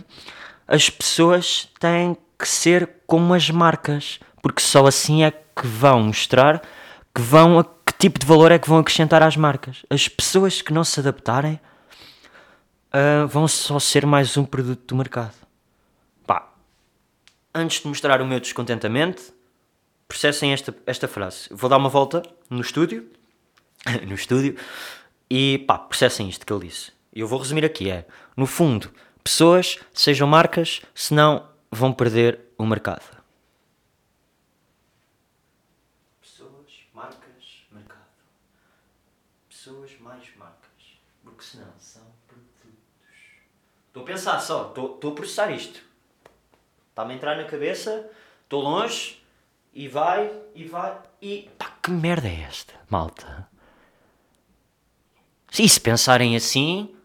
as 0.67 0.89
pessoas 0.89 1.69
têm 1.79 2.17
que 2.37 2.47
ser 2.47 2.89
como 3.05 3.33
as 3.33 3.49
marcas, 3.49 4.19
porque 4.41 4.61
só 4.61 4.85
assim 4.85 5.23
é 5.23 5.31
que 5.31 5.65
vão 5.65 6.03
mostrar 6.03 6.61
que 7.15 7.21
vão 7.21 7.65
tipo 7.99 8.19
de 8.19 8.25
valor 8.25 8.51
é 8.51 8.59
que 8.59 8.69
vão 8.69 8.79
acrescentar 8.79 9.23
às 9.23 9.35
marcas? 9.35 9.85
As 9.89 10.07
pessoas 10.07 10.61
que 10.61 10.73
não 10.73 10.83
se 10.83 10.99
adaptarem 10.99 11.59
uh, 12.93 13.27
vão 13.27 13.47
só 13.47 13.79
ser 13.79 14.05
mais 14.05 14.37
um 14.37 14.45
produto 14.45 14.87
do 14.87 14.95
mercado. 14.95 15.33
Pá, 16.25 16.49
antes 17.53 17.81
de 17.81 17.87
mostrar 17.87 18.21
o 18.21 18.27
meu 18.27 18.39
descontentamento, 18.39 19.33
processem 20.07 20.53
esta, 20.53 20.75
esta 20.85 21.07
frase. 21.07 21.47
Vou 21.51 21.69
dar 21.69 21.77
uma 21.77 21.89
volta 21.89 22.23
no 22.49 22.61
estúdio, 22.61 23.09
no 24.07 24.13
estúdio, 24.13 24.55
e 25.29 25.63
pá, 25.67 25.77
processem 25.77 26.29
isto 26.29 26.45
que 26.45 26.53
ele 26.53 26.67
disse. 26.67 26.91
Eu 27.13 27.27
vou 27.27 27.39
resumir 27.39 27.65
aqui, 27.65 27.89
é, 27.89 28.05
no 28.35 28.45
fundo, 28.45 28.91
pessoas 29.23 29.79
sejam 29.93 30.27
marcas, 30.27 30.81
senão 30.93 31.47
vão 31.71 31.91
perder 31.91 32.39
o 32.57 32.65
mercado. 32.65 33.16
Estou 43.97 44.03
a 44.03 44.13
pensar 44.13 44.39
só, 44.39 44.67
estou, 44.67 45.11
a 45.11 45.15
processar 45.15 45.49
isto. 45.49 45.79
Está-me 46.91 47.13
a 47.13 47.15
entrar 47.15 47.35
na 47.35 47.45
cabeça, 47.45 48.07
Estou 48.43 48.61
longe 48.61 49.21
e 49.73 49.87
vai 49.87 50.31
e 50.55 50.63
vai 50.63 50.95
e. 51.19 51.49
Pá, 51.57 51.73
que 51.81 51.89
merda 51.89 52.27
é 52.27 52.45
esta, 52.47 52.75
malta? 52.87 53.49
E 55.57 55.67
se 55.67 55.81
pensarem 55.81 56.35
assim, 56.35 56.95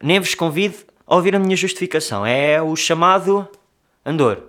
nem 0.00 0.20
vos 0.20 0.34
convido 0.34 0.76
a 1.04 1.16
ouvir 1.16 1.34
a 1.34 1.38
minha 1.38 1.56
justificação. 1.56 2.24
É 2.24 2.62
o 2.62 2.76
chamado 2.76 3.48
Andor. 4.06 4.42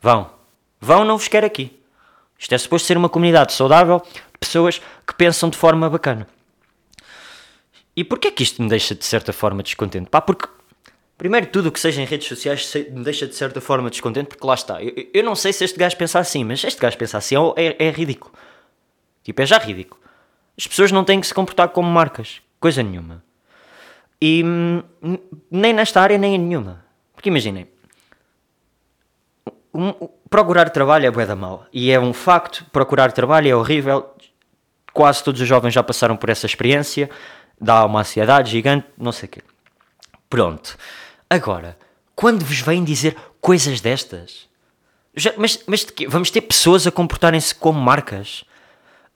Vão. 0.00 0.30
Vão, 0.78 1.04
não 1.04 1.16
vos 1.16 1.28
quero 1.28 1.46
aqui. 1.46 1.82
Isto 2.38 2.54
é 2.54 2.58
suposto 2.58 2.86
ser 2.86 2.98
uma 2.98 3.08
comunidade 3.08 3.54
saudável 3.54 4.02
de 4.14 4.38
pessoas 4.38 4.82
que 5.06 5.14
pensam 5.14 5.48
de 5.48 5.56
forma 5.56 5.88
bacana. 5.88 6.28
E 7.96 8.04
porquê 8.04 8.30
que 8.30 8.42
isto 8.42 8.62
me 8.62 8.68
deixa 8.68 8.94
de 8.94 9.04
certa 9.04 9.32
forma 9.32 9.62
descontente? 9.62 10.10
Pá, 10.10 10.20
porque 10.20 10.46
primeiro 11.16 11.46
tudo 11.46 11.68
o 11.68 11.72
que 11.72 11.80
seja 11.80 12.00
em 12.02 12.04
redes 12.04 12.28
sociais 12.28 12.72
me 12.90 13.02
deixa 13.02 13.26
de 13.26 13.34
certa 13.34 13.60
forma 13.60 13.90
descontente, 13.90 14.28
porque 14.28 14.46
lá 14.46 14.54
está. 14.54 14.82
Eu, 14.82 15.08
eu 15.12 15.24
não 15.24 15.34
sei 15.34 15.52
se 15.52 15.64
este 15.64 15.78
gajo 15.78 15.96
pensa 15.96 16.18
assim, 16.18 16.44
mas 16.44 16.62
este 16.62 16.80
gajo 16.80 16.96
pensa 16.96 17.18
assim 17.18 17.34
é, 17.56 17.76
é, 17.78 17.86
é 17.86 17.90
ridículo. 17.90 18.32
Tipo, 19.22 19.42
é 19.42 19.46
já 19.46 19.58
ridículo. 19.58 20.00
As 20.56 20.66
pessoas 20.66 20.92
não 20.92 21.04
têm 21.04 21.20
que 21.20 21.26
se 21.26 21.34
comportar 21.34 21.68
como 21.70 21.88
marcas. 21.90 22.40
Coisa 22.60 22.82
nenhuma. 22.82 23.22
E 24.20 24.42
hum, 24.44 24.82
nem 25.50 25.72
nesta 25.72 26.00
área, 26.00 26.16
nem 26.16 26.34
em 26.34 26.38
nenhuma. 26.38 26.84
Porque 27.14 27.28
imaginem, 27.28 27.68
um, 29.74 29.92
procurar 30.30 30.70
trabalho 30.70 31.06
é 31.06 31.10
bué 31.10 31.26
da 31.26 31.36
mal. 31.36 31.66
E 31.72 31.90
é 31.90 32.00
um 32.00 32.12
facto, 32.12 32.64
procurar 32.72 33.12
trabalho 33.12 33.48
é 33.48 33.54
horrível. 33.54 34.14
Quase 34.92 35.22
todos 35.22 35.40
os 35.40 35.46
jovens 35.46 35.74
já 35.74 35.82
passaram 35.82 36.16
por 36.16 36.30
essa 36.30 36.46
experiência. 36.46 37.10
Dá 37.60 37.84
uma 37.84 38.00
ansiedade 38.00 38.50
gigante, 38.50 38.86
não 38.96 39.12
sei 39.12 39.28
o 39.28 39.32
quê. 39.32 39.42
Pronto. 40.30 40.76
Agora, 41.28 41.78
quando 42.14 42.44
vos 42.44 42.60
vêm 42.60 42.84
dizer 42.84 43.16
coisas 43.40 43.80
destas, 43.80 44.48
já, 45.14 45.32
mas, 45.36 45.62
mas? 45.66 45.86
Vamos 46.08 46.30
ter 46.30 46.42
pessoas 46.42 46.86
a 46.86 46.92
comportarem-se 46.92 47.54
como 47.54 47.80
marcas? 47.80 48.44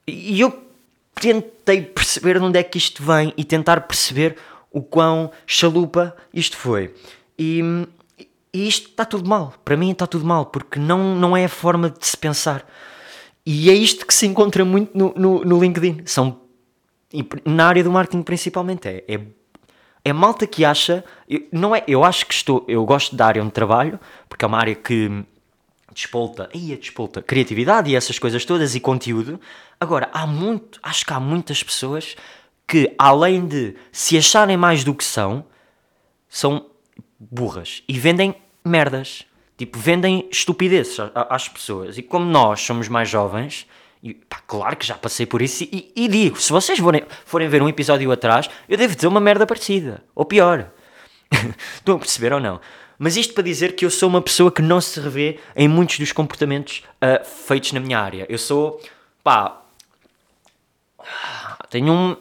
E 0.06 0.40
eu 0.40 0.66
tentei 1.14 1.82
perceber 1.82 2.38
de 2.38 2.44
onde 2.44 2.58
é 2.58 2.62
que 2.62 2.78
isto 2.78 3.02
vem 3.02 3.34
e 3.36 3.44
tentar 3.44 3.82
perceber 3.82 4.36
o 4.72 4.82
quão 4.82 5.30
chalupa 5.46 6.16
isto 6.32 6.56
foi. 6.56 6.94
E, 7.38 7.60
e 8.52 8.66
isto 8.66 8.88
está 8.88 9.04
tudo 9.04 9.28
mal. 9.28 9.54
Para 9.64 9.76
mim 9.76 9.90
está 9.90 10.06
tudo 10.06 10.24
mal, 10.24 10.46
porque 10.46 10.78
não, 10.78 11.14
não 11.14 11.36
é 11.36 11.44
a 11.44 11.48
forma 11.48 11.90
de 11.90 12.06
se 12.06 12.16
pensar. 12.16 12.66
E 13.44 13.70
é 13.70 13.74
isto 13.74 14.06
que 14.06 14.14
se 14.14 14.26
encontra 14.26 14.64
muito 14.64 14.96
no, 14.96 15.12
no, 15.14 15.44
no 15.44 15.60
LinkedIn. 15.60 16.02
São, 16.06 16.40
na 17.44 17.66
área 17.66 17.84
do 17.84 17.90
marketing 17.90 18.22
principalmente. 18.22 18.88
É, 18.88 19.04
é, 19.06 19.20
é 20.04 20.12
malta 20.12 20.46
que 20.46 20.64
acha. 20.64 21.04
Eu, 21.28 21.46
não 21.52 21.74
é, 21.74 21.82
eu 21.86 22.04
acho 22.04 22.26
que 22.26 22.34
estou. 22.34 22.64
Eu 22.68 22.84
gosto 22.84 23.14
da 23.14 23.26
área 23.26 23.42
onde 23.42 23.52
trabalho, 23.52 23.98
porque 24.28 24.44
é 24.44 24.48
uma 24.48 24.58
área 24.58 24.74
que 24.74 25.24
despolta, 25.92 26.48
ia 26.54 26.76
despolta 26.76 27.20
criatividade 27.20 27.90
e 27.90 27.96
essas 27.96 28.18
coisas 28.18 28.44
todas 28.44 28.74
e 28.74 28.80
conteúdo. 28.80 29.40
Agora, 29.78 30.08
há 30.12 30.26
muito, 30.26 30.78
acho 30.82 31.04
que 31.04 31.12
há 31.12 31.20
muitas 31.20 31.62
pessoas 31.62 32.16
que, 32.66 32.94
além 32.98 33.46
de 33.46 33.74
se 33.90 34.16
acharem 34.16 34.56
mais 34.56 34.84
do 34.84 34.94
que 34.94 35.04
são, 35.04 35.44
são 36.28 36.66
burras 37.18 37.82
e 37.88 37.98
vendem 37.98 38.34
merdas. 38.64 39.24
Tipo, 39.58 39.78
vendem 39.78 40.26
estupidezes 40.30 40.96
às 41.14 41.46
pessoas. 41.46 41.98
E 41.98 42.02
como 42.02 42.24
nós 42.24 42.60
somos 42.60 42.88
mais 42.88 43.10
jovens, 43.10 43.66
e, 44.02 44.14
pá, 44.14 44.40
claro 44.46 44.76
que 44.76 44.86
já 44.86 44.94
passei 44.94 45.26
por 45.26 45.42
isso. 45.42 45.64
E, 45.64 45.92
e 45.94 46.08
digo: 46.08 46.40
se 46.40 46.50
vocês 46.50 46.78
forem, 46.78 47.04
forem 47.24 47.48
ver 47.48 47.62
um 47.62 47.68
episódio 47.68 48.10
atrás, 48.10 48.48
eu 48.68 48.76
devo 48.76 48.94
dizer 48.94 49.06
uma 49.06 49.20
merda 49.20 49.46
parecida. 49.46 50.02
Ou 50.14 50.24
pior. 50.24 50.70
Estão 51.76 51.96
a 51.96 51.98
perceber 51.98 52.32
ou 52.32 52.40
não? 52.40 52.60
Mas 52.98 53.16
isto 53.16 53.34
para 53.34 53.42
dizer 53.42 53.74
que 53.74 53.84
eu 53.84 53.90
sou 53.90 54.08
uma 54.08 54.20
pessoa 54.20 54.50
que 54.50 54.60
não 54.60 54.80
se 54.80 55.00
revê 55.00 55.38
em 55.56 55.68
muitos 55.68 55.98
dos 55.98 56.12
comportamentos 56.12 56.82
uh, 56.96 57.24
feitos 57.24 57.72
na 57.72 57.80
minha 57.80 57.98
área. 57.98 58.26
Eu 58.28 58.38
sou. 58.38 58.80
pá. 59.22 59.62
Tenho 61.70 61.92
um 61.92 62.16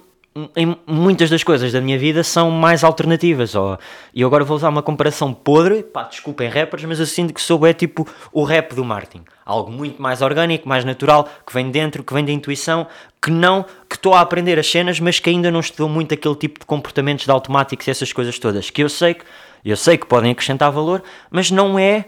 em 0.56 0.78
muitas 0.86 1.30
das 1.30 1.44
coisas 1.44 1.72
da 1.72 1.82
minha 1.82 1.98
vida 1.98 2.24
são 2.24 2.52
mais 2.52 2.84
alternativas. 2.84 3.56
Ó. 3.56 3.78
E 4.14 4.24
agora 4.24 4.44
vou 4.44 4.56
usar 4.56 4.70
uma 4.70 4.82
comparação 4.82 5.34
podre, 5.34 5.84
pá, 5.84 6.04
desculpem 6.04 6.48
rappers, 6.48 6.84
mas 6.86 7.00
eu 7.00 7.06
sinto 7.06 7.34
que 7.34 7.42
sou 7.42 7.66
é 7.66 7.74
tipo 7.74 8.08
o 8.32 8.44
rap 8.44 8.74
do 8.76 8.86
marketing. 8.86 9.24
Algo 9.46 9.72
muito 9.72 10.02
mais 10.02 10.22
orgânico, 10.22 10.70
mais 10.70 10.86
natural, 10.86 11.28
que 11.46 11.54
vem 11.54 11.72
dentro, 11.72 12.04
que 12.04 12.14
vem 12.14 12.24
da 12.24 12.32
intuição, 12.32 12.88
que 13.22 13.32
não, 13.32 13.66
que 13.90 13.96
estou 13.96 14.14
a 14.14 14.22
aprender 14.22 14.60
as 14.60 14.70
cenas, 14.70 15.00
mas 15.00 15.20
que 15.20 15.30
ainda 15.30 15.50
não 15.50 15.60
estudou 15.60 15.90
muito 15.90 16.14
aquele 16.14 16.36
tipo 16.36 16.60
de 16.60 16.66
comportamentos 16.66 17.26
de 17.26 17.32
automáticos 17.32 17.88
e 17.88 17.92
essas 17.92 18.14
coisas 18.14 18.38
todas. 18.38 18.70
Que 18.70 18.84
eu 18.84 18.90
sei 18.90 19.16
que, 19.16 19.26
eu 19.66 19.76
sei 19.76 19.98
que 19.98 20.06
podem 20.06 20.32
acrescentar 20.32 20.72
valor, 20.72 21.04
mas 21.32 21.50
não 21.50 21.78
é 21.78 22.06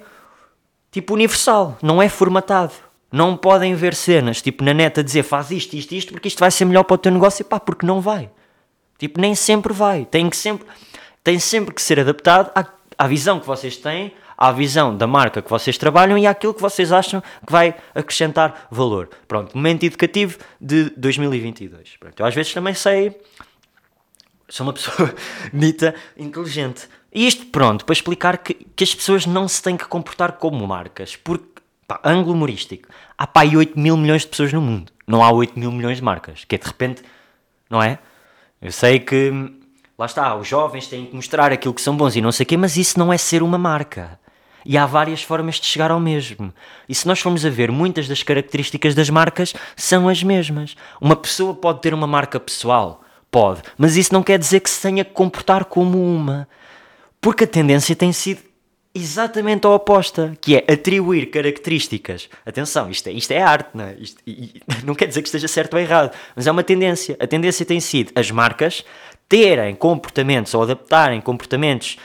tipo 0.92 1.14
universal, 1.14 1.78
não 1.82 2.02
é 2.02 2.08
formatado. 2.08 2.74
Não 3.12 3.36
podem 3.36 3.76
ver 3.76 3.94
cenas, 3.94 4.42
tipo, 4.42 4.64
na 4.64 4.74
neta 4.74 5.04
dizer 5.04 5.24
faz 5.24 5.52
isto, 5.52 5.74
isto, 5.74 5.92
isto, 5.94 6.14
porque 6.14 6.30
isto 6.30 6.40
vai 6.40 6.50
ser 6.50 6.64
melhor 6.64 6.84
para 6.84 6.96
o 6.96 6.98
teu 6.98 7.12
negócio, 7.12 7.44
pá, 7.44 7.60
porque 7.60 7.86
não 7.86 8.00
vai. 8.00 8.30
Tipo, 8.98 9.20
nem 9.20 9.36
sempre 9.36 9.74
vai. 9.74 10.06
Tem 10.06 10.30
que 10.30 10.38
sempre, 10.38 10.66
tem 11.24 11.40
sempre 11.40 11.74
que 11.74 11.82
ser 11.82 12.00
adaptado 12.00 12.52
à, 12.56 12.66
à 12.98 13.08
visão 13.08 13.40
que 13.40 13.46
vocês 13.46 13.76
têm, 13.76 14.14
à 14.38 14.52
visão 14.52 14.96
da 14.96 15.06
marca 15.06 15.42
que 15.42 15.50
vocês 15.50 15.78
trabalham 15.78 16.18
e 16.18 16.26
àquilo 16.26 16.54
que 16.54 16.62
vocês 16.62 16.92
acham 16.92 17.22
que 17.46 17.52
vai 17.52 17.76
acrescentar 17.94 18.68
valor. 18.72 19.10
Pronto, 19.28 19.56
momento 19.56 19.84
educativo 19.84 20.40
de 20.60 20.90
2022. 20.98 21.98
Pronto, 22.00 22.20
eu 22.20 22.26
às 22.26 22.34
vezes 22.34 22.54
também 22.54 22.74
sei. 22.74 23.20
Sou 24.48 24.66
uma 24.66 24.74
pessoa 24.74 25.14
dita 25.54 25.94
inteligente. 26.18 26.88
E 27.14 27.28
isto, 27.28 27.46
pronto, 27.48 27.84
para 27.84 27.94
explicar 27.94 28.38
que, 28.38 28.54
que 28.54 28.84
as 28.84 28.96
pessoas 28.96 29.26
não 29.26 29.48
se 29.48 29.62
têm 29.62 29.76
que 29.76 29.86
comportar 29.86 30.34
como 30.34 30.66
marcas, 30.66 31.16
porque 31.16 31.51
Pá, 31.92 32.00
ângulo 32.06 32.34
humorístico. 32.34 32.88
Há 33.18 33.28
pá, 33.28 33.42
8 33.44 33.78
mil 33.78 33.98
milhões 33.98 34.22
de 34.22 34.30
pessoas 34.30 34.54
no 34.54 34.62
mundo. 34.62 34.94
Não 35.06 35.22
há 35.22 35.30
8 35.30 35.60
mil 35.60 35.72
milhões 35.74 35.98
de 35.98 36.04
marcas. 36.04 36.46
Que 36.46 36.56
é 36.56 36.58
de 36.58 36.66
repente, 36.66 37.04
não 37.70 37.84
é? 37.84 38.00
Eu 38.62 38.72
sei 38.72 38.98
que, 38.98 39.52
lá 40.00 40.06
está, 40.06 40.34
os 40.36 40.48
jovens 40.48 40.88
têm 40.88 41.06
que 41.06 41.14
mostrar 41.14 41.52
aquilo 41.52 41.74
que 41.74 41.82
são 41.82 41.98
bons 41.98 42.16
e 42.16 42.22
não 42.22 42.32
sei 42.32 42.46
o 42.46 42.48
quê, 42.48 42.56
mas 42.56 42.78
isso 42.78 42.98
não 42.98 43.12
é 43.12 43.18
ser 43.18 43.44
uma 43.44 43.58
marca. 43.58 44.18
E 44.66 44.78
há 44.78 44.86
várias 44.86 45.22
formas 45.22 45.56
de 45.56 45.66
chegar 45.66 45.92
ao 45.92 46.00
mesmo. 46.00 46.54
E 46.88 46.96
se 46.96 47.06
nós 47.06 47.20
formos 47.20 47.46
a 47.46 47.50
ver, 47.50 47.72
muitas 47.72 48.08
das 48.08 48.24
características 48.24 48.96
das 48.96 49.10
marcas 49.10 49.54
são 49.76 50.08
as 50.08 50.24
mesmas. 50.24 50.78
Uma 51.02 51.18
pessoa 51.18 51.54
pode 51.54 51.82
ter 51.82 51.94
uma 51.94 52.08
marca 52.08 52.40
pessoal, 52.40 53.02
pode, 53.30 53.64
mas 53.78 53.98
isso 53.98 54.14
não 54.14 54.24
quer 54.24 54.40
dizer 54.40 54.62
que 54.62 54.70
se 54.70 54.82
tenha 54.82 55.04
que 55.04 55.12
comportar 55.12 55.66
como 55.66 56.02
uma. 56.02 56.48
Porque 57.20 57.44
a 57.44 57.48
tendência 57.48 57.96
tem 57.98 58.14
sido 58.14 58.51
exatamente 58.94 59.66
a 59.66 59.70
oposta, 59.70 60.38
que 60.42 60.56
é 60.56 60.74
atribuir 60.74 61.28
características. 61.28 62.30
Atenção, 62.46 62.90
isto 62.90 63.08
é, 63.08 63.12
isto 63.12 63.32
é 63.32 63.42
arte, 63.42 63.70
não 63.74 63.86
é? 63.86 63.96
Isto, 64.00 64.22
e, 64.28 64.62
não 64.84 64.94
quer 64.94 65.08
dizer 65.08 65.22
que 65.22 65.28
esteja 65.28 65.48
certo 65.48 65.74
ou 65.74 65.80
errado, 65.80 66.16
mas 66.36 66.48
é 66.48 66.52
uma 66.52 66.64
tendência. 66.64 67.16
A 67.20 67.28
tendência 67.28 67.66
tem 67.66 67.80
sido 67.80 68.12
as 68.16 68.30
marcas 68.30 68.84
terem 69.30 69.74
comportamentos 69.76 70.54
ou 70.54 70.64
adaptarem 70.64 71.22
comportamentos 71.22 71.98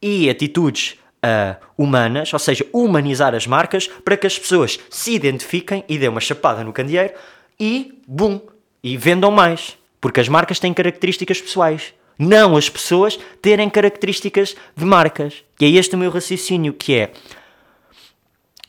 e 0.00 0.28
atitudes 0.28 0.98
uh, 1.24 1.56
humanas, 1.76 2.32
ou 2.32 2.38
seja, 2.38 2.66
humanizar 2.72 3.34
as 3.34 3.46
marcas 3.46 3.88
para 3.88 4.16
que 4.16 4.26
as 4.26 4.38
pessoas 4.38 4.78
se 4.90 5.14
identifiquem 5.14 5.84
e 5.88 5.96
dêem 5.96 6.10
uma 6.10 6.20
chapada 6.20 6.62
no 6.62 6.72
candeeiro 6.72 7.14
e, 7.58 7.98
bum, 8.06 8.40
e 8.82 8.96
vendam 8.96 9.30
mais. 9.30 9.78
Porque 10.00 10.20
as 10.20 10.28
marcas 10.28 10.58
têm 10.58 10.74
características 10.74 11.40
pessoais 11.40 11.94
não 12.18 12.56
as 12.56 12.68
pessoas 12.68 13.18
terem 13.42 13.68
características 13.68 14.56
de 14.74 14.84
marcas. 14.84 15.44
E 15.60 15.64
é 15.64 15.68
este 15.70 15.94
o 15.94 15.98
meu 15.98 16.10
raciocínio, 16.10 16.72
que 16.72 16.94
é... 16.94 17.12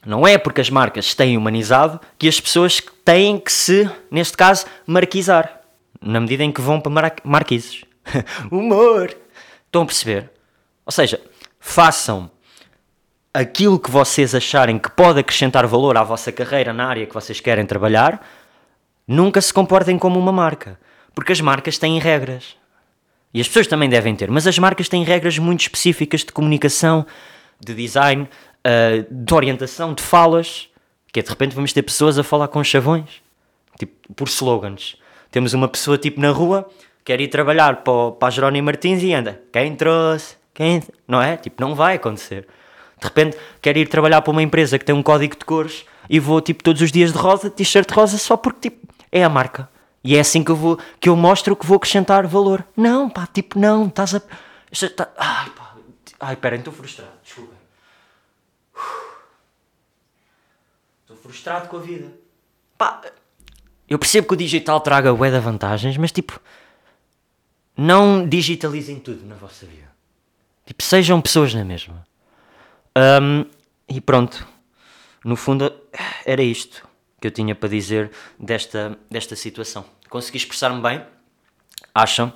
Não 0.05 0.25
é 0.25 0.37
porque 0.37 0.61
as 0.61 0.69
marcas 0.69 1.13
têm 1.13 1.37
humanizado 1.37 1.99
que 2.17 2.27
as 2.27 2.39
pessoas 2.39 2.81
têm 3.03 3.37
que 3.37 3.51
se, 3.51 3.89
neste 4.09 4.37
caso, 4.37 4.65
marquizar. 4.85 5.61
Na 6.01 6.19
medida 6.19 6.43
em 6.43 6.51
que 6.51 6.61
vão 6.61 6.79
para 6.79 6.91
mar 6.91 7.15
marquises. 7.23 7.83
Humor! 8.49 9.15
Estão 9.65 9.81
a 9.81 9.85
perceber? 9.85 10.31
Ou 10.85 10.91
seja, 10.91 11.19
façam 11.59 12.31
aquilo 13.33 13.77
que 13.77 13.91
vocês 13.91 14.33
acharem 14.33 14.79
que 14.79 14.89
pode 14.89 15.19
acrescentar 15.19 15.67
valor 15.67 15.95
à 15.95 16.03
vossa 16.03 16.31
carreira 16.31 16.73
na 16.73 16.87
área 16.87 17.05
que 17.05 17.13
vocês 17.13 17.39
querem 17.39 17.65
trabalhar, 17.65 18.25
nunca 19.07 19.39
se 19.41 19.53
comportem 19.53 19.99
como 19.99 20.19
uma 20.19 20.31
marca. 20.31 20.79
Porque 21.13 21.31
as 21.31 21.41
marcas 21.41 21.77
têm 21.77 21.99
regras. 21.99 22.56
E 23.37 23.41
as 23.41 23.47
pessoas 23.47 23.67
também 23.67 23.87
devem 23.87 24.15
ter, 24.15 24.31
mas 24.31 24.47
as 24.47 24.57
marcas 24.57 24.89
têm 24.89 25.03
regras 25.03 25.37
muito 25.37 25.59
específicas 25.59 26.21
de 26.21 26.31
comunicação, 26.31 27.05
de 27.63 27.75
design, 27.75 28.23
uh, 28.23 29.05
de 29.11 29.31
orientação, 29.31 29.93
de 29.93 30.01
falas, 30.01 30.69
que 31.13 31.19
é 31.19 31.23
de 31.23 31.29
repente 31.29 31.53
vamos 31.53 31.71
ter 31.71 31.83
pessoas 31.83 32.17
a 32.17 32.23
falar 32.23 32.47
com 32.47 32.63
chavões, 32.63 33.21
tipo, 33.77 33.93
por 34.15 34.27
slogans. 34.27 34.95
Temos 35.29 35.53
uma 35.53 35.67
pessoa 35.67 35.99
tipo 35.99 36.19
na 36.19 36.31
rua, 36.31 36.67
quer 37.05 37.21
ir 37.21 37.27
trabalhar 37.27 37.83
para, 37.83 38.13
para 38.13 38.27
a 38.27 38.31
Jerónimo 38.31 38.65
Martins 38.65 39.03
e 39.03 39.13
anda, 39.13 39.39
quem 39.53 39.75
trouxe, 39.75 40.35
quem... 40.51 40.81
Não 41.07 41.21
é? 41.21 41.37
Tipo, 41.37 41.61
não 41.61 41.75
vai 41.75 41.97
acontecer. 41.97 42.47
De 42.99 43.05
repente, 43.05 43.37
quer 43.61 43.77
ir 43.77 43.87
trabalhar 43.87 44.23
para 44.23 44.31
uma 44.31 44.41
empresa 44.41 44.79
que 44.79 44.85
tem 44.85 44.95
um 44.95 45.03
código 45.03 45.37
de 45.37 45.45
cores 45.45 45.85
e 46.09 46.19
vou, 46.19 46.41
tipo, 46.41 46.63
todos 46.63 46.81
os 46.81 46.91
dias 46.91 47.13
de 47.13 47.19
rosa, 47.19 47.51
t-shirt 47.51 47.91
rosa, 47.91 48.17
só 48.17 48.35
porque, 48.35 48.71
tipo, 48.71 48.91
é 49.11 49.23
a 49.23 49.29
marca. 49.29 49.69
E 50.03 50.15
é 50.15 50.19
assim 50.19 50.43
que 50.43 50.51
eu, 50.51 50.55
vou, 50.55 50.79
que 50.99 51.09
eu 51.09 51.15
mostro 51.15 51.55
que 51.55 51.65
vou 51.65 51.77
acrescentar 51.77 52.25
valor. 52.27 52.65
Não, 52.75 53.09
pá, 53.09 53.27
tipo, 53.27 53.59
não, 53.59 53.87
estás 53.87 54.15
a. 54.15 54.19
Tá, 54.19 55.11
ai, 55.17 55.49
pá, 55.49 55.75
ai, 56.19 56.35
pera, 56.35 56.55
estou 56.55 56.73
frustrado, 56.73 57.11
desculpa. 57.23 57.57
frustrado 61.27 61.67
com 61.67 61.77
a 61.77 61.79
vida. 61.81 62.11
Pá, 62.77 63.01
eu 63.89 63.99
percebo 63.99 64.27
que 64.27 64.33
o 64.33 64.37
digital 64.37 64.79
traga 64.79 65.13
bué 65.13 65.29
de 65.29 65.39
vantagens, 65.39 65.97
mas 65.97 66.11
tipo, 66.11 66.39
não 67.75 68.27
digitalizem 68.27 68.99
tudo 68.99 69.25
na 69.25 69.35
vossa 69.35 69.65
vida. 69.65 69.91
Tipo, 70.65 70.81
sejam 70.83 71.21
pessoas 71.21 71.53
na 71.53 71.65
mesma. 71.65 72.05
Um, 73.21 73.45
e 73.87 74.01
pronto, 74.01 74.47
no 75.23 75.35
fundo 75.35 75.73
era 76.25 76.41
isto 76.41 76.86
que 77.19 77.27
eu 77.27 77.31
tinha 77.31 77.55
para 77.55 77.69
dizer 77.69 78.11
desta, 78.39 78.97
desta 79.09 79.35
situação. 79.35 79.85
Consegui 80.09 80.37
expressar-me 80.37 80.81
bem, 80.81 81.01
acham? 81.93 82.31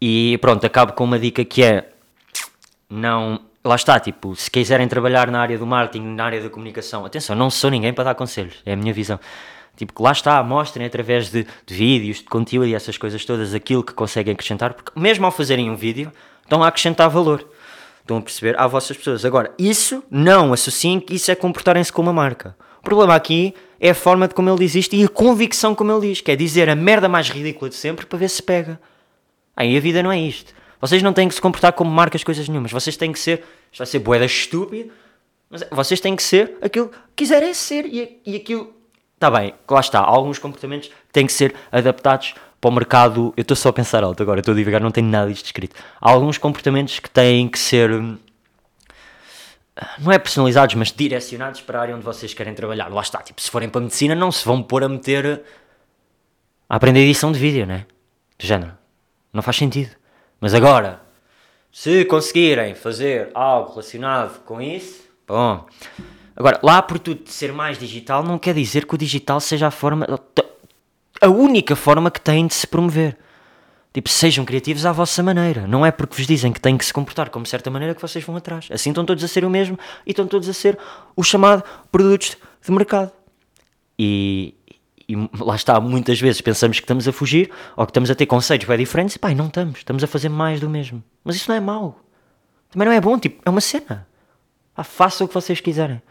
E 0.00 0.38
pronto, 0.40 0.64
acabo 0.64 0.92
com 0.92 1.04
uma 1.04 1.18
dica 1.18 1.44
que 1.44 1.62
é 1.62 1.88
não. 2.88 3.40
Lá 3.64 3.74
está, 3.74 3.98
tipo, 3.98 4.36
se 4.36 4.50
quiserem 4.50 4.86
trabalhar 4.86 5.30
na 5.30 5.40
área 5.40 5.58
do 5.58 5.66
marketing, 5.66 6.14
na 6.14 6.24
área 6.24 6.40
da 6.40 6.48
comunicação, 6.48 7.04
atenção, 7.04 7.34
não 7.34 7.50
sou 7.50 7.68
ninguém 7.68 7.92
para 7.92 8.04
dar 8.04 8.14
conselhos, 8.14 8.54
é 8.64 8.74
a 8.74 8.76
minha 8.76 8.92
visão. 8.92 9.18
Tipo, 9.76 9.92
que 9.92 10.02
lá 10.02 10.12
está, 10.12 10.42
mostrem 10.42 10.86
através 10.86 11.30
de, 11.30 11.46
de 11.66 11.74
vídeos, 11.74 12.18
de 12.18 12.24
conteúdo 12.24 12.68
e 12.68 12.74
essas 12.74 12.96
coisas 12.96 13.24
todas 13.24 13.52
aquilo 13.52 13.82
que 13.82 13.92
conseguem 13.92 14.32
acrescentar, 14.32 14.72
porque 14.72 14.98
mesmo 14.98 15.26
ao 15.26 15.32
fazerem 15.32 15.68
um 15.68 15.76
vídeo, 15.76 16.12
estão 16.42 16.62
a 16.62 16.68
acrescentar 16.68 17.10
valor. 17.10 17.46
Estão 18.00 18.18
a 18.18 18.22
perceber 18.22 18.58
às 18.58 18.70
vossas 18.70 18.96
pessoas. 18.96 19.24
Agora, 19.24 19.52
isso 19.58 20.02
não 20.08 20.52
associem 20.52 21.00
que 21.00 21.16
isso 21.16 21.30
é 21.30 21.34
comportarem-se 21.34 21.92
como 21.92 22.08
uma 22.08 22.22
marca. 22.22 22.56
O 22.78 22.82
problema 22.82 23.16
aqui 23.16 23.52
é 23.80 23.90
a 23.90 23.94
forma 23.94 24.26
de 24.28 24.34
como 24.34 24.48
ele 24.48 24.58
diz 24.58 24.74
isto 24.74 24.94
e 24.94 25.04
a 25.04 25.08
convicção 25.08 25.74
como 25.74 25.92
ele 25.92 26.08
diz, 26.08 26.20
que 26.20 26.30
é 26.30 26.36
dizer 26.36 26.68
a 26.68 26.74
merda 26.74 27.08
mais 27.08 27.28
ridícula 27.28 27.68
de 27.68 27.76
sempre 27.76 28.06
para 28.06 28.18
ver 28.18 28.30
se 28.30 28.42
pega. 28.42 28.80
Aí 29.56 29.76
a 29.76 29.80
vida 29.80 30.02
não 30.02 30.12
é 30.12 30.18
isto. 30.18 30.52
Vocês 30.80 31.02
não 31.02 31.12
têm 31.12 31.28
que 31.28 31.34
se 31.34 31.40
comportar 31.40 31.72
como 31.72 31.90
marcas 31.90 32.22
coisas 32.22 32.48
nenhumas. 32.48 32.70
Vocês 32.70 32.96
têm 32.96 33.12
que 33.12 33.18
ser, 33.18 33.44
isto 33.72 33.78
vai 33.78 33.86
ser 33.86 33.98
boeda 33.98 34.24
estúpido, 34.24 34.90
mas 35.48 35.64
vocês 35.70 36.00
têm 36.00 36.14
que 36.14 36.22
ser 36.22 36.56
aquilo 36.60 36.88
que 36.88 36.96
quiserem 37.16 37.54
ser 37.54 37.86
e, 37.86 38.20
e 38.26 38.36
aquilo. 38.36 38.74
Está 39.14 39.30
bem, 39.30 39.54
lá 39.70 39.80
está. 39.80 40.00
Alguns 40.00 40.38
comportamentos 40.38 40.90
têm 41.10 41.26
que 41.26 41.32
ser 41.32 41.54
adaptados 41.72 42.34
para 42.60 42.68
o 42.68 42.72
mercado. 42.72 43.32
Eu 43.36 43.42
estou 43.42 43.56
só 43.56 43.70
a 43.70 43.72
pensar 43.72 44.04
alto 44.04 44.22
agora, 44.22 44.40
estou 44.40 44.52
a 44.52 44.56
divagar, 44.56 44.80
não 44.80 44.90
tenho 44.90 45.08
nada 45.08 45.30
disto 45.30 45.46
escrito. 45.46 45.74
Há 46.00 46.10
alguns 46.10 46.36
comportamentos 46.36 46.98
que 46.98 47.08
têm 47.08 47.48
que 47.48 47.58
ser. 47.58 47.90
Não 49.98 50.10
é 50.10 50.18
personalizados, 50.18 50.74
mas 50.74 50.90
direcionados 50.90 51.60
para 51.60 51.78
a 51.78 51.82
área 51.82 51.94
onde 51.94 52.04
vocês 52.04 52.32
querem 52.32 52.54
trabalhar. 52.54 52.88
Lá 52.88 53.02
está, 53.02 53.20
tipo, 53.20 53.40
se 53.40 53.50
forem 53.50 53.68
para 53.68 53.80
a 53.80 53.84
medicina, 53.84 54.14
não 54.14 54.32
se 54.32 54.44
vão 54.44 54.62
pôr 54.62 54.82
a 54.82 54.88
meter 54.88 55.42
a 56.68 56.76
aprender 56.76 57.00
edição 57.00 57.30
de 57.30 57.38
vídeo, 57.38 57.66
né? 57.66 57.86
De 58.38 58.46
género. 58.46 58.72
Não 59.32 59.42
faz 59.42 59.56
sentido. 59.56 59.90
Mas 60.40 60.54
agora, 60.54 61.00
se 61.70 62.04
conseguirem 62.06 62.74
fazer 62.74 63.30
algo 63.34 63.70
relacionado 63.70 64.42
com 64.44 64.60
isso, 64.60 65.04
bom. 65.26 65.66
Agora, 66.34 66.58
lá 66.62 66.80
por 66.80 66.98
tudo 66.98 67.28
ser 67.30 67.52
mais 67.52 67.78
digital, 67.78 68.22
não 68.22 68.38
quer 68.38 68.54
dizer 68.54 68.86
que 68.86 68.94
o 68.94 68.98
digital 68.98 69.40
seja 69.40 69.68
a 69.68 69.70
forma 69.70 70.06
a 71.20 71.28
única 71.28 71.74
forma 71.74 72.10
que 72.10 72.20
têm 72.20 72.46
de 72.46 72.54
se 72.54 72.66
promover. 72.66 73.16
Tipo, 73.96 74.10
sejam 74.10 74.44
criativos 74.44 74.84
à 74.84 74.92
vossa 74.92 75.22
maneira. 75.22 75.66
Não 75.66 75.86
é 75.86 75.90
porque 75.90 76.16
vos 76.16 76.26
dizem 76.26 76.52
que 76.52 76.60
têm 76.60 76.76
que 76.76 76.84
se 76.84 76.92
comportar 76.92 77.30
como 77.30 77.46
certa 77.46 77.70
maneira 77.70 77.94
que 77.94 78.02
vocês 78.02 78.22
vão 78.22 78.36
atrás. 78.36 78.68
Assim 78.70 78.90
estão 78.90 79.06
todos 79.06 79.24
a 79.24 79.26
ser 79.26 79.42
o 79.42 79.48
mesmo 79.48 79.78
e 80.04 80.10
estão 80.10 80.26
todos 80.26 80.50
a 80.50 80.52
ser 80.52 80.78
o 81.16 81.22
chamado 81.22 81.64
produtos 81.90 82.36
de 82.62 82.70
mercado. 82.70 83.10
E, 83.98 84.54
e 85.08 85.16
lá 85.40 85.56
está, 85.56 85.80
muitas 85.80 86.20
vezes 86.20 86.42
pensamos 86.42 86.78
que 86.78 86.84
estamos 86.84 87.08
a 87.08 87.12
fugir 87.12 87.50
ou 87.74 87.86
que 87.86 87.90
estamos 87.90 88.10
a 88.10 88.14
ter 88.14 88.26
conceitos 88.26 88.68
bem 88.68 88.76
diferentes 88.76 89.16
e 89.16 89.18
pá, 89.18 89.32
não 89.32 89.46
estamos. 89.46 89.78
Estamos 89.78 90.04
a 90.04 90.06
fazer 90.06 90.28
mais 90.28 90.60
do 90.60 90.68
mesmo. 90.68 91.02
Mas 91.24 91.36
isso 91.36 91.50
não 91.50 91.56
é 91.56 91.60
mau. 91.60 91.98
Também 92.70 92.86
não 92.86 92.92
é 92.92 93.00
bom, 93.00 93.18
tipo, 93.18 93.40
é 93.46 93.48
uma 93.48 93.62
cena. 93.62 94.06
Ah, 94.76 94.84
façam 94.84 95.24
o 95.24 95.28
que 95.28 95.32
vocês 95.32 95.58
quiserem. 95.58 96.02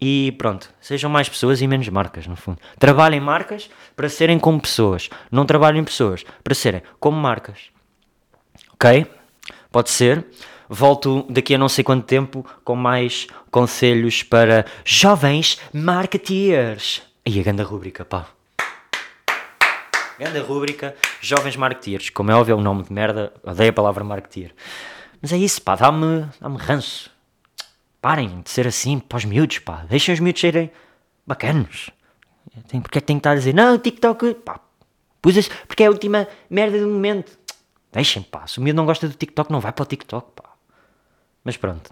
E 0.00 0.32
pronto, 0.38 0.68
sejam 0.80 1.10
mais 1.10 1.28
pessoas 1.28 1.62
e 1.62 1.66
menos 1.66 1.88
marcas, 1.88 2.26
no 2.26 2.36
fundo. 2.36 2.58
Trabalhem 2.78 3.20
marcas 3.20 3.70
para 3.94 4.08
serem 4.08 4.38
como 4.38 4.60
pessoas. 4.60 5.08
Não 5.30 5.46
trabalhem 5.46 5.82
pessoas 5.84 6.24
para 6.44 6.54
serem 6.54 6.82
como 7.00 7.16
marcas. 7.16 7.70
Ok? 8.74 9.06
Pode 9.70 9.90
ser. 9.90 10.26
Volto 10.68 11.24
daqui 11.30 11.54
a 11.54 11.58
não 11.58 11.68
sei 11.68 11.84
quanto 11.84 12.04
tempo 12.04 12.44
com 12.64 12.74
mais 12.74 13.26
conselhos 13.50 14.22
para 14.22 14.66
jovens 14.84 15.60
marketeers. 15.72 17.02
E 17.24 17.40
a 17.40 17.42
grande 17.42 17.62
rúbrica, 17.62 18.04
pá. 18.04 18.26
Grande 20.18 20.38
rúbrica, 20.40 20.94
jovens 21.20 21.56
marketeers. 21.56 22.10
Como 22.10 22.30
é 22.30 22.34
óbvio, 22.34 22.54
é 22.54 22.56
um 22.56 22.62
nome 22.62 22.82
de 22.82 22.92
merda. 22.92 23.32
Odeio 23.42 23.70
a 23.70 23.72
palavra 23.72 24.02
marketeer. 24.02 24.52
Mas 25.20 25.32
é 25.32 25.36
isso, 25.36 25.62
pá. 25.62 25.76
Dá-me 25.76 26.26
dá, 26.40 26.48
ranço 26.58 27.10
Parem 28.00 28.40
de 28.40 28.50
ser 28.50 28.66
assim 28.66 28.98
para 28.98 29.18
os 29.18 29.24
miúdos, 29.24 29.58
pá. 29.58 29.84
Deixem 29.88 30.14
os 30.14 30.20
miúdos 30.20 30.40
serem 30.40 30.70
bacanos. 31.26 31.90
Porque 32.82 32.98
é 32.98 33.00
que 33.00 33.06
tem 33.06 33.16
que 33.16 33.20
estar 33.20 33.32
a 33.32 33.34
dizer, 33.34 33.54
não, 33.54 33.78
TikTok, 33.78 34.34
pá, 34.34 34.60
pus 35.20 35.48
porque 35.66 35.82
é 35.82 35.86
a 35.86 35.90
última 35.90 36.28
merda 36.48 36.78
do 36.78 36.88
momento. 36.88 37.36
Deixem, 37.92 38.22
pá. 38.22 38.46
Se 38.46 38.58
o 38.58 38.62
miúdo 38.62 38.76
não 38.76 38.86
gosta 38.86 39.08
do 39.08 39.14
TikTok, 39.14 39.50
não 39.50 39.60
vai 39.60 39.72
para 39.72 39.82
o 39.82 39.86
TikTok, 39.86 40.30
pá. 40.34 40.50
Mas 41.42 41.56
pronto. 41.56 41.90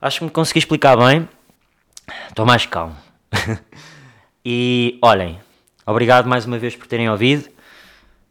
Acho 0.00 0.18
que 0.20 0.24
me 0.24 0.30
consegui 0.30 0.58
explicar 0.58 0.96
bem. 0.96 1.28
Estou 2.28 2.46
mais 2.46 2.66
calmo. 2.66 2.96
e 4.44 4.98
olhem, 5.02 5.40
obrigado 5.84 6.28
mais 6.28 6.46
uma 6.46 6.58
vez 6.58 6.76
por 6.76 6.86
terem 6.86 7.10
ouvido. 7.10 7.48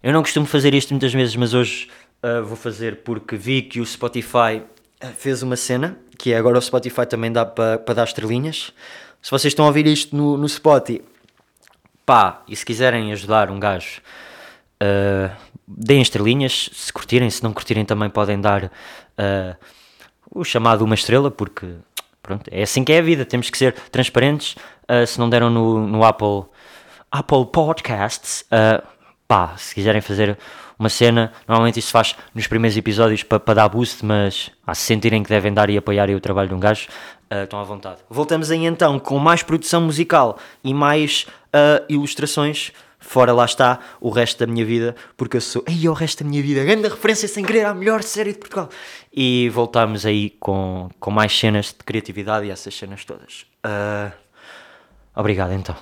Eu 0.02 0.14
não 0.14 0.22
costumo 0.22 0.46
fazer 0.46 0.74
isto 0.74 0.92
muitas 0.92 1.12
vezes, 1.12 1.36
mas 1.36 1.54
hoje 1.54 1.90
uh, 2.24 2.46
vou 2.46 2.56
fazer 2.56 2.98
porque 3.04 3.36
vi 3.36 3.62
que 3.64 3.82
o 3.82 3.86
Spotify 3.86 4.62
fez 5.18 5.42
uma 5.42 5.56
cena, 5.56 5.98
que 6.18 6.34
é 6.34 6.38
agora 6.38 6.58
o 6.58 6.62
Spotify 6.62 7.06
também 7.06 7.32
dá 7.32 7.46
para 7.46 7.78
pa 7.78 7.94
dar 7.94 8.04
estrelinhas. 8.04 8.72
Se 9.22 9.32
vocês 9.32 9.52
estão 9.52 9.66
a 9.66 9.70
ouvir 9.70 9.88
isto 9.88 10.16
no, 10.16 10.38
no 10.38 10.48
Spotify, 10.48 11.04
pá, 12.06 12.44
e 12.48 12.56
se 12.56 12.66
quiserem 12.66 13.12
ajudar 13.12 13.50
um 13.50 13.60
gajo, 13.60 14.02
uh, 14.82 15.36
deem 15.68 16.02
estrelinhas, 16.02 16.70
se 16.74 16.94
curtirem, 16.94 17.30
se 17.30 17.44
não 17.44 17.52
curtirem 17.52 17.84
também 17.84 18.10
podem 18.10 18.40
dar 18.40 18.66
uh, 18.66 19.56
o 20.30 20.44
chamado 20.44 20.84
uma 20.84 20.96
estrela, 20.96 21.32
porque 21.32 21.76
pronto, 22.22 22.50
é 22.52 22.62
assim 22.62 22.84
que 22.84 22.94
é 22.94 23.00
a 23.00 23.02
vida, 23.02 23.26
temos 23.26 23.50
que 23.50 23.58
ser 23.58 23.74
transparentes. 23.92 24.56
Uh, 24.84 25.06
se 25.08 25.18
não 25.20 25.30
deram 25.30 25.50
no, 25.50 25.88
no 25.88 26.04
Apple, 26.04 26.44
Apple 27.12 27.46
Podcasts, 27.52 28.46
pá, 29.28 29.56
se 29.58 29.74
quiserem 29.74 30.02
fazer 30.02 30.38
uma 30.78 30.90
cena, 30.90 31.32
normalmente 31.48 31.80
isso 31.80 31.92
faz 31.92 32.16
nos 32.34 32.48
primeiros 32.48 32.78
episódios 32.78 33.24
para 33.24 33.40
pa 33.40 33.54
dar 33.54 33.70
boost, 33.70 34.06
mas 34.06 34.52
a 34.66 34.76
se 34.76 34.84
sentirem 34.84 35.24
que 35.24 35.30
devem 35.30 35.54
dar 35.54 35.70
e 35.70 35.78
apoiar 35.78 36.10
o 36.10 36.20
trabalho 36.20 36.50
de 36.50 36.56
um 36.56 36.60
gajo, 36.60 36.88
uh, 37.32 37.44
estão 37.44 37.60
à 37.60 37.64
vontade. 37.64 37.98
Voltamos 38.10 38.52
aí 38.52 38.66
então 38.66 39.00
com 39.00 39.18
mais 39.18 39.42
produção 39.44 39.82
musical 39.82 40.38
e 40.64 40.74
mais 40.74 41.26
uh, 41.48 41.84
ilustrações. 41.90 42.72
Fora 43.00 43.32
lá 43.34 43.46
está 43.46 43.80
o 44.02 44.10
resto 44.10 44.40
da 44.40 44.52
minha 44.52 44.66
vida, 44.66 44.96
porque 45.16 45.38
eu 45.38 45.42
sou. 45.42 45.64
Ei, 45.68 45.88
o 45.88 45.94
resto 45.94 46.24
da 46.24 46.30
minha 46.30 46.42
vida, 46.42 46.64
grande 46.64 46.88
referência 46.88 47.28
sem 47.28 47.46
querer 47.46 47.66
à 47.66 47.74
melhor 47.74 48.02
série 48.02 48.34
de 48.34 48.40
Portugal. 48.40 48.68
E 49.14 49.48
voltamos 49.50 50.06
aí 50.08 50.32
com, 50.40 50.90
com 51.00 51.12
mais 51.12 51.38
cenas 51.38 51.68
de 51.68 51.84
criatividade 51.86 52.48
e 52.48 52.50
essas 52.50 52.76
cenas 52.76 53.06
todas. 53.06 53.46
Uh, 53.64 54.12
obrigado 55.16 55.54
então. 55.54 55.76